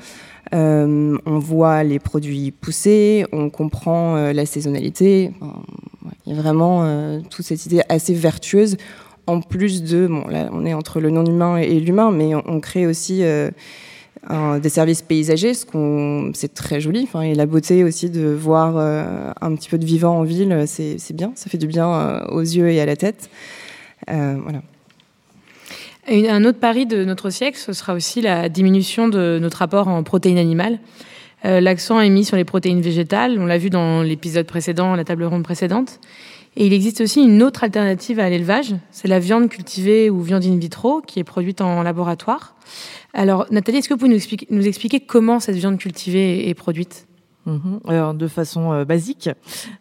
On 0.52 1.38
voit 1.40 1.84
les 1.84 2.00
produits 2.00 2.50
pousser, 2.50 3.24
on 3.32 3.52
comprend 3.52 4.16
la 4.32 4.48
saisonnalité. 4.48 5.32
Il 6.26 6.34
y 6.34 6.36
a 6.36 6.42
vraiment 6.42 7.22
toute 7.30 7.46
cette 7.46 7.68
idée 7.68 7.82
assez 7.88 8.16
vertueuse. 8.16 8.78
En 9.28 9.42
plus 9.42 9.84
de, 9.84 10.08
bon, 10.08 10.28
là, 10.28 10.50
on 10.52 10.66
est 10.66 10.74
entre 10.74 11.02
le 11.02 11.12
non-humain 11.12 11.58
et 11.58 11.80
l'humain, 11.80 12.10
mais 12.10 12.34
on, 12.34 12.60
crée 12.62 12.88
aussi 12.88 13.22
des 14.27 14.69
services 14.69 15.01
paysagers, 15.01 15.53
c'est 16.34 16.53
très 16.53 16.82
joli. 16.82 17.08
Et 17.23 17.36
la 17.36 17.45
beauté 17.45 17.84
aussi 17.84 18.10
de 18.10 18.27
voir 18.27 18.77
un 19.41 19.55
petit 19.55 19.69
peu 19.69 19.77
de 19.77 19.86
vivant 19.86 20.19
en 20.19 20.23
ville, 20.23 20.65
c'est, 20.67 21.13
bien. 21.13 21.32
Ça 21.36 21.49
fait 21.49 21.58
du 21.58 21.67
bien 21.67 22.25
aux 22.27 22.41
yeux 22.41 22.69
et 22.69 22.82
à 22.82 22.86
la 22.86 22.95
tête. 22.95 23.29
voilà. 24.08 24.62
un 26.10 26.45
autre 26.45 26.60
pari 26.60 26.86
de 26.86 27.05
notre 27.05 27.29
siècle, 27.29 27.58
ce 27.58 27.73
sera 27.73 27.93
aussi 27.93 28.21
la 28.21 28.49
diminution 28.49 29.08
de 29.08 29.39
notre 29.41 29.62
apport 29.62 29.88
en 29.88 30.03
protéines 30.03 30.38
animales. 30.38 30.79
L'accent 31.43 32.01
est 32.01 32.10
mis 32.10 32.25
sur 32.25 32.36
les 32.36 32.45
protéines 32.45 32.82
végétales, 32.82 33.38
on 33.39 33.45
l'a 33.45 33.58
vu 33.58 33.69
dans 33.69 34.01
l'épisode 34.01 34.45
précédent, 34.45 34.95
la 34.95 35.05
table 35.05 35.23
ronde 35.23 35.43
précédente. 35.43 35.99
Et 36.58 36.65
il 36.65 36.73
existe 36.73 37.01
aussi 37.01 37.21
une 37.21 37.41
autre 37.43 37.63
alternative 37.63 38.19
à 38.19 38.29
l'élevage, 38.29 38.75
c'est 38.91 39.08
la 39.08 39.19
viande 39.19 39.49
cultivée 39.49 40.10
ou 40.10 40.21
viande 40.21 40.43
in 40.43 40.58
vitro 40.58 41.01
qui 41.01 41.19
est 41.19 41.23
produite 41.23 41.62
en 41.62 41.84
laboratoire. 41.84 42.55
Alors 43.13 43.45
Nathalie, 43.52 43.80
est-ce 43.80 43.89
que 43.89 43.93
vous 43.93 44.00
pouvez 44.00 44.10
nous 44.10 44.17
expliquer, 44.17 44.48
nous 44.50 44.67
expliquer 44.67 45.00
comment 45.00 45.39
cette 45.39 45.56
viande 45.56 45.78
cultivée 45.78 46.48
est 46.50 46.54
produite? 46.54 47.08
Mhm. 47.45 47.80
Alors, 47.88 48.13
de 48.13 48.28
façon 48.28 48.73
euh, 48.73 48.86
basique, 48.86 49.30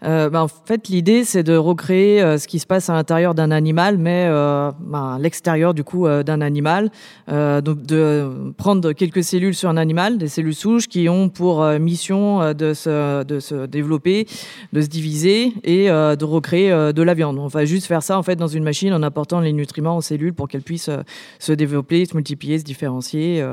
euh, 0.05 0.31
bah, 0.31 0.42
en 0.42 0.49
fait, 0.49 0.88
l'idée 0.88 1.25
c'est 1.25 1.42
de 1.42 1.57
recréer 1.57 2.23
euh, 2.23 2.38
ce 2.38 2.47
qui 2.47 2.61
se 2.61 2.66
passe 2.66 2.88
à 2.88 2.94
l'intérieur 2.94 3.35
d'un 3.35 3.51
animal, 3.51 3.99
mais 3.99 4.29
bah, 4.29 5.14
à 5.14 5.18
l'extérieur 5.18 5.75
du 5.75 5.85
coup 5.85 6.07
d'un 6.09 6.40
animal. 6.40 6.90
donc, 7.29 7.83
de 7.83 8.53
prendre 8.57 8.92
quelques 8.92 9.25
cellules 9.25 9.55
sur 9.55 9.68
un 9.68 9.77
animal, 9.77 10.18
des 10.18 10.29
cellules 10.29 10.55
souches 10.55 10.87
qui 10.87 11.09
ont 11.09 11.29
pour 11.29 11.64
mission 11.79 12.53
de 12.55 12.75
se, 12.75 13.25
de 13.25 13.40
se 13.40 13.66
développer, 13.66 14.27
de 14.73 14.81
se 14.81 14.87
diviser 14.87 15.53
et 15.64 15.88
de 15.88 16.25
recréer 16.25 16.71
de 16.92 17.03
la 17.03 17.14
viande. 17.14 17.38
On 17.38 17.47
va 17.49 17.64
juste 17.64 17.87
faire 17.87 18.03
ça 18.03 18.18
en 18.18 18.23
fait 18.23 18.37
dans 18.37 18.47
une 18.47 18.64
machine 18.64 18.92
en 18.92 19.03
apportant 19.03 19.40
les 19.40 19.53
nutriments 19.53 19.97
aux 19.97 20.03
cellules 20.03 20.35
pour 20.35 20.49
qu'elles 20.49 20.62
puissent 20.62 20.90
se 21.38 21.53
développer, 21.53 22.05
se 22.05 22.14
multiplier, 22.14 22.59
se 22.59 22.64
différencier. 22.64 23.44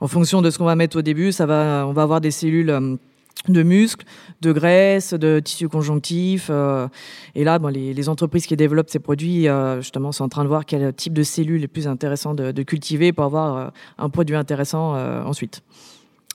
en 0.00 0.08
fonction 0.08 0.42
de 0.42 0.50
ce 0.50 0.58
qu'on 0.58 0.64
va 0.64 0.76
mettre 0.76 0.98
au 0.98 1.02
début, 1.02 1.32
ça 1.32 1.46
va, 1.46 1.86
on 1.88 1.92
va 1.92 2.02
avoir 2.02 2.20
des 2.20 2.30
cellules 2.30 2.98
de 3.48 3.62
muscles, 3.62 4.06
de 4.40 4.52
graisse, 4.52 5.12
de 5.14 5.40
tissus 5.40 5.68
conjonctifs. 5.68 6.48
Euh, 6.50 6.88
et 7.34 7.44
là, 7.44 7.58
bon, 7.58 7.68
les, 7.68 8.08
entreprises 8.08 8.46
qui 8.46 8.56
développent 8.56 8.90
ces 8.90 8.98
produits, 8.98 9.48
euh, 9.48 9.80
justement, 9.80 10.12
sont 10.12 10.24
en 10.24 10.28
train 10.28 10.44
de 10.44 10.48
voir 10.48 10.64
quel 10.64 10.92
type 10.94 11.12
de 11.12 11.22
cellules 11.22 11.62
est 11.62 11.68
plus 11.68 11.86
intéressant 11.86 12.34
de, 12.34 12.62
cultiver 12.62 13.12
pour 13.12 13.24
avoir 13.24 13.56
euh, 13.56 13.68
un 13.98 14.08
produit 14.08 14.36
intéressant 14.36 14.94
ensuite. 15.26 15.62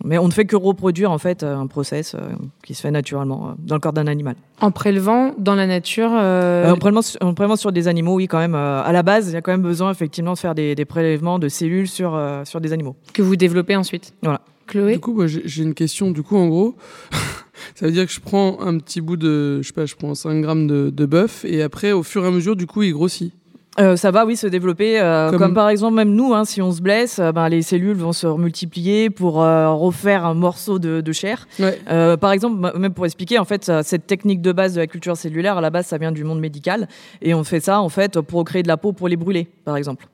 Mais 0.05 0.17
on 0.17 0.27
ne 0.27 0.31
fait 0.31 0.45
que 0.45 0.55
reproduire 0.55 1.11
en 1.11 1.17
fait 1.17 1.43
un 1.43 1.67
process 1.67 2.15
qui 2.63 2.73
se 2.73 2.81
fait 2.81 2.91
naturellement 2.91 3.55
dans 3.59 3.75
le 3.75 3.81
corps 3.81 3.93
d'un 3.93 4.07
animal. 4.07 4.35
En 4.61 4.71
prélevant 4.71 5.33
dans 5.37 5.55
la 5.55 5.67
nature 5.67 6.11
en, 6.11 6.75
prélevant, 6.77 7.55
sur 7.57 7.71
des 7.71 7.87
animaux, 7.89 8.15
oui, 8.15 8.27
quand 8.27 8.39
même. 8.39 8.55
à 8.55 8.91
la 8.93 9.03
base, 9.03 9.27
il 9.27 9.33
y 9.33 9.35
a 9.35 9.41
quand 9.41 9.51
même 9.51 9.61
besoin 9.61 9.91
effectivement 9.91 10.33
de 10.33 10.37
faire 10.37 10.55
des, 10.55 10.73
des 10.73 10.85
prélèvements 10.85 11.37
de 11.37 11.49
cellules 11.49 11.89
sur, 11.89 12.17
sur 12.45 12.61
des 12.61 12.71
animaux. 12.71 12.95
Que 13.13 13.21
vous 13.21 13.35
développez 13.35 13.75
ensuite 13.75 14.13
Voilà. 14.23 14.41
Du 14.73 14.99
coup, 14.99 15.19
j'ai 15.25 15.63
une 15.63 15.73
question. 15.73 16.11
Du 16.11 16.21
coup, 16.21 16.37
en 16.37 16.47
gros, 16.47 16.75
ça 17.75 17.85
veut 17.85 17.91
dire 17.91 18.05
que 18.05 18.11
je 18.11 18.19
prends 18.19 18.61
un 18.61 18.77
petit 18.77 19.01
bout 19.01 19.17
de, 19.17 19.61
je 19.61 19.67
sais 19.67 19.73
pas, 19.73 19.85
je 19.85 19.95
prends 19.95 20.13
5 20.13 20.41
grammes 20.41 20.67
de, 20.67 20.89
de 20.89 21.05
bœuf 21.05 21.43
et 21.45 21.63
après, 21.63 21.91
au 21.91 22.03
fur 22.03 22.23
et 22.23 22.27
à 22.27 22.31
mesure, 22.31 22.55
du 22.55 22.67
coup, 22.67 22.83
il 22.83 22.93
grossit. 22.93 23.33
Euh, 23.77 23.95
ça 23.95 24.11
va, 24.11 24.25
oui, 24.25 24.35
se 24.35 24.47
développer. 24.47 24.99
Euh, 24.99 25.31
comme... 25.37 25.53
par 25.53 25.69
exemple, 25.69 25.95
même 25.95 26.13
nous, 26.13 26.33
hein, 26.33 26.43
si 26.43 26.61
on 26.61 26.71
se 26.71 26.81
blesse, 26.81 27.19
euh, 27.19 27.31
ben, 27.31 27.47
les 27.49 27.61
cellules 27.61 27.95
vont 27.95 28.13
se 28.13 28.27
multiplier 28.27 29.09
pour 29.09 29.35
refaire 29.35 30.25
un 30.25 30.33
morceau 30.33 30.79
de, 30.79 31.01
de 31.01 31.11
chair. 31.11 31.47
par 31.87 32.31
exemple, 32.31 32.77
même 32.77 32.93
pour 32.93 33.05
expliquer, 33.05 33.39
en 33.39 33.45
fait, 33.45 33.71
cette 33.83 34.07
technique 34.07 34.41
de 34.41 34.51
base 34.51 34.73
de 34.73 34.79
la 34.79 34.87
culture 34.87 35.15
cellulaire, 35.15 35.57
à 35.57 35.61
la 35.61 35.69
base, 35.69 35.87
ça 35.87 35.97
vient 35.97 36.11
du 36.11 36.23
monde 36.23 36.39
médical. 36.39 36.87
Et 37.21 37.33
on 37.33 37.43
fait 37.43 37.59
ça, 37.59 37.79
en 37.81 37.89
fait, 37.89 38.19
pour 38.21 38.43
créer 38.43 38.63
de 38.63 38.67
la 38.67 38.77
peau 38.77 38.91
pour 38.91 39.07
les 39.07 39.17
brûler, 39.17 39.47
par 39.65 39.77
exemple. 39.77 40.07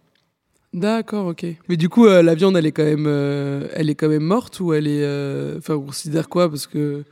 D'accord, 0.73 1.27
ok. 1.27 1.45
Mais 1.69 1.77
du 1.77 1.87
coup, 1.87 2.05
la 2.05 2.35
viande, 2.35 2.57
elle 2.57 2.65
est 2.65 2.71
quand 2.71 2.83
même, 2.83 3.07
elle 3.73 3.89
est 3.89 3.95
quand 3.95 4.09
même 4.09 4.23
morte 4.23 4.59
ou 4.59 4.73
elle 4.73 4.87
est, 4.87 5.57
enfin, 5.57 5.75
on 5.75 5.81
considère 5.81 6.29
quoi? 6.29 6.49
Parce 6.49 6.67
que, 6.67 7.03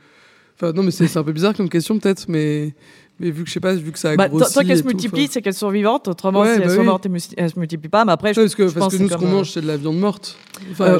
enfin, 0.56 0.72
non, 0.72 0.82
mais 0.82 0.90
c'est 0.90 1.16
un 1.16 1.24
peu 1.24 1.32
bizarre 1.32 1.54
comme 1.54 1.68
question 1.68 1.98
peut-être, 1.98 2.26
mais. 2.28 2.74
Mais 3.20 3.30
vu 3.30 3.44
que 3.44 3.48
je 3.48 3.54
sais 3.54 3.60
pas, 3.60 3.74
vu 3.74 3.92
que 3.92 3.98
ça 3.98 4.10
a 4.10 4.16
bah, 4.16 4.28
grossi. 4.28 4.54
Tant 4.54 4.62
qu'elles 4.62 4.78
se 4.78 4.82
multiplient, 4.82 5.28
c'est 5.30 5.40
qu'elles 5.40 5.54
sont 5.54 5.70
vivantes. 5.70 6.08
Autrement, 6.08 6.44
si 6.44 6.50
elles 6.50 6.62
bah 6.66 6.74
sont 6.74 6.84
mortes, 6.84 7.06
elles 7.36 7.50
se 7.50 7.58
multiplient 7.58 7.88
pas. 7.88 8.04
Mais 8.04 8.12
après, 8.12 8.34
je, 8.34 8.40
parce 8.40 8.54
que, 8.54 8.70
parce 8.70 8.96
que 8.96 9.02
nous, 9.02 9.08
ce 9.08 9.14
qu'on 9.14 9.28
mange, 9.28 9.50
c'est 9.52 9.60
de 9.60 9.68
la 9.68 9.76
viande 9.76 9.98
morte. 9.98 10.36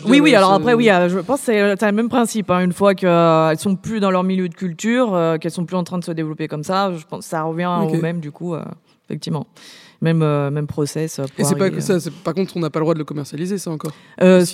oui, 0.06 0.20
oui. 0.20 0.34
Alors 0.34 0.52
après, 0.52 0.74
oui, 0.74 0.86
je 0.86 1.18
pense 1.20 1.40
que 1.40 1.46
c'est 1.46 1.86
le 1.86 1.92
même 1.92 2.08
principe. 2.08 2.50
Hein. 2.50 2.60
Une 2.60 2.72
fois 2.72 2.94
qu'elles 2.94 3.58
sont 3.58 3.76
plus 3.76 4.00
dans 4.00 4.10
leur 4.10 4.22
milieu 4.22 4.48
de 4.48 4.54
culture, 4.54 5.36
qu'elles 5.40 5.50
sont 5.50 5.64
plus 5.64 5.76
en 5.76 5.84
train 5.84 5.98
de 5.98 6.04
se 6.04 6.12
développer 6.12 6.48
comme 6.48 6.64
ça, 6.64 6.92
je 6.92 7.04
pense 7.04 7.24
que 7.24 7.30
ça 7.30 7.42
revient 7.42 7.70
au 7.82 7.96
même 7.96 8.20
du 8.20 8.30
coup, 8.30 8.54
effectivement 9.06 9.46
même, 10.04 10.22
euh, 10.22 10.50
même 10.50 10.66
process. 10.66 11.18
Euh, 11.18 11.24
et 11.38 11.44
c'est 11.44 11.56
pas 11.56 11.70
que 11.70 11.80
ça, 11.80 11.96
par 12.22 12.34
contre, 12.34 12.56
on 12.56 12.60
n'a 12.60 12.70
pas 12.70 12.78
le 12.78 12.84
droit 12.84 12.94
de 12.94 12.98
le 12.98 13.04
commercialiser, 13.04 13.58
ça 13.58 13.70
encore 13.70 13.92
euh, 14.22 14.44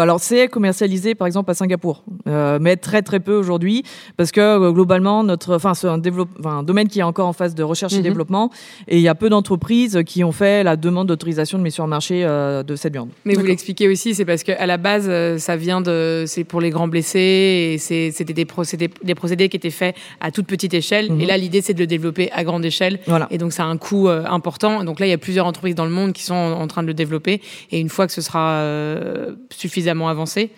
Alors, 0.00 0.20
c'est 0.20 0.48
commercialisé 0.48 1.14
par 1.14 1.26
exemple 1.26 1.50
à 1.50 1.54
Singapour, 1.54 2.04
mais 2.24 2.76
très 2.76 3.02
très 3.02 3.20
peu 3.20 3.34
aujourd'hui, 3.34 3.82
parce 4.16 4.30
que 4.30 4.70
globalement, 4.70 5.24
notre, 5.24 5.56
enfin, 5.56 5.74
c'est 5.74 5.88
un, 5.88 6.00
un, 6.44 6.62
domaine 6.62 6.88
qui 6.88 7.00
est 7.00 7.02
encore 7.02 7.26
en 7.26 7.32
phase 7.32 7.54
de 7.54 7.62
recherche 7.62 7.94
et 7.94 7.98
mhm. 7.98 8.02
développement, 8.02 8.50
et 8.88 8.96
il 8.96 9.02
y 9.02 9.08
a 9.08 9.14
peu 9.14 9.28
d'entreprises 9.28 10.00
qui 10.06 10.22
ont 10.24 10.32
fait 10.32 10.62
la 10.62 10.76
demande 10.76 11.08
d'autorisation 11.08 11.58
de 11.58 11.62
mise 11.64 11.74
sur 11.74 11.84
le 11.84 11.90
marché 11.90 12.22
de 12.22 12.76
cette 12.76 12.92
viande. 12.92 13.10
Mais 13.24 13.34
vous 13.34 13.44
l'expliquez 13.44 13.88
aussi, 13.88 14.14
c'est 14.14 14.24
parce 14.24 14.44
qu'à 14.44 14.66
la 14.66 14.76
base, 14.76 15.10
ça 15.38 15.56
vient 15.56 15.80
de, 15.80 16.24
c'est 16.26 16.44
pour 16.44 16.60
les 16.60 16.70
grands 16.70 16.88
blessés, 16.88 17.74
et 17.74 17.78
c'était 17.78 18.32
des 18.32 18.44
procédés, 18.44 18.90
des 19.02 19.14
procédés 19.16 19.48
qui 19.48 19.56
étaient 19.56 19.70
faits 19.70 19.96
à 20.20 20.30
toute 20.30 20.46
petite 20.46 20.74
échelle, 20.74 21.10
mhm. 21.10 21.20
et 21.20 21.26
là, 21.26 21.36
l'idée, 21.36 21.60
c'est 21.60 21.74
de 21.74 21.80
le 21.80 21.86
développer 21.86 22.30
à 22.32 22.44
grande 22.44 22.64
échelle, 22.64 23.00
voilà. 23.06 23.26
et 23.30 23.38
donc 23.38 23.52
ça 23.52 23.64
a 23.64 23.66
un 23.66 23.76
coût 23.76 24.08
important 24.08 24.75
donc 24.84 25.00
là, 25.00 25.06
il 25.06 25.10
y 25.10 25.12
a 25.12 25.18
plusieurs 25.18 25.46
entreprises 25.46 25.74
dans 25.74 25.84
le 25.84 25.90
monde 25.90 26.12
qui 26.12 26.22
sont 26.22 26.34
en, 26.34 26.66
train 26.66 26.82
de 26.82 26.88
le 26.88 26.94
développer. 26.94 27.40
Et 27.70 27.80
une 27.80 27.88
fois 27.88 28.06
que 28.06 28.12
ce 28.12 28.20
sera 28.20 28.60
euh, 28.60 29.34
suffisamment 29.50 30.08
avancé, 30.08 30.50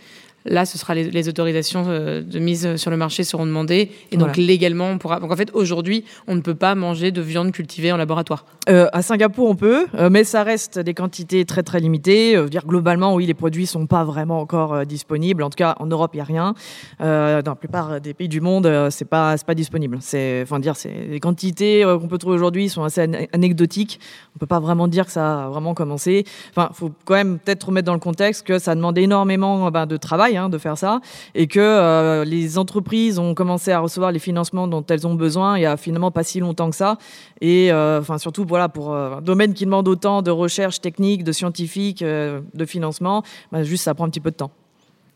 Là, 0.48 0.66
ce 0.66 0.78
sera 0.78 0.94
les, 0.94 1.28
autorisations 1.28 1.84
euh, 1.88 2.22
de 2.22 2.38
mise 2.38 2.76
sur 2.76 2.90
le 2.90 2.96
marché 2.96 3.24
seront 3.24 3.46
demandées 3.46 3.90
et 4.12 4.16
donc 4.16 4.37
légalement 4.37 4.87
on 4.87 4.98
pourra. 4.98 5.20
Donc 5.20 5.32
en 5.32 5.37
fait, 5.37 5.50
aujourd'hui, 5.52 6.04
on 6.26 6.34
ne 6.34 6.40
peut 6.40 6.54
pas 6.54 6.74
manger 6.74 7.11
de 7.11 7.20
viande 7.20 7.52
cultivée 7.52 7.92
en 7.92 7.96
laboratoire. 7.96 8.44
Euh, 8.68 8.88
à 8.92 9.02
Singapour, 9.02 9.48
on 9.48 9.54
peut, 9.56 9.87
euh, 9.94 10.11
mais 10.11 10.24
ça 10.24 10.42
reste 10.42 10.78
des 10.78 10.94
quantités 10.94 11.44
très 11.44 11.62
très 11.62 11.80
limitées. 11.80 12.42
dire 12.48 12.66
globalement, 12.66 13.14
oui, 13.14 13.26
les 13.26 13.34
produits 13.34 13.66
sont 13.66 13.87
pas 13.87 14.04
vraiment 14.04 14.40
encore 14.40 14.87
disponibles. 14.87 15.42
En 15.42 15.50
tout 15.50 15.56
cas, 15.56 15.76
en 15.78 15.87
Europe, 15.87 16.12
il 16.14 16.18
y 16.18 16.20
a 16.20 16.24
rien. 16.24 16.54
dans 17.00 17.42
la 17.44 17.54
plupart 17.54 18.00
des 18.00 18.14
pays 18.14 18.28
du 18.28 18.40
monde, 18.40 18.88
c'est 18.90 19.04
pas 19.04 19.37
pas 19.46 19.54
disponible. 19.54 19.98
C'est, 20.00 20.42
enfin 20.42 20.58
dire, 20.61 20.76
c'est 20.76 20.92
les 21.08 21.20
quantités 21.20 21.82
qu'on 21.84 22.08
peut 22.08 22.18
trouver 22.18 22.37
aujourd'hui 22.37 22.68
sont 22.68 22.84
assez 22.84 23.00
anecdotiques. 23.32 24.00
On 24.37 24.38
peut 24.38 24.46
pas 24.46 24.61
vraiment 24.61 24.88
dire 24.88 25.06
que 25.06 25.12
ça 25.12 25.44
a 25.44 25.48
vraiment 25.48 25.74
commencé. 25.74 26.24
Enfin, 26.50 26.70
faut 26.72 26.92
quand 27.04 27.14
même 27.14 27.38
peut-être 27.38 27.64
remettre 27.64 27.87
dans 27.87 27.94
le 27.94 28.00
contexte 28.00 28.46
que 28.46 28.58
ça 28.58 28.74
demande 28.74 28.98
énormément 28.98 29.70
ben, 29.70 29.87
de 29.87 29.96
travail 29.96 30.38
Hein, 30.38 30.48
de 30.48 30.59
faire 30.59 30.79
ça, 30.79 31.01
et 31.35 31.46
que 31.46 31.59
euh, 31.61 32.24
les 32.24 32.59
entreprises 32.59 33.18
ont 33.18 33.35
commencé 33.35 33.72
à 33.72 33.81
recevoir 33.81 34.12
les 34.12 34.18
financements 34.18 34.68
dont 34.68 34.85
elles 34.88 35.07
ont 35.07 35.14
besoin 35.14 35.59
il 35.59 35.62
y 35.62 35.66
a 35.66 35.77
finalement 35.77 36.11
pas 36.11 36.22
si 36.22 36.40
longtemps 36.40 36.70
que 36.70 36.77
ça, 36.77 36.96
et 37.40 37.72
euh, 37.72 38.01
enfin 38.01 38.18
surtout 38.18 38.44
voilà 38.46 38.68
pour 38.68 38.92
euh, 38.92 39.16
un 39.16 39.20
domaine 39.20 39.53
qui 39.53 39.64
demande 39.64 39.88
autant 39.88 40.22
de 40.22 40.31
recherche 40.31 40.81
technique, 40.81 41.24
de 41.24 41.33
scientifique, 41.33 42.03
de 42.05 42.64
financement, 42.66 43.22
bah, 43.53 43.62
juste 43.64 43.85
ça 43.85 43.94
prend 43.94 44.07
un 44.07 44.11
petit 44.11 44.20
peu 44.20 44.31
de 44.31 44.37
temps. 44.37 44.51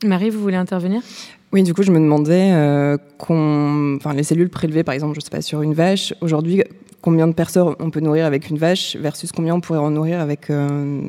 Marie, 0.04 0.30
vous 0.30 0.40
voulez 0.40 0.56
intervenir? 0.56 1.02
Oui, 1.52 1.62
du 1.62 1.74
coup, 1.74 1.82
je 1.82 1.90
me 1.90 1.98
demandais, 1.98 2.52
enfin, 3.18 4.14
les 4.14 4.22
cellules 4.22 4.50
prélevées, 4.50 4.84
par 4.84 4.94
exemple, 4.94 5.14
je 5.14 5.20
sais 5.20 5.30
pas, 5.30 5.42
sur 5.42 5.62
une 5.62 5.74
vache, 5.74 6.14
aujourd'hui, 6.20 6.62
combien 7.02 7.26
de 7.26 7.34
personnes 7.34 7.74
on 7.80 7.90
peut 7.90 8.00
nourrir 8.00 8.24
avec 8.24 8.48
une 8.48 8.56
vache 8.56 8.96
versus 8.96 9.32
combien 9.32 9.54
on 9.56 9.60
pourrait 9.60 9.80
en 9.80 9.90
nourrir 9.90 10.20
avec 10.20 10.48
euh, 10.48 11.02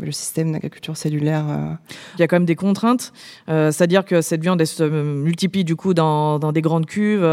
le 0.00 0.12
système 0.12 0.52
d'agriculture 0.52 0.96
cellulaire 0.96 1.44
euh. 1.48 1.72
Il 2.16 2.20
y 2.20 2.22
a 2.22 2.28
quand 2.28 2.36
même 2.36 2.44
des 2.44 2.54
contraintes, 2.54 3.12
euh, 3.48 3.72
c'est-à-dire 3.72 4.04
que 4.04 4.20
cette 4.20 4.42
viande 4.42 4.62
se 4.64 4.84
multiplie 4.84 5.64
du 5.64 5.74
coup 5.74 5.94
dans, 5.94 6.38
des 6.52 6.60
grandes 6.60 6.86
cuves 6.86 7.26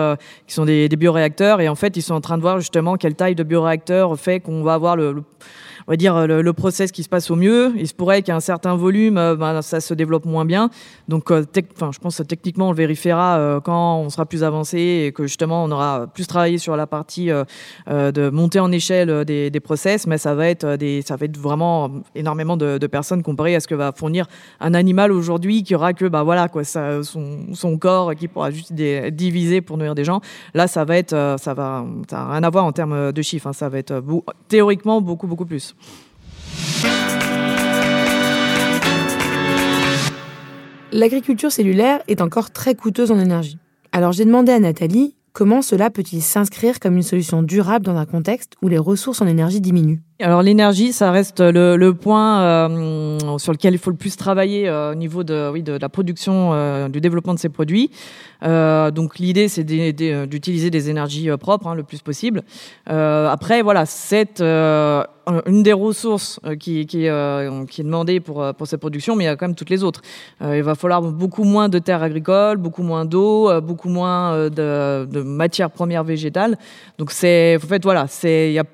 qui 0.47 0.53
sont 0.53 0.65
des, 0.65 0.87
bioréacteurs 0.95 1.59
et 1.59 1.67
en 1.67 1.75
fait 1.75 1.97
ils 1.97 2.01
sont 2.01 2.13
en 2.13 2.21
train 2.21 2.37
de 2.37 2.41
voir 2.41 2.59
justement 2.59 2.95
quelle 2.95 3.15
taille 3.15 3.35
de 3.35 3.43
bioréacteur 3.43 4.17
fait 4.17 4.39
qu'on 4.39 4.63
va 4.63 4.75
avoir 4.75 4.95
le 4.95 5.23
on 5.87 5.91
va 5.91 5.97
dire, 5.97 6.25
le, 6.25 6.53
process 6.53 6.91
qui 6.91 7.03
se 7.03 7.09
passe 7.09 7.29
au 7.29 7.35
mieux. 7.35 7.73
Il 7.77 7.87
se 7.87 7.93
pourrait 7.93 8.21
qu'à 8.23 8.35
un 8.35 8.39
certain 8.39 8.75
volume, 8.75 9.17
euh, 9.17 9.35
ben, 9.35 9.61
ça 9.61 9.81
se 9.81 9.93
développe 9.93 10.25
moins 10.25 10.45
bien. 10.45 10.69
Donc, 11.07 11.29
euh, 11.29 11.43
je 11.53 11.99
pense 11.99 12.17
que 12.17 12.23
techniquement, 12.23 12.69
on 12.69 12.71
le 12.71 12.77
vérifiera 12.77 13.37
euh, 13.37 13.59
quand 13.59 13.99
on 13.99 14.09
sera 14.09 14.25
plus 14.25 14.43
avancé 14.43 15.05
et 15.07 15.11
que 15.11 15.23
justement, 15.23 15.63
on 15.63 15.71
aura 15.71 16.07
plus 16.07 16.25
travaillé 16.25 16.57
sur 16.57 16.75
la 16.75 16.87
partie 16.87 17.29
de 17.87 18.29
monter 18.29 18.59
en 18.59 18.71
échelle 18.71 19.25
des, 19.25 19.59
process. 19.63 20.07
Mais 20.07 20.17
ça 20.17 20.33
va 20.33 20.47
être 20.47 20.75
des, 20.75 21.01
ça 21.01 21.15
va 21.15 21.25
être 21.25 21.37
vraiment 21.37 21.91
énormément 22.15 22.57
de, 22.57 22.87
personnes 22.87 23.23
comparé 23.23 23.55
à 23.55 23.59
ce 23.59 23.67
que 23.67 23.75
va 23.75 23.91
fournir 23.91 24.27
un 24.59 24.73
animal 24.73 25.11
aujourd'hui 25.11 25.63
qui 25.63 25.75
aura 25.75 25.93
que, 25.93 26.05
bah 26.05 26.23
voilà, 26.23 26.47
quoi, 26.47 26.63
ça, 26.63 27.01
son, 27.03 27.77
corps 27.77 28.15
qui 28.15 28.27
pourra 28.27 28.51
juste 28.51 28.73
diviser 28.73 29.61
pour 29.61 29.77
nourrir 29.77 29.95
des 29.95 30.03
gens. 30.03 30.21
Là, 30.53 30.67
ça 30.67 30.85
va 30.85 30.97
être, 30.97 31.35
ça 31.39 31.53
va, 31.53 31.85
ça 32.09 32.27
rien 32.29 32.43
à 32.43 32.49
voir 32.49 32.65
en 32.65 32.71
termes 32.71 33.11
de 33.11 33.21
chiffres. 33.21 33.47
Hein. 33.47 33.53
ça 33.53 33.69
va 33.69 33.79
être 33.79 34.03
théoriquement 34.47 35.01
beaucoup, 35.01 35.27
beaucoup 35.27 35.45
plus. 35.45 35.74
L'agriculture 40.91 41.51
cellulaire 41.51 42.01
est 42.07 42.21
encore 42.21 42.51
très 42.51 42.73
coûteuse 42.73 43.11
en 43.11 43.19
énergie. 43.19 43.57
Alors 43.91 44.13
j'ai 44.13 44.23
demandé 44.23 44.53
à 44.53 44.59
Nathalie 44.59 45.15
comment 45.33 45.61
cela 45.61 45.89
peut-il 45.89 46.21
s'inscrire 46.21 46.79
comme 46.79 46.95
une 46.95 47.03
solution 47.03 47.43
durable 47.43 47.85
dans 47.85 47.97
un 47.97 48.05
contexte 48.05 48.53
où 48.61 48.69
les 48.69 48.77
ressources 48.77 49.21
en 49.21 49.27
énergie 49.27 49.59
diminuent. 49.59 50.01
Alors 50.21 50.41
l'énergie, 50.41 50.93
ça 50.93 51.11
reste 51.11 51.41
le, 51.41 51.91
point 51.91 52.41
euh, 52.41 53.37
sur 53.37 53.51
lequel 53.51 53.73
il 53.73 53.77
faut 53.77 53.89
le 53.89 53.97
plus 53.97 54.15
travailler 54.15 54.69
euh, 54.69 54.93
au 54.93 54.95
niveau 54.95 55.25
de, 55.25 55.49
oui, 55.51 55.61
de, 55.61 55.73
la 55.73 55.89
production, 55.89 56.51
euh, 56.53 56.87
du 56.87 57.01
développement 57.01 57.33
de 57.33 57.39
ces 57.39 57.49
produits. 57.49 57.91
donc 58.41 59.19
l'idée, 59.19 59.49
c'est 59.49 59.65
d'utiliser 59.65 60.69
des 60.69 60.89
énergies 60.89 61.29
propres 61.37 61.67
hein, 61.67 61.75
le 61.75 61.83
plus 61.83 62.01
possible. 62.01 62.43
après, 62.85 63.61
voilà, 63.61 63.85
c'est 63.85 64.39
une 64.41 65.63
des 65.63 65.73
ressources 65.73 66.39
qui, 66.61 66.79
est 66.79 67.83
demandée 67.83 68.21
pour, 68.21 68.53
pour 68.53 68.67
cette 68.67 68.79
production, 68.79 69.17
mais 69.17 69.25
il 69.25 69.27
y 69.27 69.29
a 69.29 69.35
quand 69.35 69.47
même 69.47 69.55
toutes 69.55 69.69
les 69.69 69.83
autres. 69.83 70.01
il 70.41 70.63
va 70.63 70.75
falloir 70.75 71.01
beaucoup 71.01 71.43
moins 71.43 71.67
de 71.67 71.79
terres 71.79 72.03
agricoles, 72.03 72.57
beaucoup 72.57 72.83
moins 72.83 73.03
d'eau, 73.03 73.51
beaucoup 73.59 73.89
moins 73.89 74.49
de, 74.49 75.05
de, 75.05 75.21
matières 75.23 75.71
premières 75.71 76.05
végétales. 76.05 76.57
Donc 76.99 77.11
c'est, 77.11 77.57
en 77.61 77.67
fait, 77.67 77.83
voilà, 77.83 78.07
c'est, 78.07 78.51
il 78.51 78.53
y 78.53 78.59
a 78.59 78.65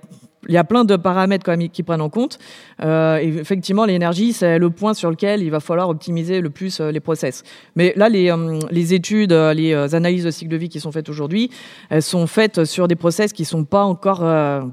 il 0.47 0.53
y 0.53 0.57
a 0.57 0.63
plein 0.63 0.85
de 0.85 0.95
paramètres 0.95 1.45
quand 1.45 1.55
même 1.55 1.69
qui 1.69 1.83
prennent 1.83 2.01
en 2.01 2.09
compte. 2.09 2.39
Euh, 2.81 3.17
effectivement, 3.17 3.85
l'énergie, 3.85 4.33
c'est 4.33 4.57
le 4.57 4.69
point 4.69 4.93
sur 4.93 5.09
lequel 5.09 5.43
il 5.43 5.51
va 5.51 5.59
falloir 5.59 5.89
optimiser 5.89 6.41
le 6.41 6.49
plus 6.49 6.79
euh, 6.79 6.91
les 6.91 6.99
process. 6.99 7.43
Mais 7.75 7.93
là, 7.95 8.09
les, 8.09 8.31
euh, 8.31 8.59
les 8.71 8.93
études, 8.93 9.33
les 9.33 9.73
analyses 9.95 10.23
de 10.23 10.31
cycle 10.31 10.51
de 10.51 10.57
vie 10.57 10.69
qui 10.69 10.79
sont 10.79 10.91
faites 10.91 11.09
aujourd'hui, 11.09 11.51
elles 11.89 12.01
sont 12.01 12.27
faites 12.27 12.65
sur 12.65 12.87
des 12.87 12.95
process 12.95 13.33
qui 13.33 13.43
ne 13.43 13.47
sont 13.47 13.63
pas 13.63 13.83
encore, 13.83 14.19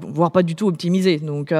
voire 0.07 0.31
pas 0.31 0.43
du 0.43 0.55
tout 0.55 0.67
optimisés. 0.67 1.17
Donc, 1.17 1.53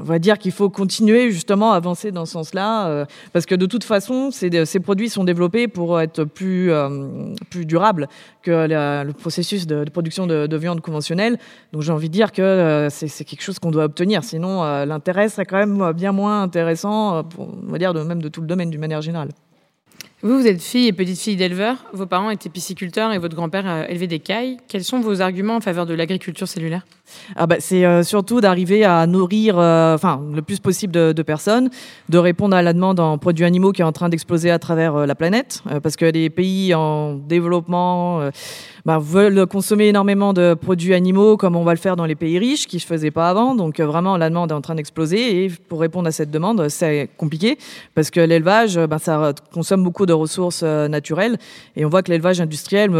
on 0.00 0.02
va 0.02 0.18
dire 0.18 0.38
qu'il 0.38 0.52
faut 0.52 0.70
continuer 0.70 1.30
justement 1.30 1.72
à 1.72 1.76
avancer 1.76 2.10
dans 2.10 2.24
ce 2.24 2.32
sens-là, 2.32 2.88
euh, 2.88 3.04
parce 3.32 3.44
que 3.44 3.54
de 3.54 3.66
toute 3.66 3.84
façon, 3.84 4.30
ces, 4.30 4.64
ces, 4.64 4.80
produits 4.80 5.10
sont 5.10 5.24
développés 5.24 5.68
pour 5.68 6.00
être 6.00 6.24
plus, 6.24 6.72
euh, 6.72 7.34
durables 7.52 8.08
que 8.42 8.66
le 8.66 9.12
processus 9.12 9.66
de, 9.66 9.84
production 9.90 10.26
de, 10.26 10.56
viande 10.56 10.80
conventionnelle. 10.80 11.38
Donc 11.72 11.82
j'ai 11.82 11.92
envie 11.92 12.08
de 12.08 12.14
dire 12.14 12.32
que 12.32 12.42
euh, 12.42 12.88
c'est 12.90 13.24
quelque 13.24 13.42
chose 13.42 13.58
qu'on 13.58 13.70
doit 13.70 13.84
obtenir. 13.84 14.24
Sinon, 14.24 14.62
l'intérêt 14.84 15.28
serait 15.28 15.44
quand 15.44 15.58
même 15.58 15.92
bien 15.92 16.12
moins 16.12 16.42
intéressant, 16.42 17.22
on 17.38 17.70
va 17.70 17.78
dire, 17.78 17.92
même 17.92 18.22
de 18.22 18.28
tout 18.28 18.40
le 18.40 18.46
domaine 18.46 18.70
d'une 18.70 18.80
manière 18.80 19.02
générale. 19.02 19.30
Vous, 20.22 20.38
vous 20.38 20.46
êtes 20.46 20.62
fille 20.62 20.86
et 20.86 20.92
petite-fille 20.94 21.36
d'éleveurs. 21.36 21.84
Vos 21.92 22.06
parents 22.06 22.30
étaient 22.30 22.48
pisciculteurs 22.48 23.12
et 23.12 23.18
votre 23.18 23.36
grand-père 23.36 23.90
élevait 23.90 24.06
des 24.06 24.20
cailles. 24.20 24.56
Quels 24.68 24.84
sont 24.84 25.00
vos 25.00 25.20
arguments 25.20 25.56
en 25.56 25.60
faveur 25.60 25.84
de 25.84 25.92
l'agriculture 25.92 26.48
cellulaire? 26.48 26.86
Ah 27.36 27.46
bah, 27.46 27.56
C'est 27.58 27.84
euh, 27.84 28.02
surtout 28.02 28.40
d'arriver 28.40 28.84
à 28.84 29.06
nourrir 29.06 29.58
euh, 29.58 29.96
le 30.34 30.42
plus 30.42 30.60
possible 30.60 30.92
de, 30.92 31.22
personnes, 31.22 31.70
de 32.08 32.18
répondre 32.18 32.56
à 32.56 32.62
la 32.62 32.72
demande 32.72 33.00
en 33.00 33.18
produits 33.18 33.44
animaux 33.44 33.72
qui 33.72 33.82
est 33.82 33.84
en 33.84 33.92
train 33.92 34.08
d'exploser 34.08 34.50
à 34.50 34.58
travers 34.58 34.96
euh, 34.96 35.06
la 35.06 35.14
planète, 35.14 35.62
parce 35.82 35.96
que 35.96 36.04
les 36.04 36.30
pays 36.30 36.74
en 36.74 37.14
développement 37.14 38.20
bah, 38.84 38.98
veulent 38.98 39.46
consommer 39.46 39.86
énormément 39.86 40.32
de 40.32 40.54
produits 40.54 40.94
animaux 40.94 41.36
comme 41.36 41.56
on 41.56 41.64
va 41.64 41.72
le 41.72 41.78
faire 41.78 41.96
dans 41.96 42.06
les 42.06 42.14
pays 42.14 42.38
riches, 42.38 42.66
qui 42.66 42.76
ne 42.76 42.80
se 42.80 42.86
faisaient 42.86 43.10
pas 43.10 43.28
avant. 43.28 43.54
Donc 43.54 43.80
vraiment, 43.80 44.16
la 44.16 44.28
demande 44.28 44.50
est 44.50 44.54
en 44.54 44.60
train 44.60 44.74
d'exploser. 44.74 45.44
Et 45.44 45.48
pour 45.68 45.80
répondre 45.80 46.08
à 46.08 46.12
cette 46.12 46.30
demande, 46.30 46.68
c'est 46.68 47.08
compliqué, 47.16 47.58
parce 47.94 48.10
que 48.10 48.20
l'élevage, 48.20 48.78
bah, 48.78 48.98
ça 48.98 49.32
consomme 49.52 49.82
beaucoup 49.82 50.06
de 50.06 50.12
ressources 50.12 50.62
naturelles. 50.62 51.38
Et 51.76 51.84
on 51.84 51.88
voit 51.88 52.02
que 52.02 52.10
l'élevage 52.10 52.40
industriel 52.40 52.90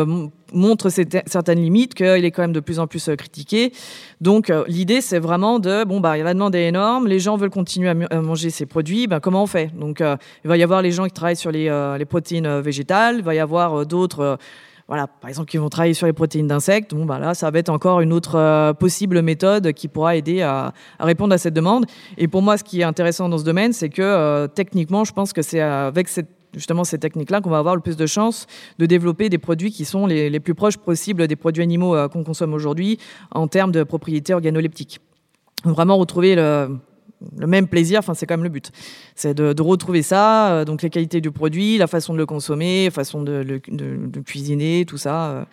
montre 0.54 0.88
certaines 0.88 1.60
limites, 1.60 1.94
qu'il 1.94 2.24
est 2.24 2.30
quand 2.30 2.42
même 2.42 2.52
de 2.52 2.60
plus 2.60 2.78
en 2.78 2.86
plus 2.86 3.08
euh, 3.08 3.16
critiqué. 3.16 3.72
Donc 4.20 4.50
euh, 4.50 4.64
l'idée, 4.68 5.00
c'est 5.00 5.18
vraiment 5.18 5.58
de, 5.58 5.84
bon, 5.84 6.00
bah, 6.00 6.16
la 6.16 6.34
demande 6.34 6.54
est 6.54 6.68
énorme, 6.68 7.06
les 7.06 7.20
gens 7.20 7.36
veulent 7.36 7.50
continuer 7.50 7.88
à, 7.88 8.20
manger 8.20 8.50
ces 8.50 8.66
produits, 8.66 9.06
bah, 9.06 9.20
comment 9.20 9.42
on 9.42 9.46
fait? 9.46 9.70
Donc 9.78 10.00
euh, 10.00 10.16
il 10.44 10.48
va 10.48 10.56
y 10.56 10.62
avoir 10.62 10.82
les 10.82 10.92
gens 10.92 11.04
qui 11.04 11.12
travaillent 11.12 11.36
sur 11.36 11.50
les, 11.50 12.04
protéines 12.08 12.60
végétales, 12.60 13.16
il 13.18 13.24
va 13.24 13.34
y 13.34 13.38
avoir 13.38 13.86
d'autres... 13.86 14.38
voilà, 14.86 15.06
par 15.06 15.28
exemple, 15.30 15.48
qui 15.50 15.56
vont 15.56 15.68
travailler 15.68 15.94
sur 15.94 16.06
les 16.06 16.12
protéines 16.12 16.46
d'insectes, 16.46 16.94
bon, 16.94 17.06
bah 17.06 17.18
là, 17.18 17.34
ça 17.34 17.50
va 17.50 17.58
être 17.58 17.70
encore 17.70 18.00
une 18.00 18.12
autre 18.12 18.72
possible 18.78 19.22
méthode 19.22 19.72
qui 19.72 19.88
pourra 19.88 20.16
aider 20.16 20.42
à, 20.42 20.72
à, 20.98 21.04
répondre 21.04 21.34
à 21.34 21.38
cette 21.38 21.54
demande. 21.54 21.86
Et 22.18 22.28
pour 22.28 22.42
moi, 22.42 22.58
ce 22.58 22.64
qui 22.64 22.80
est 22.80 22.84
intéressant 22.84 23.28
dans 23.28 23.38
ce 23.38 23.44
domaine, 23.44 23.72
c'est 23.72 23.88
que 23.88 24.46
techniquement, 24.48 25.04
je 25.04 25.12
pense 25.12 25.32
que 25.32 25.42
c'est 25.42 25.60
avec 25.60 26.08
cette 26.08 26.28
justement 26.54 26.84
ces 26.84 26.98
techniques-là 26.98 27.40
qu'on 27.40 27.50
va 27.50 27.58
avoir 27.58 27.74
le 27.74 27.80
plus 27.80 27.96
de 27.96 28.06
chances 28.06 28.46
de 28.78 28.86
développer 28.86 29.28
des 29.28 29.38
produits 29.38 29.70
qui 29.70 29.84
sont 29.84 30.06
les, 30.06 30.40
plus 30.40 30.54
proches 30.54 30.76
possibles 30.76 31.26
des 31.26 31.36
produits 31.36 31.62
animaux 31.62 31.94
euh, 31.94 32.08
qu'on 32.08 32.24
consomme 32.24 32.54
aujourd'hui 32.54 32.98
en 33.30 33.48
termes 33.48 33.72
de 33.72 33.82
propriétés 33.82 34.34
organoleptiques. 34.34 35.00
Vraiment 35.64 35.96
retrouver 35.96 36.34
le, 36.34 36.78
même 37.46 37.68
plaisir, 37.68 38.00
enfin 38.00 38.14
c'est 38.14 38.26
quand 38.26 38.36
même 38.36 38.44
le 38.44 38.50
but. 38.50 38.70
C'est 39.16 39.34
de, 39.34 39.62
retrouver 39.62 40.02
ça, 40.02 40.50
euh, 40.50 40.64
donc 40.64 40.82
les 40.82 40.90
qualités 40.90 41.20
du 41.20 41.30
produit, 41.30 41.78
la 41.78 41.86
façon 41.86 42.14
de 42.14 42.18
le 42.18 42.26
consommer, 42.26 42.86
la 42.86 42.90
façon 42.90 43.22
de, 43.22 43.60
cuisiner, 44.26 44.84
tout 44.86 44.98
ça. 44.98 45.26
Euh. 45.26 45.44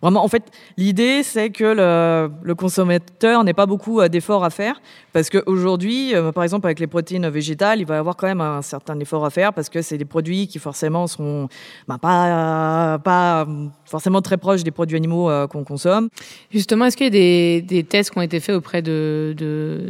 Vraiment, 0.00 0.22
en 0.24 0.28
fait, 0.28 0.44
l'idée 0.76 1.24
c'est 1.24 1.50
que 1.50 2.30
le, 2.44 2.54
consommateur 2.54 3.42
n'ait 3.42 3.54
pas 3.54 3.66
beaucoup 3.66 4.00
euh, 4.00 4.08
d'efforts 4.08 4.44
à 4.44 4.50
faire, 4.50 4.80
parce 5.12 5.30
qu'aujourd'hui, 5.30 6.12
par 6.32 6.44
exemple 6.44 6.68
avec 6.68 6.78
les 6.78 6.86
protéines 6.86 7.28
végétales, 7.28 7.80
il 7.80 7.86
va 7.86 7.96
y 7.96 7.98
avoir 7.98 8.14
quand 8.14 8.28
même 8.28 8.40
un 8.40 8.62
certain 8.62 8.98
effort 9.00 9.24
à 9.24 9.30
faire, 9.30 9.52
parce 9.52 9.68
que 9.68 9.82
c'est 9.82 9.98
des 9.98 10.04
produits 10.04 10.46
qui 10.46 10.60
forcément 10.60 11.08
sont 11.08 11.48
bah, 11.88 11.98
pas, 11.98 13.46
forcément 13.84 14.22
très 14.22 14.36
proches 14.36 14.62
des 14.62 14.70
produits 14.70 14.96
animaux 14.96 15.28
qu'on 15.48 15.64
consomme. 15.64 16.08
Justement, 16.52 16.84
est-ce 16.84 16.96
qu'il 16.96 17.06
y 17.06 17.56
a 17.58 17.60
des, 17.60 17.82
tests 17.82 18.12
qui 18.12 18.18
ont 18.18 18.22
été 18.22 18.38
faits 18.38 18.54
auprès 18.54 18.80
de, 18.80 19.34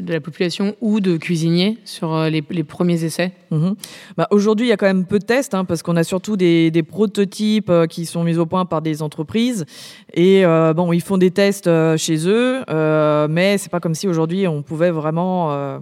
la 0.07 0.21
population 0.21 0.75
ou 0.81 1.01
de 1.01 1.19
cuisiniers 1.19 1.77
sur 1.85 2.25
les, 2.25 2.43
premiers 2.43 3.05
essais 3.05 3.18
mhm. 3.51 3.75
bah, 4.17 4.27
Aujourd'hui, 4.31 4.67
il 4.67 4.69
y 4.71 4.73
a 4.73 4.77
quand 4.77 4.87
même 4.87 5.05
peu 5.05 5.19
de 5.19 5.25
tests, 5.25 5.55
hein, 5.55 5.65
parce 5.65 5.83
qu'on 5.83 5.97
a 5.97 6.05
surtout 6.05 6.37
des, 6.37 6.85
prototypes 6.89 7.71
euh, 7.71 7.87
qui 7.87 8.07
sont 8.07 8.25
mis 8.25 8.39
au 8.39 8.47
point 8.47 8.65
par 8.65 8.83
des 8.83 9.03
entreprises. 9.03 9.67
Et 10.15 10.45
euh, 10.45 10.73
bon, 10.75 10.93
ils 10.93 11.03
font 11.03 11.19
des 11.19 11.31
tests 11.31 11.71
chez 11.97 12.29
eux, 12.29 12.65
mais 13.29 13.59
c'est 13.59 13.71
pas 13.71 13.81
comme 13.81 13.95
si 13.95 14.09
aujourd'hui 14.09 14.47
on 14.47 14.63
pouvait 14.63 14.91
vraiment. 14.91 15.81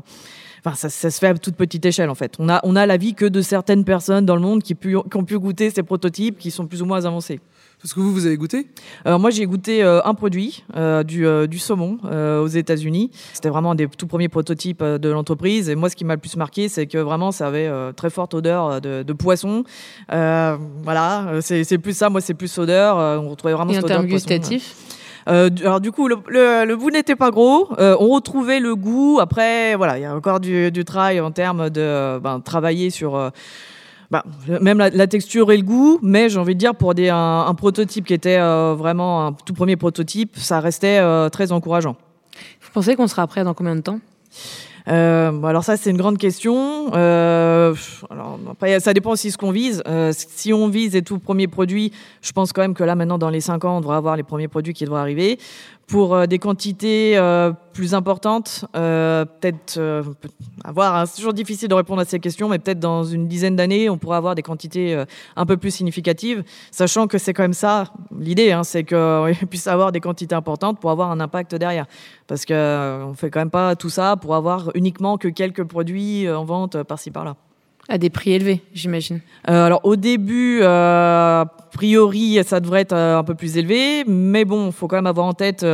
Enfin, 0.64 0.89
ça, 0.89 1.11
se 1.11 1.18
fait 1.18 1.28
à 1.28 1.34
toute 1.34 1.55
petite 1.55 1.84
échelle 1.84 2.11
en 2.11 2.16
fait. 2.16 2.34
On 2.41 2.49
a, 2.49 2.61
on 2.64 2.74
a 2.74 2.87
l'avis 2.87 3.14
que 3.14 3.24
de 3.24 3.41
certaines 3.41 3.84
personnes 3.84 4.26
dans 4.26 4.34
le 4.34 4.43
monde 4.43 4.64
qui 4.64 4.76
ont 5.14 5.24
pu 5.24 5.39
goûter 5.39 5.70
ces 5.70 5.84
prototypes 5.84 6.39
qui 6.39 6.51
sont 6.51 6.66
plus 6.66 6.82
ou 6.82 6.87
moins 6.87 7.05
avancés. 7.05 7.39
Est-ce 7.85 7.95
que 7.95 8.01
vous, 8.01 8.11
vous 8.11 8.27
avez 8.27 8.37
goûté? 8.37 8.66
Alors 9.05 9.20
moi, 9.20 9.29
j'ai 9.29 9.45
goûté 9.45 9.83
euh, 9.83 10.01
un 10.05 10.14
produit, 10.14 10.64
euh, 10.77 11.03
du, 11.03 11.27
euh, 11.27 11.47
du, 11.47 11.59
saumon 11.59 11.99
aux 12.03 12.47
États-Unis. 12.47 13.11
C'était 13.35 13.51
vraiment 13.51 13.72
un 13.72 13.74
des 13.74 13.87
tout 13.87 14.07
premiers 14.07 14.29
prototypes 14.29 14.83
de 14.83 15.09
l'entreprise. 15.11 15.68
Et 15.68 15.74
moi, 15.74 15.91
ce 15.91 15.97
qui 15.97 16.05
m'a 16.05 16.14
le 16.14 16.20
plus 16.20 16.37
marqué, 16.37 16.68
c'est 16.68 16.87
que 16.87 16.99
vraiment, 16.99 17.33
ça 17.33 17.47
avait 17.47 17.70
très 17.95 18.09
forte 18.09 18.35
odeur 18.35 18.81
de, 18.81 19.12
poisson. 19.12 19.64
voilà, 20.09 21.41
c'est 21.41 21.79
plus 21.79 21.97
ça. 21.97 22.09
Moi, 22.09 22.20
c'est 22.20 22.35
plus 22.35 22.57
odeur. 22.59 22.97
on 23.22 23.29
retrouvait 23.29 23.55
vraiment 23.55 23.72
Et 23.72 23.74
cette 23.74 23.85
en 23.85 23.89
termes 23.89 24.07
gustatifs 24.07 24.74
alors 25.29 25.81
du 25.81 25.91
coup, 25.91 26.07
le, 26.07 26.18
le, 26.29 26.77
bout 26.77 26.93
n'était 26.93 27.16
pas 27.16 27.33
gros. 27.33 27.68
on 27.79 28.09
retrouvait 28.11 28.61
le 28.61 28.77
goût. 28.77 29.18
Après, 29.20 29.74
voilà, 29.74 29.99
il 29.99 30.03
y 30.03 30.05
a 30.05 30.14
encore 30.14 30.39
du, 30.39 30.70
du 30.70 30.85
travail 30.85 31.18
en 31.20 31.33
termes 31.33 31.68
de 31.68 32.20
ben, 32.20 32.41
travailler 32.41 32.91
sur 32.91 33.33
bah, 34.11 34.24
même 34.61 34.78
la, 34.78 35.07
texture 35.07 35.50
et 35.50 35.57
le 35.57 35.62
goût, 35.62 35.98
mais 36.02 36.28
j'ai 36.28 36.38
envie 36.38 36.54
de 36.54 36.61
dire 36.61 36.74
pour 36.74 36.94
des, 36.94 37.09
un, 37.09 37.54
prototype 37.54 38.07
qui 38.07 38.14
était 38.14 38.38
euh, 38.38 38.74
vraiment 38.76 39.26
un 39.26 39.32
tout 39.32 39.54
premier 39.54 39.76
prototype, 39.76 40.36
ça 40.36 40.61
restait 40.61 40.98
euh, 40.98 41.28
très 41.28 41.50
encourageant. 41.50 41.96
Vous 42.61 42.70
pensez 42.72 42.94
qu'on 42.94 43.09
sera 43.09 43.26
prêt 43.26 43.42
dans 43.42 43.54
combien 43.54 43.74
de 43.74 43.80
temps? 43.80 43.98
Euh, 44.88 45.42
alors 45.42 45.64
ça 45.64 45.76
c'est 45.76 45.90
une 45.90 45.96
grande 45.96 46.18
question. 46.18 46.92
alors 46.92 48.38
après 48.48 48.78
ça 48.78 48.94
dépend 48.94 49.11
aussi 49.11 49.32
ce 49.32 49.38
qu'on 49.38 49.50
vise. 49.50 49.82
si 50.12 50.52
on 50.52 50.68
vise 50.68 50.92
les 50.92 51.02
tout 51.02 51.18
premiers 51.18 51.48
produits, 51.48 51.90
je 52.22 52.30
pense 52.30 52.52
quand 52.52 52.62
même 52.62 52.74
que 52.74 52.84
là 52.84 52.94
maintenant 52.94 53.18
dans 53.18 53.30
les 53.30 53.40
5 53.40 53.64
ans 53.64 53.78
on 53.78 53.80
devrait 53.80 53.96
avoir 53.96 54.14
les 54.14 54.22
premiers 54.22 54.46
produits 54.46 54.74
qui 54.74 54.84
devraient 54.84 55.00
arriver 55.00 55.40
pour 55.87 56.14
euh, 56.14 56.26
des 56.26 56.39
quantités 56.39 57.16
euh, 57.16 57.53
plus 57.72 57.95
importantes, 57.95 58.64
euh, 58.74 59.24
peut-être 59.24 59.80
avoir. 60.64 60.97
Hein, 60.97 61.07
c'est 61.07 61.16
toujours 61.16 61.32
difficile 61.32 61.68
de 61.68 61.74
répondre 61.74 62.01
à 62.01 62.05
ces 62.05 62.18
questions, 62.18 62.49
mais 62.49 62.59
peut-être 62.59 62.80
dans 62.80 63.05
une 63.05 63.28
dizaine 63.28 63.55
d'années, 63.55 63.89
on 63.89 63.99
pourra 63.99 64.16
avoir 64.16 64.34
des 64.34 64.43
quantités 64.43 65.05
un 65.37 65.47
peu 65.47 65.57
plus 65.57 65.70
significatives, 65.70 66.43
sachant 66.70 67.07
que 67.07 67.18
c'est 67.18 67.34
quand 67.34 67.45
même 67.45 67.53
ça 67.53 67.93
l'idée, 68.18 68.53
hein, 68.53 68.64
c'est 68.64 68.84
qu'on 68.84 69.30
puisse 69.51 69.66
avoir 69.66 69.93
des 69.93 70.01
quantités 70.01 70.34
importantes 70.34 70.80
pour 70.80 70.91
avoir 70.91 71.11
un 71.11 71.20
impact 71.20 71.55
derrière, 71.55 71.87
parce 72.26 72.45
que 72.45 73.05
on 73.05 73.14
fait 73.14 73.30
quand 73.30 73.41
même 73.41 73.51
pas 73.51 73.76
tout 73.76 73.91
ça 73.91 74.16
pour 74.16 74.34
avoir 74.34 74.70
uniquement 74.74 75.18
que 75.18 75.28
quelques 75.28 75.64
produits 75.64 76.28
en 76.28 76.45
vente 76.45 76.82
par-ci 76.82 77.11
par-là. 77.11 77.37
À 77.89 77.99
des 77.99 78.11
prix 78.11 78.32
élevés, 78.32 78.62
j'imagine. 78.74 79.20
Euh, 79.49 79.64
alors 79.66 79.80
au 79.84 79.95
début, 79.95 80.59
euh, 80.61 81.43
a 81.43 81.47
priori, 81.72 82.41
ça 82.45 82.59
devrait 82.59 82.80
être 82.80 82.93
euh, 82.93 83.18
un 83.18 83.22
peu 83.22 83.37
plus 83.37 83.59
élevé, 83.59 84.03
mais 84.09 84.45
bon, 84.45 84.72
faut 84.72 84.89
quand 84.89 84.97
même 84.97 85.07
avoir 85.07 85.26
en 85.26 85.34
tête 85.34 85.64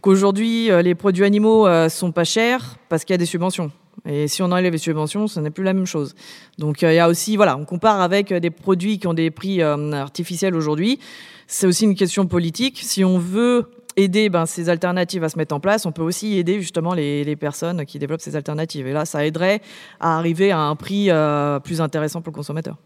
qu'aujourd'hui, 0.00 0.70
les 0.82 0.94
produits 0.94 1.24
animaux 1.24 1.66
sont 1.88 2.12
pas 2.12 2.24
chers 2.24 2.76
parce 2.88 3.04
qu'il 3.04 3.14
y 3.14 3.16
a 3.16 3.18
des 3.18 3.26
subventions. 3.26 3.72
Et 4.06 4.28
si 4.28 4.42
on 4.42 4.52
enlève 4.52 4.72
les 4.72 4.78
subventions, 4.78 5.26
ce 5.26 5.40
n'est 5.40 5.50
plus 5.50 5.64
la 5.64 5.72
même 5.72 5.86
chose. 5.86 6.14
Donc 6.58 6.82
il 6.82 6.92
y 6.92 6.98
a 6.98 7.08
aussi, 7.08 7.36
voilà, 7.36 7.56
on 7.56 7.64
compare 7.64 8.00
avec 8.00 8.32
des 8.32 8.50
produits 8.50 9.00
qui 9.00 9.08
ont 9.08 9.14
des 9.14 9.32
prix 9.32 9.60
artificiels 9.60 10.54
aujourd'hui. 10.54 11.00
C'est 11.48 11.66
aussi 11.66 11.84
une 11.84 11.96
question 11.96 12.26
politique. 12.26 12.78
Si 12.82 13.04
on 13.04 13.18
veut 13.18 13.66
aider 13.98 14.28
ben, 14.28 14.46
ces 14.46 14.68
alternatives 14.68 15.24
à 15.24 15.28
se 15.28 15.36
mettre 15.36 15.54
en 15.54 15.60
place, 15.60 15.86
on 15.86 15.92
peut 15.92 16.02
aussi 16.02 16.38
aider 16.38 16.60
justement 16.60 16.94
les, 16.94 17.36
personnes 17.36 17.84
qui 17.84 17.98
développent 17.98 18.20
ces 18.20 18.36
alternatives. 18.36 18.86
Et 18.86 18.92
là, 18.92 19.04
ça 19.04 19.24
aiderait 19.26 19.60
à 20.00 20.16
arriver 20.16 20.50
à 20.50 20.60
un 20.60 20.76
prix 20.76 21.10
euh, 21.10 21.60
plus 21.60 21.80
intéressant 21.80 22.20
pour 22.20 22.32
le 22.32 22.36
consommateur. 22.36 22.76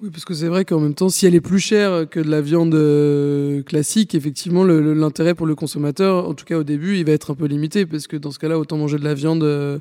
Oui, 0.00 0.10
parce 0.10 0.24
que 0.24 0.34
c'est 0.34 0.48
vrai 0.48 0.64
qu'en 0.64 0.80
même 0.80 0.94
temps, 0.94 1.08
si 1.08 1.26
elle 1.26 1.34
est 1.34 1.40
plus 1.40 1.60
chère 1.60 2.08
que 2.08 2.18
de 2.18 2.28
la 2.28 2.40
viande 2.40 2.74
euh, 2.74 3.62
classique, 3.62 4.14
effectivement, 4.14 4.64
l'intérêt 4.64 5.34
pour 5.34 5.46
le 5.46 5.54
consommateur, 5.54 6.28
en 6.28 6.34
tout 6.34 6.44
cas 6.44 6.56
au 6.56 6.64
début, 6.64 6.96
il 6.96 7.04
va 7.04 7.12
être 7.12 7.32
un 7.32 7.34
peu 7.34 7.46
limité, 7.46 7.86
parce 7.86 8.06
que 8.06 8.16
dans 8.16 8.30
ce 8.30 8.38
cas-là, 8.38 8.58
autant 8.58 8.78
manger 8.78 8.98
de 8.98 9.04
la 9.04 9.14
viande, 9.14 9.44
euh, 9.44 9.78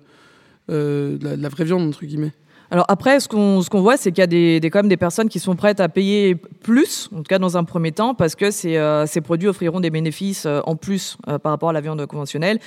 de 0.69 1.19
la 1.41 1.49
vraie 1.49 1.63
viande, 1.63 1.87
entre 1.87 2.05
guillemets. 2.05 2.33
Alors 2.73 2.85
après, 2.87 3.19
ce 3.19 3.27
qu'on 3.27 3.61
ce 3.61 3.69
qu'on 3.69 3.81
voit, 3.81 3.97
c'est 3.97 4.13
qu'il 4.13 4.21
y 4.21 4.23
a 4.23 4.27
des, 4.27 4.61
des, 4.61 4.69
quand 4.69 4.79
même 4.79 4.87
des 4.87 4.95
personnes 4.95 5.27
qui 5.27 5.39
sont 5.39 5.57
prêtes 5.57 5.81
à 5.81 5.89
payer 5.89 6.35
plus, 6.35 7.09
en 7.13 7.17
tout 7.17 7.23
cas 7.23 7.37
dans 7.37 7.57
un 7.57 7.65
premier 7.65 7.91
temps, 7.91 8.15
parce 8.15 8.35
que 8.35 8.49
ces, 8.49 8.77
euh, 8.77 9.05
ces 9.05 9.19
produits 9.19 9.49
offriront 9.49 9.81
des 9.81 9.89
bénéfices 9.89 10.45
euh, 10.45 10.61
en 10.65 10.77
plus 10.77 11.17
euh, 11.27 11.37
par 11.37 11.51
rapport 11.51 11.71
à 11.71 11.73
la 11.73 11.81
viande 11.81 12.05
conventionnelle, 12.05 12.59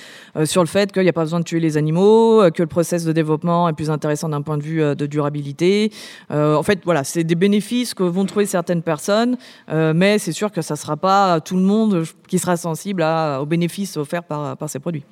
sur 0.43 0.61
le 0.61 0.67
fait 0.67 0.91
qu'il 0.91 1.01
n'y 1.01 1.09
a 1.09 1.13
pas 1.13 1.23
besoin 1.23 1.39
de 1.39 1.45
tuer 1.45 1.59
les 1.59 1.75
animaux, 1.75 2.43
que 2.53 2.61
le 2.61 2.67
process 2.67 3.03
de 3.03 3.11
développement 3.13 3.67
est 3.67 3.73
plus 3.73 3.89
intéressant 3.89 4.29
d'un 4.29 4.43
point 4.43 4.57
de 4.57 4.63
vue 4.63 4.95
de 4.95 5.05
durabilité. 5.05 5.91
en 6.29 6.61
fait, 6.61 6.79
voilà, 6.83 7.03
c'est 7.03 7.23
des 7.23 7.35
bénéfices 7.35 7.93
que 7.93 8.03
vont 8.03 8.25
trouver 8.25 8.45
certaines 8.45 8.81
personnes, 8.81 9.37
mais 9.71 10.19
c'est 10.19 10.33
sûr 10.33 10.51
que 10.51 10.61
ça 10.61 10.73
ne 10.73 10.77
sera 10.77 10.97
pas 10.97 11.39
tout 11.39 11.55
le 11.55 11.61
monde 11.61 12.03
qui 12.27 12.37
sera 12.37 12.57
sensible 12.57 13.01
à, 13.01 13.39
aux 13.41 13.45
bénéfices 13.45 13.97
offerts 13.97 14.23
par, 14.23 14.57
par 14.57 14.69
ces 14.69 14.79
produits. 14.79 15.03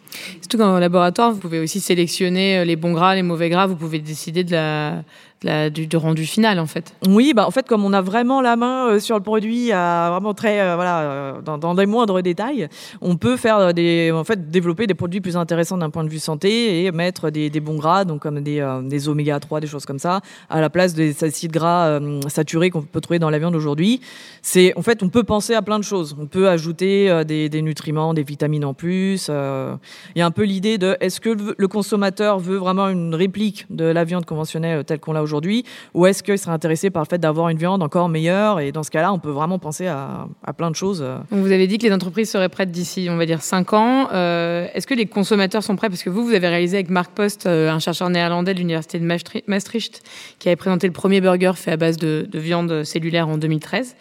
Surtout 0.41 0.57
qu'en 0.57 0.79
laboratoire, 0.79 1.31
vous 1.31 1.39
pouvez 1.39 1.59
aussi 1.59 1.79
sélectionner 1.79 2.65
les 2.65 2.75
bons 2.75 2.93
gras, 2.93 3.15
les 3.15 3.23
mauvais 3.23 3.49
gras, 3.49 3.65
vous 3.65 3.77
pouvez 3.77 3.99
décider 3.99 4.43
de 4.43 4.51
la 4.51 4.82
uh, 4.83 5.03
du, 5.43 5.97
rendu 5.97 6.25
final 6.25 6.59
en 6.59 6.65
fait. 6.65 6.93
Oui, 7.07 7.33
bah 7.35 7.45
en 7.45 7.51
fait 7.51 7.67
comme 7.67 7.83
on 7.83 7.93
a 7.93 8.01
vraiment 8.01 8.41
la 8.41 8.55
main 8.55 8.87
euh, 8.87 8.99
sur 8.99 9.17
le 9.17 9.23
produit, 9.23 9.69
vraiment 9.69 10.33
très 10.33 10.61
euh, 10.61 10.75
voilà 10.75 11.01
euh, 11.01 11.41
dans, 11.41 11.57
dans, 11.57 11.75
des 11.75 11.85
moindres 11.85 12.21
détails, 12.21 12.67
on 13.01 13.17
peut 13.17 13.37
faire 13.37 13.73
des 13.73 14.11
en 14.11 14.23
fait 14.23 14.49
développer 14.49 14.87
des 14.87 14.93
produits 14.93 15.21
plus 15.21 15.37
intéressants 15.37 15.77
d'un 15.77 15.89
point 15.89 16.03
de 16.03 16.09
vue 16.09 16.19
santé 16.19 16.83
et 16.83 16.91
mettre 16.91 17.29
des, 17.29 17.49
bons 17.59 17.77
gras 17.77 18.05
donc 18.05 18.21
comme 18.21 18.41
des, 18.41 18.65
des 18.83 19.09
oméga 19.09 19.39
3 19.39 19.59
des 19.59 19.67
choses 19.67 19.85
comme 19.85 19.99
ça 19.99 20.21
à 20.49 20.61
la 20.61 20.69
place 20.69 20.93
des 20.93 21.23
acides 21.23 21.51
gras 21.51 21.99
saturés 22.27 22.69
qu'on 22.69 22.81
peut 22.81 23.01
trouver 23.01 23.19
dans 23.19 23.29
la 23.29 23.39
viande 23.39 23.55
aujourd'hui. 23.55 24.01
C'est 24.41 24.77
en 24.77 24.81
fait 24.81 25.03
on 25.03 25.09
peut 25.09 25.23
penser 25.23 25.53
à 25.53 25.61
plein 25.61 25.79
de 25.79 25.83
choses. 25.83 26.15
On 26.19 26.27
peut 26.27 26.49
ajouter 26.49 27.23
des 27.25 27.61
nutriments, 27.61 28.13
des 28.13 28.23
vitamines 28.23 28.65
en 28.65 28.73
plus. 28.73 29.29
Il 29.29 30.19
y 30.19 30.21
a 30.21 30.25
un 30.25 30.31
peu 30.31 30.43
l'idée 30.43 30.77
de 30.77 30.97
est-ce 30.99 31.19
que 31.19 31.35
le 31.57 31.67
consommateur 31.67 32.39
veut 32.39 32.57
vraiment 32.57 32.89
une 32.89 33.15
réplique 33.15 33.65
de 33.69 33.85
la 33.85 34.03
viande 34.03 34.25
conventionnelle 34.25 34.83
telle 34.83 34.99
qu'on 34.99 35.13
l'a 35.13 35.23
aujourd'hui? 35.23 35.32
Aujourd'hui 35.33 35.65
Ou 35.93 36.05
est-ce 36.05 36.21
qu'ils 36.23 36.37
seraient 36.37 36.51
intéressés 36.51 36.89
par 36.89 37.03
le 37.03 37.07
fait 37.07 37.17
d'avoir 37.17 37.49
une 37.49 37.57
viande 37.57 37.81
encore 37.81 38.09
meilleure? 38.09 38.59
Et 38.59 38.71
dans 38.71 38.83
ce 38.83 38.91
cas-là, 38.91 39.11
on 39.11 39.19
peut 39.19 39.31
vraiment 39.31 39.59
penser 39.59 39.87
à, 39.87 40.27
plein 40.57 40.69
de 40.69 40.75
choses. 40.75 41.03
vous 41.31 41.51
avez 41.51 41.67
dit 41.67 41.77
que 41.77 41.85
les 41.85 41.93
entreprises 41.93 42.29
seraient 42.29 42.49
prêtes 42.49 42.71
d'ici, 42.71 43.07
on 43.09 43.17
va 43.17 43.25
dire, 43.25 43.41
5 43.41 43.73
ans. 43.73 44.09
Euh, 44.13 44.67
est-ce 44.73 44.85
que 44.85 44.93
les 44.93 45.07
consommateurs 45.07 45.63
sont 45.63 45.75
prêts? 45.75 45.89
Parce 45.89 46.03
que 46.03 46.09
vous, 46.09 46.23
vous 46.23 46.33
avez 46.33 46.47
réalisé 46.47 46.77
avec 46.77 46.89
Marc 46.89 47.11
Post, 47.11 47.47
euh, 47.47 47.71
un 47.71 47.79
chercheur 47.79 48.09
néerlandais 48.09 48.53
de 48.53 48.59
l'université 48.59 48.99
de 48.99 49.05
Maastricht, 49.05 50.03
qui 50.39 50.49
avait 50.49 50.55
présenté 50.55 50.87
le 50.87 50.93
premier 50.93 51.21
burger 51.21 51.53
fait 51.55 51.71
à 51.71 51.77
base 51.77 51.97
de 51.97 52.27
viande 52.33 52.83
cellulaire 52.83 53.27
en 53.27 53.37
2013. 53.37 53.95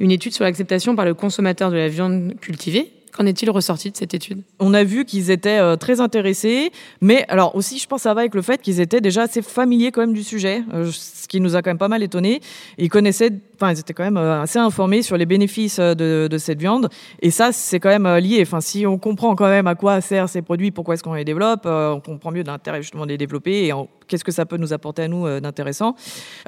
Une 0.00 0.10
étude 0.10 0.32
sur 0.32 0.44
l'acceptation 0.44 0.96
par 0.96 1.04
le 1.04 1.14
consommateur 1.14 1.70
de 1.70 1.76
la 1.76 1.88
viande 1.88 2.34
cultivée 2.40 2.92
Qu'en 3.12 3.26
est-il 3.26 3.50
ressorti 3.50 3.90
de 3.90 3.96
cette 3.96 4.14
étude? 4.14 4.42
On 4.58 4.72
a 4.72 4.84
vu 4.84 5.04
qu'ils 5.04 5.30
étaient 5.30 5.58
euh, 5.58 5.76
très 5.76 6.00
intéressés, 6.00 6.72
mais 7.02 7.26
alors 7.28 7.54
aussi, 7.54 7.78
je 7.78 7.86
pense, 7.86 8.02
ça 8.02 8.14
va 8.14 8.20
avec 8.20 8.34
le 8.34 8.40
fait 8.40 8.62
qu'ils 8.62 8.80
étaient 8.80 9.02
déjà 9.02 9.22
assez 9.22 9.42
familiers 9.42 9.92
quand 9.92 10.00
même 10.00 10.14
du 10.14 10.22
sujet, 10.22 10.62
euh, 10.72 10.90
ce 10.90 11.28
qui 11.28 11.38
nous 11.38 11.54
a 11.54 11.60
quand 11.60 11.68
même 11.68 11.78
pas 11.78 11.88
mal 11.88 12.02
étonnés. 12.02 12.40
Ils 12.78 12.88
connaissaient, 12.88 13.30
enfin, 13.56 13.72
ils 13.72 13.78
étaient 13.78 13.92
quand 13.92 14.04
même 14.04 14.16
euh, 14.16 14.40
assez 14.40 14.58
informés 14.58 15.02
sur 15.02 15.18
les 15.18 15.26
bénéfices 15.26 15.78
de, 15.78 16.36
cette 16.38 16.58
viande, 16.58 16.88
et 17.20 17.30
ça, 17.30 17.52
c'est 17.52 17.80
quand 17.80 17.90
même 17.90 18.08
lié. 18.16 18.40
Enfin, 18.40 18.62
si 18.62 18.86
on 18.86 18.96
comprend 18.96 19.34
quand 19.36 19.48
même 19.48 19.66
à 19.66 19.74
quoi 19.74 20.00
servent 20.00 20.30
ces 20.30 20.40
produits, 20.40 20.70
pourquoi 20.70 20.94
est-ce 20.94 21.02
qu'on 21.02 21.12
les 21.12 21.26
développe, 21.26 21.66
on 21.66 22.00
comprend 22.00 22.30
mieux 22.30 22.42
l'intérêt 22.42 22.80
justement 22.80 23.04
de 23.04 23.10
les 23.10 23.18
développer 23.18 23.72
qu'est-ce 24.06 24.24
que 24.24 24.32
ça 24.32 24.46
peut 24.46 24.56
nous 24.56 24.72
apporter 24.72 25.02
à 25.02 25.08
nous 25.08 25.40
d'intéressant. 25.40 25.94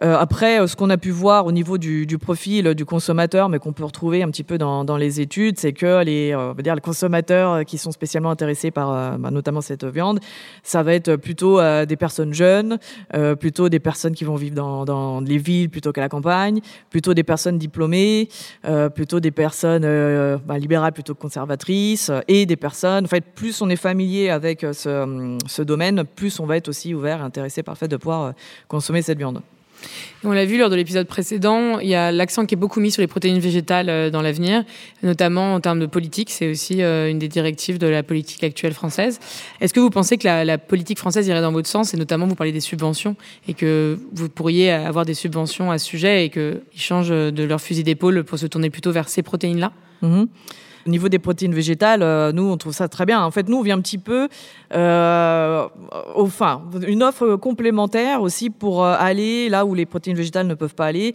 après, 0.00 0.66
ce 0.66 0.76
qu'on 0.76 0.90
a 0.90 0.96
pu 0.96 1.10
voir 1.10 1.46
au 1.46 1.52
niveau 1.52 1.78
du, 1.78 2.18
profil 2.18 2.74
du 2.74 2.84
consommateur, 2.84 3.48
mais 3.48 3.58
qu'on 3.58 3.72
peut 3.72 3.84
retrouver 3.84 4.22
un 4.22 4.30
petit 4.30 4.44
peu 4.44 4.58
dans, 4.58 4.96
les 4.96 5.20
études, 5.20 5.58
c'est 5.58 5.72
que 5.72 6.02
les 6.04 6.34
on 6.34 6.54
dire 6.64 6.74
les 6.74 6.80
consommateurs 6.80 7.52
euh, 7.52 7.62
qui 7.62 7.78
sont 7.78 7.92
spécialement 7.92 8.30
intéressés 8.30 8.70
par 8.70 8.92
euh, 8.92 9.16
bah, 9.18 9.30
notamment 9.30 9.60
cette 9.60 9.84
viande, 9.84 10.20
ça 10.62 10.82
va 10.82 10.94
être 10.94 11.16
plutôt 11.16 11.60
euh, 11.60 11.86
des 11.86 11.96
personnes 11.96 12.32
jeunes, 12.32 12.78
plutôt 13.38 13.68
des 13.68 13.80
personnes 13.80 14.14
qui 14.14 14.24
vont 14.24 14.36
vivre 14.36 14.54
dans, 14.54 15.20
les 15.20 15.38
villes 15.38 15.70
plutôt 15.70 15.92
qu'à 15.92 16.00
la 16.00 16.08
campagne, 16.08 16.60
plutôt 16.90 17.14
des 17.14 17.22
personnes 17.22 17.58
diplômées, 17.58 18.28
plutôt 18.94 19.20
des 19.20 19.30
personnes 19.30 19.82
bah, 20.46 20.58
libérales 20.58 20.92
plutôt 20.92 21.14
que 21.14 21.20
conservatrices, 21.20 22.10
et 22.28 22.46
des 22.46 22.56
personnes. 22.56 23.04
En 23.04 23.08
fait, 23.08 23.24
plus 23.34 23.60
on 23.60 23.68
est 23.68 23.76
familier 23.76 24.30
avec 24.30 24.60
ce, 24.60 25.36
ce 25.46 25.62
domaine, 25.62 26.04
plus 26.04 26.40
on 26.40 26.46
va 26.46 26.56
être 26.56 26.68
aussi 26.68 26.94
ouvert 26.94 27.20
et 27.20 27.24
intéressé 27.24 27.53
par 27.62 27.74
le 27.74 27.78
fait 27.78 27.88
de 27.88 27.96
pouvoir 27.96 28.34
consommer 28.68 29.02
cette 29.02 29.18
viande. 29.18 29.42
On 30.24 30.32
l'a 30.32 30.46
vu 30.46 30.56
lors 30.56 30.70
de 30.70 30.76
l'épisode 30.76 31.06
précédent, 31.06 31.78
il 31.78 31.88
y 31.88 31.94
a 31.94 32.10
l'accent 32.10 32.46
qui 32.46 32.54
est 32.54 32.58
beaucoup 32.58 32.80
mis 32.80 32.90
sur 32.90 33.02
les 33.02 33.06
protéines 33.06 33.38
végétales 33.38 33.90
euh, 33.90 34.10
dans 34.10 34.22
l'avenir, 34.22 34.64
notamment 35.02 35.54
en 35.54 35.60
termes 35.60 35.80
de 35.80 35.86
politique. 35.86 36.30
C'est 36.30 36.50
aussi 36.50 36.82
euh, 36.82 37.10
une 37.10 37.18
des 37.18 37.28
directives 37.28 37.78
de 37.78 37.86
la 37.86 38.02
politique 38.02 38.42
actuelle 38.42 38.72
française. 38.72 39.20
Est-ce 39.60 39.74
que 39.74 39.80
vous 39.80 39.90
pensez 39.90 40.16
que 40.16 40.26
la, 40.26 40.58
politique 40.58 40.98
française 40.98 41.26
irait 41.28 41.42
dans 41.42 41.52
votre 41.52 41.68
sens 41.68 41.92
et 41.92 41.96
notamment 41.96 42.26
vous 42.26 42.34
parlez 42.34 42.52
des 42.52 42.60
subventions 42.60 43.16
et 43.48 43.54
que 43.54 43.98
vous 44.12 44.28
pourriez 44.28 44.70
avoir 44.70 45.04
des 45.04 45.14
subventions 45.14 45.70
à 45.70 45.78
ce 45.78 45.86
sujet 45.86 46.24
et 46.24 46.30
qu'ils 46.30 46.60
changent 46.76 47.10
de 47.10 47.44
leur 47.44 47.60
fusil 47.60 47.82
d'épaule 47.82 48.24
pour 48.24 48.38
se 48.38 48.46
tourner 48.46 48.70
plutôt 48.70 48.92
vers 48.92 49.08
ces 49.08 49.22
protéines-là? 49.22 49.72
Mm-hmm. 50.02 50.26
Au 50.86 50.90
niveau 50.90 51.08
des 51.08 51.18
protéines 51.18 51.54
végétales, 51.54 52.02
euh, 52.02 52.32
nous, 52.32 52.42
on 52.42 52.56
trouve 52.58 52.74
ça 52.74 52.88
très 52.88 53.06
bien. 53.06 53.22
En 53.22 53.30
fait, 53.30 53.48
nous, 53.48 53.56
on 53.56 53.62
vient 53.62 53.78
un 53.78 53.80
petit 53.80 53.96
peu, 53.96 54.28
euh, 54.74 55.66
enfin, 56.14 56.62
une 56.86 57.02
offre 57.02 57.36
complémentaire 57.36 58.20
aussi 58.20 58.50
pour 58.50 58.84
euh, 58.84 58.94
aller 58.98 59.48
là 59.48 59.64
où 59.64 59.74
les 59.74 59.86
protéines 59.86 60.16
végétales 60.16 60.46
ne 60.46 60.54
peuvent 60.54 60.74
pas 60.74 60.86
aller 60.86 61.14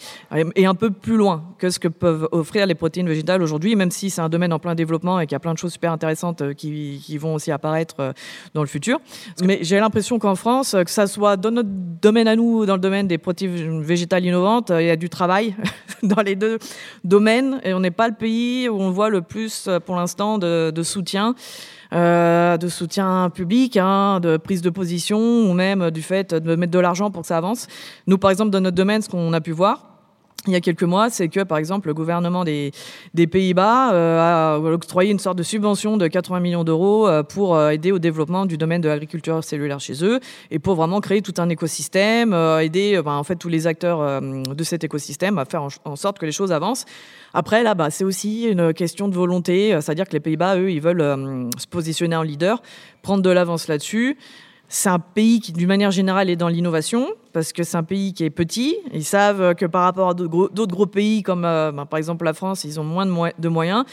et 0.56 0.66
un 0.66 0.76
peu 0.76 0.90
plus 0.90 1.18
loin 1.18 1.44
que 1.60 1.70
ce 1.70 1.78
que 1.78 1.88
peuvent 1.88 2.28
offrir 2.32 2.66
les 2.66 2.74
protéines 2.74 3.08
végétales 3.08 3.44
aujourd'hui, 3.44 3.76
même 3.76 3.92
si 3.92 4.10
c'est 4.10 4.22
un 4.22 4.30
domaine 4.30 4.54
en 4.54 4.60
plein 4.60 4.74
développement 4.74 5.20
et 5.20 5.28
qu'il 5.28 5.34
y 5.34 5.36
a 5.36 5.40
plein 5.40 5.54
de 5.54 5.60
choses 5.60 5.74
super 5.74 5.92
intéressantes 5.92 6.54
qui, 6.56 7.02
qui 7.04 7.18
vont 7.18 7.36
aussi 7.36 7.52
apparaître 7.52 8.14
dans 8.54 8.62
le 8.62 8.68
futur. 8.68 9.00
Mais 9.44 9.60
j'ai 9.62 9.80
l'impression 9.80 10.18
qu'en 10.18 10.36
France, 10.36 10.76
que 10.84 10.92
ça 10.92 11.06
soit 11.08 11.38
dans 11.38 11.52
notre 11.52 11.70
domaine 11.70 12.28
à 12.28 12.36
nous, 12.36 12.66
dans 12.66 12.76
le 12.76 12.82
domaine 12.82 13.08
des 13.08 13.18
protéines 13.18 13.82
végétales 13.82 14.26
innovantes, 14.26 14.72
il 14.76 14.86
y 14.86 14.90
a 14.90 14.96
du 14.96 15.10
travail 15.10 15.56
dans 16.04 16.22
les 16.22 16.36
deux 16.36 16.58
domaines 17.04 17.60
et 17.64 17.74
on 17.74 17.80
n'est 17.80 17.92
pas 17.92 18.08
le 18.08 18.16
pays 18.16 18.70
où 18.70 18.80
on 18.80 18.92
voit 18.92 19.10
le 19.10 19.22
plus 19.22 19.59
euh, 19.68 19.80
pour 19.80 19.96
l'instant 19.96 20.38
de, 20.38 20.84
soutien. 20.84 21.36
Euh, 21.92 22.58
de 22.58 22.68
soutien 22.68 23.32
public, 23.34 23.76
hein, 23.78 24.20
de 24.20 24.38
prise 24.38 24.62
de 24.62 24.70
position, 24.70 25.20
ou 25.20 25.54
même 25.54 25.90
du 25.90 26.04
fait 26.04 26.36
de 26.36 26.56
mettre 26.56 26.72
de 26.72 26.80
l'argent 26.80 27.10
pour 27.10 27.24
que 27.24 27.28
ça 27.28 27.38
avance. 27.38 27.68
Nous, 28.06 28.20
par 28.20 28.30
exemple, 28.30 28.52
dans 28.52 28.62
notre 28.62 28.76
domaine, 28.76 29.02
ce 29.02 29.10
qu'on 29.10 29.34
a 29.34 29.42
pu 29.42 29.52
voir, 29.52 29.89
il 30.48 30.54
y 30.54 30.56
a 30.56 30.62
quelques 30.62 30.84
mois, 30.84 31.10
c'est 31.10 31.28
que, 31.28 31.42
par 31.42 31.58
exemple, 31.58 31.88
le 31.88 31.94
gouvernement 31.94 32.44
des, 32.44 32.72
Pays-Bas 33.14 33.94
euh, 33.94 34.56
a 34.56 34.60
octroyé 34.60 35.12
une 35.12 35.20
sorte 35.20 35.38
de 35.38 35.44
subvention 35.44 35.98
de 35.98 36.08
80 36.08 36.40
millions 36.40 36.64
d'euros 36.64 37.08
pour 37.30 37.60
aider 37.62 37.92
au 37.92 38.00
développement 38.00 38.46
du 38.46 38.58
domaine 38.58 38.82
de 38.82 38.88
l'agriculture 38.88 39.44
cellulaire 39.44 39.80
chez 39.80 40.04
eux 40.04 40.20
et 40.52 40.60
pour 40.60 40.76
vraiment 40.76 41.02
créer 41.02 41.22
tout 41.22 41.34
un 41.38 41.50
écosystème, 41.50 42.34
aider 42.62 43.00
ben, 43.04 43.14
en 43.14 43.24
fait 43.24 43.36
tous 43.36 43.50
les 43.50 43.68
acteurs 43.68 44.22
de 44.22 44.64
cet 44.64 44.84
écosystème 44.84 45.38
à 45.38 45.46
faire 45.46 45.68
en 45.86 45.96
sorte 45.96 46.20
que 46.20 46.26
les 46.26 46.32
choses 46.32 46.52
avancent. 46.52 46.86
Après, 47.34 47.64
là, 47.64 47.76
bah, 47.76 47.90
c'est 47.92 48.04
aussi 48.04 48.46
une 48.46 48.74
question 48.74 49.08
de 49.08 49.16
volonté, 49.16 49.74
euh, 49.74 49.82
c'est-à-dire 49.82 50.06
que 50.08 50.14
les 50.14 50.20
Pays-Bas, 50.20 50.58
eux, 50.58 50.72
ils 50.72 50.82
veulent 50.82 51.02
euh, 51.02 51.50
se 51.58 51.68
positionner 51.68 52.16
en 52.16 52.24
leader, 52.24 52.62
prendre 53.02 53.22
de 53.22 53.30
l'avance 53.30 53.68
là-dessus. 53.68 54.18
C'est 54.70 54.90
un 54.90 55.00
pays 55.00 55.40
qui, 55.40 55.52
d'une 55.52 55.68
manière 55.68 55.92
générale, 55.92 56.30
est 56.30 56.36
dans 56.36 56.48
l'innovation, 56.48 57.10
parce 57.34 57.52
que 57.52 57.64
c'est 57.64 57.76
un 57.76 57.84
pays 57.84 58.14
qui 58.14 58.24
est 58.24 58.30
petit. 58.30 58.78
Ils 58.94 59.04
savent 59.04 59.56
que 59.56 59.66
par 59.66 59.84
rapport 59.84 60.10
à 60.10 60.14
d'autres 60.14 60.68
gros, 60.68 60.86
pays, 60.86 61.24
comme 61.24 61.44
euh, 61.44 61.72
bah, 61.72 61.86
par 61.86 61.98
exemple 61.98 62.24
la 62.24 62.34
France, 62.34 62.64
ils 62.64 62.80
ont 62.80 62.84
moins 62.84 63.32
de, 63.38 63.50
moyens. 63.50 63.84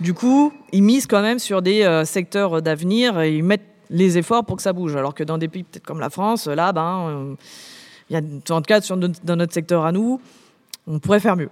Du 0.00 0.12
coup, 0.12 0.52
ils 0.72 0.82
misent 0.82 1.06
quand 1.06 1.22
même 1.22 1.38
sur 1.38 1.62
des 1.62 2.02
secteurs 2.04 2.60
d'avenir 2.60 3.20
et 3.20 3.36
ils 3.36 3.42
mettent 3.42 3.66
les 3.88 4.18
efforts 4.18 4.44
pour 4.44 4.56
que 4.56 4.62
ça 4.62 4.72
bouge. 4.72 4.94
Alors 4.94 5.14
que 5.14 5.24
dans 5.24 5.38
des 5.38 5.48
pays 5.48 5.62
peut-être 5.62 5.86
comme 5.86 6.00
la 6.00 6.10
France, 6.10 6.46
là, 6.46 6.72
ben, 6.72 7.36
il 8.10 8.14
y 8.14 8.16
a, 8.16 8.54
en 8.54 8.60
tout 8.60 8.66
cas, 8.66 8.80
dans 8.80 9.36
notre 9.36 9.54
secteur 9.54 9.84
à 9.84 9.92
nous, 9.92 10.20
on 10.86 10.98
pourrait 10.98 11.20
faire 11.20 11.36
mieux. 11.36 11.50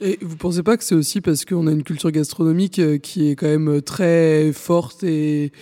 Et 0.00 0.18
vous 0.20 0.36
pensez 0.36 0.62
pas 0.62 0.76
que 0.76 0.84
c'est 0.84 0.94
aussi 0.94 1.20
parce 1.22 1.44
qu'on 1.44 1.66
a 1.66 1.72
une 1.72 1.82
culture 1.82 2.10
gastronomique 2.10 2.78
euh, 2.78 2.98
qui 2.98 3.30
est 3.30 3.34
quand 3.34 3.46
même 3.46 3.76
euh, 3.76 3.80
très 3.80 4.52
forte 4.52 5.02
et, 5.04 5.52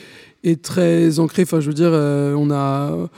et 0.44 0.56
très 0.56 1.18
ancrée 1.18 1.42
Enfin, 1.42 1.60
je 1.60 1.66
veux 1.66 1.74
dire, 1.74 1.90
euh, 1.92 2.34
on 2.34 2.50
a. 2.50 3.08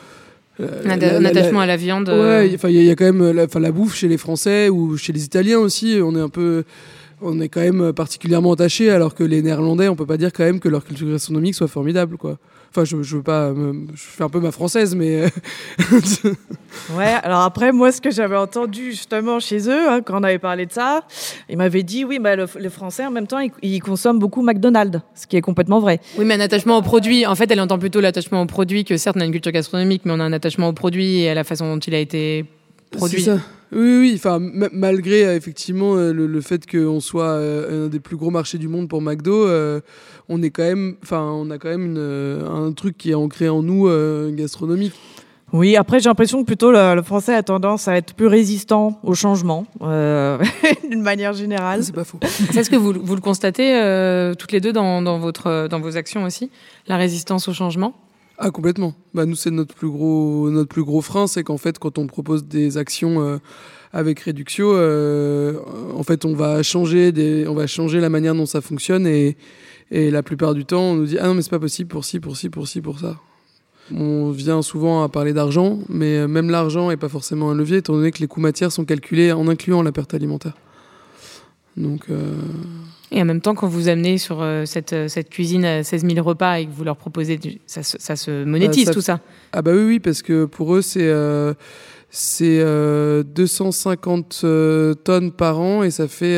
un 0.58 1.24
attachement 1.24 1.60
à 1.60 1.66
la 1.66 1.76
viande. 1.76 2.08
Ouais, 2.08 2.50
enfin, 2.54 2.70
il 2.70 2.82
y, 2.82 2.90
a 2.90 2.94
quand 2.94 3.04
même 3.04 3.30
la, 3.32 3.46
la 3.46 3.72
bouffe 3.72 3.94
chez 3.94 4.08
les 4.08 4.16
Français 4.16 4.70
ou 4.70 4.96
chez 4.96 5.12
les 5.12 5.24
Italiens 5.24 5.58
aussi. 5.58 5.98
On 6.02 6.16
est 6.16 6.20
un 6.20 6.30
peu 6.30 6.64
on 7.22 7.40
est 7.40 7.48
quand 7.48 7.60
même 7.60 7.92
particulièrement 7.92 8.52
attaché, 8.52 8.90
alors 8.90 9.14
que 9.14 9.24
les 9.24 9.42
Néerlandais, 9.42 9.88
on 9.88 9.96
peut 9.96 10.06
pas 10.06 10.18
dire 10.18 10.32
quand 10.32 10.44
même 10.44 10.60
que 10.60 10.68
leur 10.68 10.84
culture 10.84 11.08
gastronomique 11.08 11.54
soit 11.54 11.68
formidable, 11.68 12.16
quoi. 12.16 12.38
Enfin, 12.76 12.84
je, 12.84 13.02
je 13.02 13.16
veux 13.16 13.22
pas, 13.22 13.54
je 13.54 14.02
fais 14.02 14.22
un 14.22 14.28
peu 14.28 14.38
ma 14.38 14.50
française, 14.50 14.94
mais. 14.94 15.22
Euh, 15.22 15.28
ouais. 16.94 17.14
Alors 17.22 17.40
après, 17.40 17.72
moi, 17.72 17.90
ce 17.90 18.02
que 18.02 18.10
j'avais 18.10 18.36
entendu 18.36 18.90
justement 18.90 19.40
chez 19.40 19.70
eux, 19.70 19.88
hein, 19.88 20.02
quand 20.04 20.20
on 20.20 20.22
avait 20.22 20.38
parlé 20.38 20.66
de 20.66 20.72
ça, 20.72 21.04
ils 21.48 21.56
m'avaient 21.56 21.82
dit, 21.82 22.04
oui, 22.04 22.18
bah, 22.18 22.36
les 22.36 22.68
Français 22.68 23.06
en 23.06 23.10
même 23.10 23.26
temps, 23.26 23.38
ils, 23.62 23.80
consomment 23.80 24.18
beaucoup 24.18 24.42
McDonald's, 24.42 25.00
ce 25.14 25.26
qui 25.26 25.38
est 25.38 25.40
complètement 25.40 25.80
vrai. 25.80 26.00
Oui, 26.18 26.26
mais 26.26 26.34
un 26.34 26.40
attachement 26.40 26.76
au 26.76 26.82
produit. 26.82 27.24
En 27.24 27.34
fait, 27.34 27.50
elle 27.50 27.62
entend 27.62 27.78
plutôt 27.78 28.02
l'attachement 28.02 28.42
au 28.42 28.46
produit 28.46 28.84
que 28.84 28.98
certes, 28.98 29.16
on 29.16 29.22
a 29.22 29.24
une 29.24 29.32
culture 29.32 29.52
gastronomique, 29.52 30.02
mais 30.04 30.12
on 30.12 30.20
a 30.20 30.24
un 30.24 30.34
attachement 30.34 30.68
au 30.68 30.74
produit 30.74 31.22
et 31.22 31.30
à 31.30 31.34
la 31.34 31.44
façon 31.44 31.74
dont 31.74 31.80
il 31.80 31.94
a 31.94 31.98
été 31.98 32.44
produit. 32.90 33.22
Ça. 33.22 33.38
Oui, 33.72 33.98
oui, 33.98 34.12
enfin, 34.16 34.38
malgré 34.72 35.34
effectivement 35.34 35.96
le, 35.96 36.40
fait 36.40 36.70
qu'on 36.70 37.00
soit 37.00 37.32
un 37.32 37.88
des 37.88 37.98
plus 38.00 38.16
gros 38.16 38.30
marchés 38.30 38.58
du 38.58 38.68
monde 38.68 38.88
pour 38.88 39.02
McDo, 39.02 39.48
on 40.28 40.42
est 40.42 40.50
quand 40.50 40.62
même, 40.62 40.94
enfin, 41.02 41.22
on 41.22 41.50
a 41.50 41.58
quand 41.58 41.76
même 41.76 41.96
un 41.96 42.70
truc 42.72 42.96
qui 42.96 43.10
est 43.10 43.14
ancré 43.14 43.48
en 43.48 43.62
nous 43.62 43.88
gastronomique. 44.32 44.94
Oui, 45.52 45.76
après 45.76 46.00
j'ai 46.00 46.08
l'impression 46.08 46.40
que 46.40 46.46
plutôt 46.46 46.72
le, 46.72 47.00
français 47.02 47.34
a 47.34 47.42
tendance 47.42 47.86
à 47.86 47.96
être 47.96 48.14
plus 48.14 48.26
résistant 48.26 48.98
au 49.04 49.14
changement, 49.14 49.64
euh, 49.80 50.38
d'une 50.90 51.02
manière 51.02 51.34
générale. 51.34 51.84
C'est 51.84 51.94
pas 51.94 52.04
faux. 52.04 52.18
Est-ce 52.56 52.68
que 52.68 52.76
vous, 52.76 52.92
vous, 53.00 53.14
le 53.14 53.20
constatez 53.20 53.74
euh, 53.76 54.34
toutes 54.34 54.50
les 54.50 54.60
deux 54.60 54.72
dans, 54.72 55.02
dans, 55.02 55.18
votre, 55.18 55.68
dans 55.68 55.78
vos 55.78 55.96
actions 55.96 56.24
aussi, 56.24 56.50
la 56.88 56.96
résistance 56.96 57.46
au 57.48 57.52
changement? 57.52 57.94
Ah 58.38 58.50
complètement. 58.50 58.94
Bah, 59.14 59.24
nous 59.24 59.36
c'est 59.36 59.50
notre 59.50 59.74
plus 59.74 59.88
gros 59.88 60.50
notre 60.50 60.68
plus 60.68 60.84
gros 60.84 61.00
frein, 61.00 61.26
c'est 61.26 61.42
qu'en 61.42 61.56
fait 61.56 61.78
quand 61.78 61.98
on 61.98 62.06
propose 62.06 62.44
des 62.44 62.76
actions 62.76 63.20
euh, 63.22 63.38
avec 63.92 64.20
Reduxio, 64.20 64.72
en 64.72 66.02
fait 66.02 66.24
on 66.24 66.34
va 66.34 66.62
changer 66.62 67.12
des, 67.12 67.46
on 67.48 67.54
va 67.54 67.66
changer 67.66 68.00
la 68.00 68.10
manière 68.10 68.34
dont 68.34 68.46
ça 68.46 68.60
fonctionne 68.60 69.06
et, 69.06 69.36
et 69.90 70.10
la 70.10 70.22
plupart 70.22 70.54
du 70.54 70.66
temps 70.66 70.82
on 70.82 70.94
nous 70.96 71.06
dit 71.06 71.18
ah 71.18 71.26
non 71.28 71.34
mais 71.34 71.42
c'est 71.42 71.50
pas 71.50 71.58
possible 71.58 71.88
pour 71.88 72.04
ci 72.04 72.20
pour 72.20 72.36
ci 72.36 72.50
pour 72.50 72.68
ci 72.68 72.80
pour 72.80 72.98
ça. 72.98 73.16
On 73.94 74.30
vient 74.30 74.62
souvent 74.62 75.04
à 75.04 75.08
parler 75.08 75.32
d'argent, 75.32 75.78
mais 75.88 76.18
euh, 76.18 76.28
même 76.28 76.50
l'argent 76.50 76.88
n'est 76.88 76.96
pas 76.96 77.08
forcément 77.08 77.50
un 77.50 77.54
levier, 77.54 77.78
étant 77.78 77.92
donné 77.92 78.10
que 78.10 78.18
les 78.18 78.26
coûts 78.26 78.40
matières 78.40 78.72
sont 78.72 78.84
calculés 78.84 79.30
en 79.32 79.46
incluant 79.46 79.82
la 79.82 79.92
perte 79.92 80.12
alimentaire. 80.12 80.54
Donc, 81.76 82.06
euh, 82.10 82.34
Et 83.12 83.22
en 83.22 83.24
même 83.24 83.40
temps, 83.40 83.54
quand 83.54 83.68
vous 83.68 83.88
amenez 83.88 84.18
sur 84.18 84.42
euh, 84.42 84.64
cette, 84.66 85.08
cette, 85.08 85.30
cuisine 85.30 85.64
à 85.64 85.84
16 85.84 86.04
000 86.06 86.26
repas 86.26 86.58
et 86.58 86.66
que 86.66 86.72
vous 86.72 86.82
leur 86.82 86.96
proposez, 86.96 87.38
ça, 87.66 87.82
ça, 87.82 88.16
se 88.16 88.44
monétise 88.44 88.86
bah, 88.86 88.92
tout 88.92 89.00
ça 89.00 89.20
Ah 89.52 89.62
bah 89.62 89.70
oui, 89.72 89.84
oui, 89.84 90.00
parce 90.00 90.22
que 90.22 90.44
pour 90.44 90.74
eux, 90.74 90.82
c'est 90.82 91.12
c'est 92.10 92.64
250 93.24 94.44
tonnes 95.04 95.32
par 95.32 95.60
an 95.60 95.82
et 95.82 95.90
ça 95.90 96.08
fait 96.08 96.36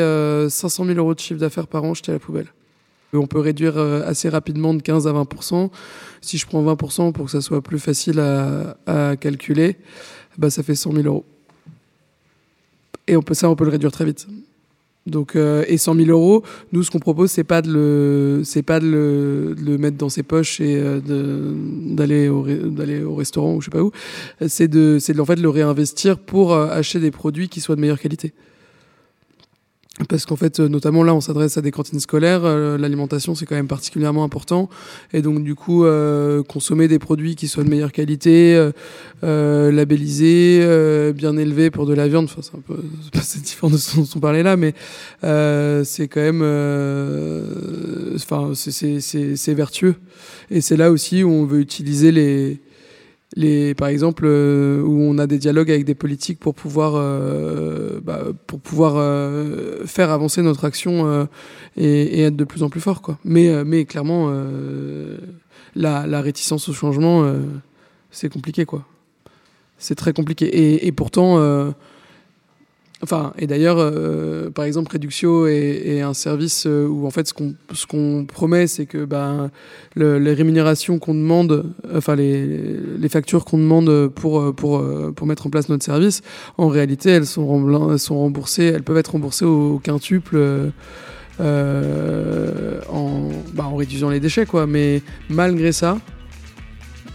500 0.50 0.84
000 0.84 0.98
euros 0.98 1.14
de 1.14 1.20
chiffre 1.20 1.40
d'affaires 1.40 1.68
par 1.68 1.84
an 1.84 1.94
jeté 1.94 2.10
à 2.10 2.14
la 2.14 2.18
poubelle. 2.18 2.48
On 3.14 3.26
peut 3.26 3.40
réduire 3.40 3.78
euh, 3.78 4.02
assez 4.04 4.28
rapidement 4.28 4.74
de 4.74 4.82
15 4.82 5.06
à 5.06 5.12
20%. 5.12 5.70
Si 6.20 6.36
je 6.36 6.46
prends 6.46 6.62
20% 6.62 7.12
pour 7.12 7.26
que 7.26 7.30
ça 7.30 7.40
soit 7.40 7.62
plus 7.62 7.78
facile 7.78 8.20
à, 8.20 9.16
calculer, 9.16 9.76
bah 10.36 10.50
ça 10.50 10.62
fait 10.62 10.74
100 10.74 10.92
000 10.92 11.06
euros. 11.06 11.24
Et 13.06 13.16
on 13.16 13.22
peut, 13.22 13.34
ça, 13.34 13.48
on 13.48 13.56
peut 13.56 13.64
le 13.64 13.70
réduire 13.70 13.92
très 13.92 14.04
vite. 14.04 14.26
Donc, 15.08 15.36
euh, 15.36 15.64
et 15.66 15.78
100 15.78 15.94
000 15.94 16.08
euros, 16.10 16.42
nous, 16.72 16.82
ce 16.82 16.90
qu'on 16.90 16.98
propose, 16.98 17.30
c'est 17.30 17.44
pas 17.44 17.62
de 17.62 17.72
le, 17.72 18.42
c'est 18.44 18.62
pas 18.62 18.80
de 18.80 18.86
le, 18.86 19.78
mettre 19.78 19.96
dans 19.96 20.08
ses 20.08 20.22
poches 20.22 20.60
et 20.60 20.76
euh, 20.76 21.00
d'aller 21.06 22.28
au, 22.28 22.44
d'aller 22.46 23.02
au 23.02 23.14
restaurant 23.14 23.54
ou 23.54 23.60
je 23.60 23.66
sais 23.66 23.70
pas 23.70 23.82
où. 23.82 23.92
C'est 24.46 24.68
de, 24.68 24.98
c'est 25.00 25.14
de, 25.14 25.20
en 25.20 25.24
fait, 25.24 25.36
le 25.36 25.48
réinvestir 25.48 26.18
pour 26.18 26.54
acheter 26.54 27.00
des 27.00 27.10
produits 27.10 27.48
qui 27.48 27.60
soient 27.60 27.76
de 27.76 27.80
meilleure 27.80 28.00
qualité. 28.00 28.32
Parce 30.06 30.26
qu'en 30.26 30.36
fait, 30.36 30.60
euh, 30.60 30.68
notamment 30.68 31.02
là, 31.02 31.14
on 31.14 31.20
s'adresse 31.20 31.58
à 31.58 31.60
des 31.60 31.72
cantines 31.72 31.98
scolaires. 31.98 32.44
Euh, 32.44 32.78
l'alimentation, 32.78 33.34
c'est 33.34 33.46
quand 33.46 33.56
même 33.56 33.66
particulièrement 33.66 34.22
important. 34.22 34.68
Et 35.12 35.22
donc, 35.22 35.42
du 35.42 35.54
coup, 35.54 35.84
euh, 35.84 36.42
consommer 36.42 36.86
des 36.86 36.98
produits 36.98 37.34
qui 37.34 37.48
soient 37.48 37.64
de 37.64 37.68
meilleure 37.68 37.92
qualité, 37.92 38.70
labellisés, 39.22 41.12
bien 41.14 41.36
élevés 41.36 41.70
pour 41.70 41.86
de 41.86 41.94
la 41.94 42.06
viande. 42.06 42.26
Enfin, 42.26 42.42
c'est 42.42 42.56
un 42.56 42.60
peu 42.60 42.76
c'est 43.20 43.42
différent 43.42 43.70
de 43.70 43.76
ce 43.76 43.96
dont 43.96 44.06
on 44.14 44.20
parlait 44.20 44.42
là, 44.42 44.56
mais 44.56 44.74
c'est 45.84 46.08
quand 46.08 46.20
même, 46.20 46.42
enfin, 48.14 48.52
c'est 48.54 49.54
vertueux. 49.54 49.96
Et 50.50 50.60
c'est 50.60 50.76
là 50.76 50.90
aussi 50.90 51.24
où 51.24 51.30
on 51.30 51.44
veut 51.44 51.60
utiliser 51.60 52.12
les 52.12 52.60
les, 53.36 53.74
par 53.74 53.88
exemple, 53.88 54.24
euh, 54.26 54.80
où 54.82 55.00
on 55.02 55.18
a 55.18 55.26
des 55.26 55.38
dialogues 55.38 55.70
avec 55.70 55.84
des 55.84 55.94
politiques 55.94 56.40
pour 56.40 56.54
pouvoir, 56.54 56.94
euh, 56.96 58.00
bah, 58.02 58.24
pour 58.46 58.58
pouvoir 58.58 58.94
euh, 58.96 59.84
faire 59.86 60.10
avancer 60.10 60.42
notre 60.42 60.64
action 60.64 61.28
et, 61.76 62.22
être 62.22 62.36
de 62.36 62.44
plus 62.44 62.62
en 62.62 62.70
plus 62.70 62.80
fort. 62.80 63.02
Quoi. 63.02 63.18
Mais, 63.24 63.64
mais 63.64 63.84
clairement, 63.84 64.32
la, 65.74 66.20
réticence 66.20 66.68
au 66.68 66.72
changement, 66.72 67.30
c'est 68.10 68.32
compliqué. 68.32 68.64
C'est 69.78 69.94
très 69.94 70.12
compliqué. 70.12 70.86
Et 70.86 70.92
pourtant, 70.92 71.74
Enfin, 73.02 73.32
et 73.38 73.46
d'ailleurs, 73.46 73.76
euh, 73.78 74.50
par 74.50 74.64
exemple, 74.64 74.92
Reduxio 74.92 75.46
est, 75.46 76.00
un 76.00 76.14
service 76.14 76.66
euh, 76.66 76.86
où 76.86 77.06
en 77.06 77.10
fait 77.10 77.28
ce 77.28 77.86
qu'on 77.86 78.24
promet, 78.24 78.66
c'est 78.66 78.86
que 78.86 79.04
ben 79.04 79.50
les 79.94 80.32
rémunérations 80.32 80.98
qu'on 80.98 81.14
demande, 81.14 81.72
enfin 81.94 82.16
les, 82.16 83.08
factures 83.08 83.44
qu'on 83.44 83.58
demande 83.58 84.08
pour 84.08 84.54
pour 84.54 84.84
pour 85.14 85.26
mettre 85.26 85.46
en 85.46 85.50
place 85.50 85.68
notre 85.68 85.84
service, 85.84 86.22
en 86.56 86.68
réalité, 86.68 87.10
elles 87.10 87.26
sont 87.26 87.46
remboursées, 87.46 88.64
elles 88.64 88.82
peuvent 88.82 88.98
être 88.98 89.12
remboursées 89.12 89.44
au, 89.44 89.78
quintuple. 89.78 90.72
Euh, 91.40 92.80
en, 92.90 93.28
bah, 93.54 93.66
en 93.66 93.76
réduisant 93.76 94.10
les 94.10 94.18
déchets 94.18 94.44
quoi 94.44 94.66
mais 94.66 95.02
malgré 95.30 95.70
ça 95.70 95.98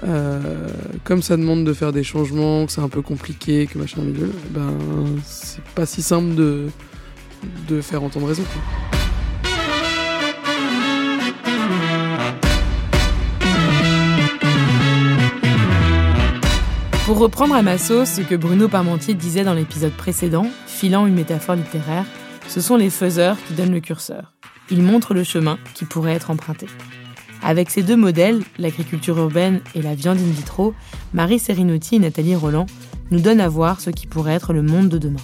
euh, 0.06 0.40
comme 1.04 1.22
ça 1.22 1.38
demande 1.38 1.66
de 1.66 1.74
faire 1.74 1.92
des 1.92 2.04
changements, 2.04 2.66
que 2.66 2.72
c'est 2.72 2.82
un 2.82 2.90
peu 2.90 3.02
compliqué, 3.02 3.68
que 3.68 3.78
machin 3.78 4.02
milieu, 4.02 4.32
ben 4.50 4.76
c'est 5.24 5.64
pas 5.76 5.86
si 5.86 6.02
simple 6.02 6.36
de, 6.36 6.68
de 7.68 7.82
faire 7.82 8.04
entendre 8.04 8.28
raison. 8.28 8.44
Pour 17.06 17.20
reprendre 17.20 17.54
à 17.54 17.62
ma 17.62 17.78
sauce 17.78 18.12
ce 18.12 18.22
que 18.22 18.36
Bruno 18.36 18.70
Parmentier 18.70 19.14
disait 19.14 19.44
dans 19.44 19.54
l'épisode 19.54 19.92
précédent, 19.92 20.48
filant 20.68 21.06
une 21.06 21.14
métaphore 21.14 21.56
littéraire, 21.56 22.06
ce 22.48 22.62
sont 22.62 22.78
les 22.78 22.90
faiseurs 22.90 23.38
qui 23.46 23.54
donnent 23.54 23.74
le 23.74 23.82
curseur. 23.82 24.34
Ils 24.72 24.82
montrent 24.82 25.14
le 25.14 25.24
chemin 25.24 25.58
qui 25.74 25.84
pourrait 25.84 26.14
être 26.14 26.32
emprunté. 26.32 26.68
Avec 27.44 27.70
ces 27.70 27.84
deux 27.84 27.98
modèles, 27.98 28.42
l'agriculture 28.58 29.18
urbaine 29.18 29.60
et 29.76 29.82
la 29.82 29.96
viande 29.96 30.18
in 30.18 30.32
vitro, 30.32 30.74
Marie 31.14 31.40
Serinotti 31.40 31.98
et 31.98 32.00
Nathalie 32.00 32.36
Roland 32.36 32.66
nous 33.12 33.20
donnent 33.20 33.42
à 33.42 33.50
voir 33.50 33.82
ce 33.82 33.90
qui 33.90 34.08
pourrait 34.08 34.34
être 34.34 34.54
le 34.54 34.62
monde 34.62 34.88
de 34.88 34.98
demain. 34.98 35.20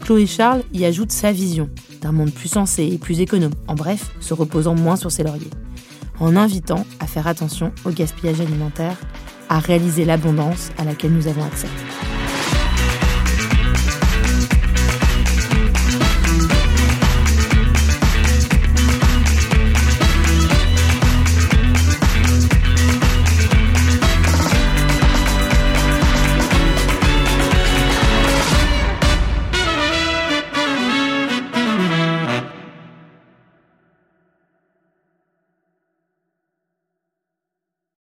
Chloé 0.00 0.26
Charles 0.26 0.62
y 0.72 0.84
ajoute 0.86 1.12
sa 1.12 1.30
vision 1.30 1.68
d'un 2.00 2.12
monde 2.12 2.32
plus 2.32 2.48
sensé 2.48 2.84
et 2.84 2.98
plus 2.98 3.20
économe, 3.20 3.52
en 3.68 3.74
bref, 3.74 4.10
se 4.20 4.34
reposant 4.34 4.74
moins 4.74 4.96
sur 4.96 5.12
ses 5.12 5.22
lauriers, 5.22 5.50
en 6.18 6.36
invitant 6.36 6.86
à 7.00 7.06
faire 7.06 7.26
attention 7.26 7.70
au 7.84 7.90
gaspillage 7.90 8.40
alimentaire, 8.40 8.96
à 9.48 9.58
réaliser 9.58 10.04
l'abondance 10.04 10.70
à 10.78 10.84
laquelle 10.84 11.12
nous 11.12 11.28
avons 11.28 11.44
accès. 11.44 11.68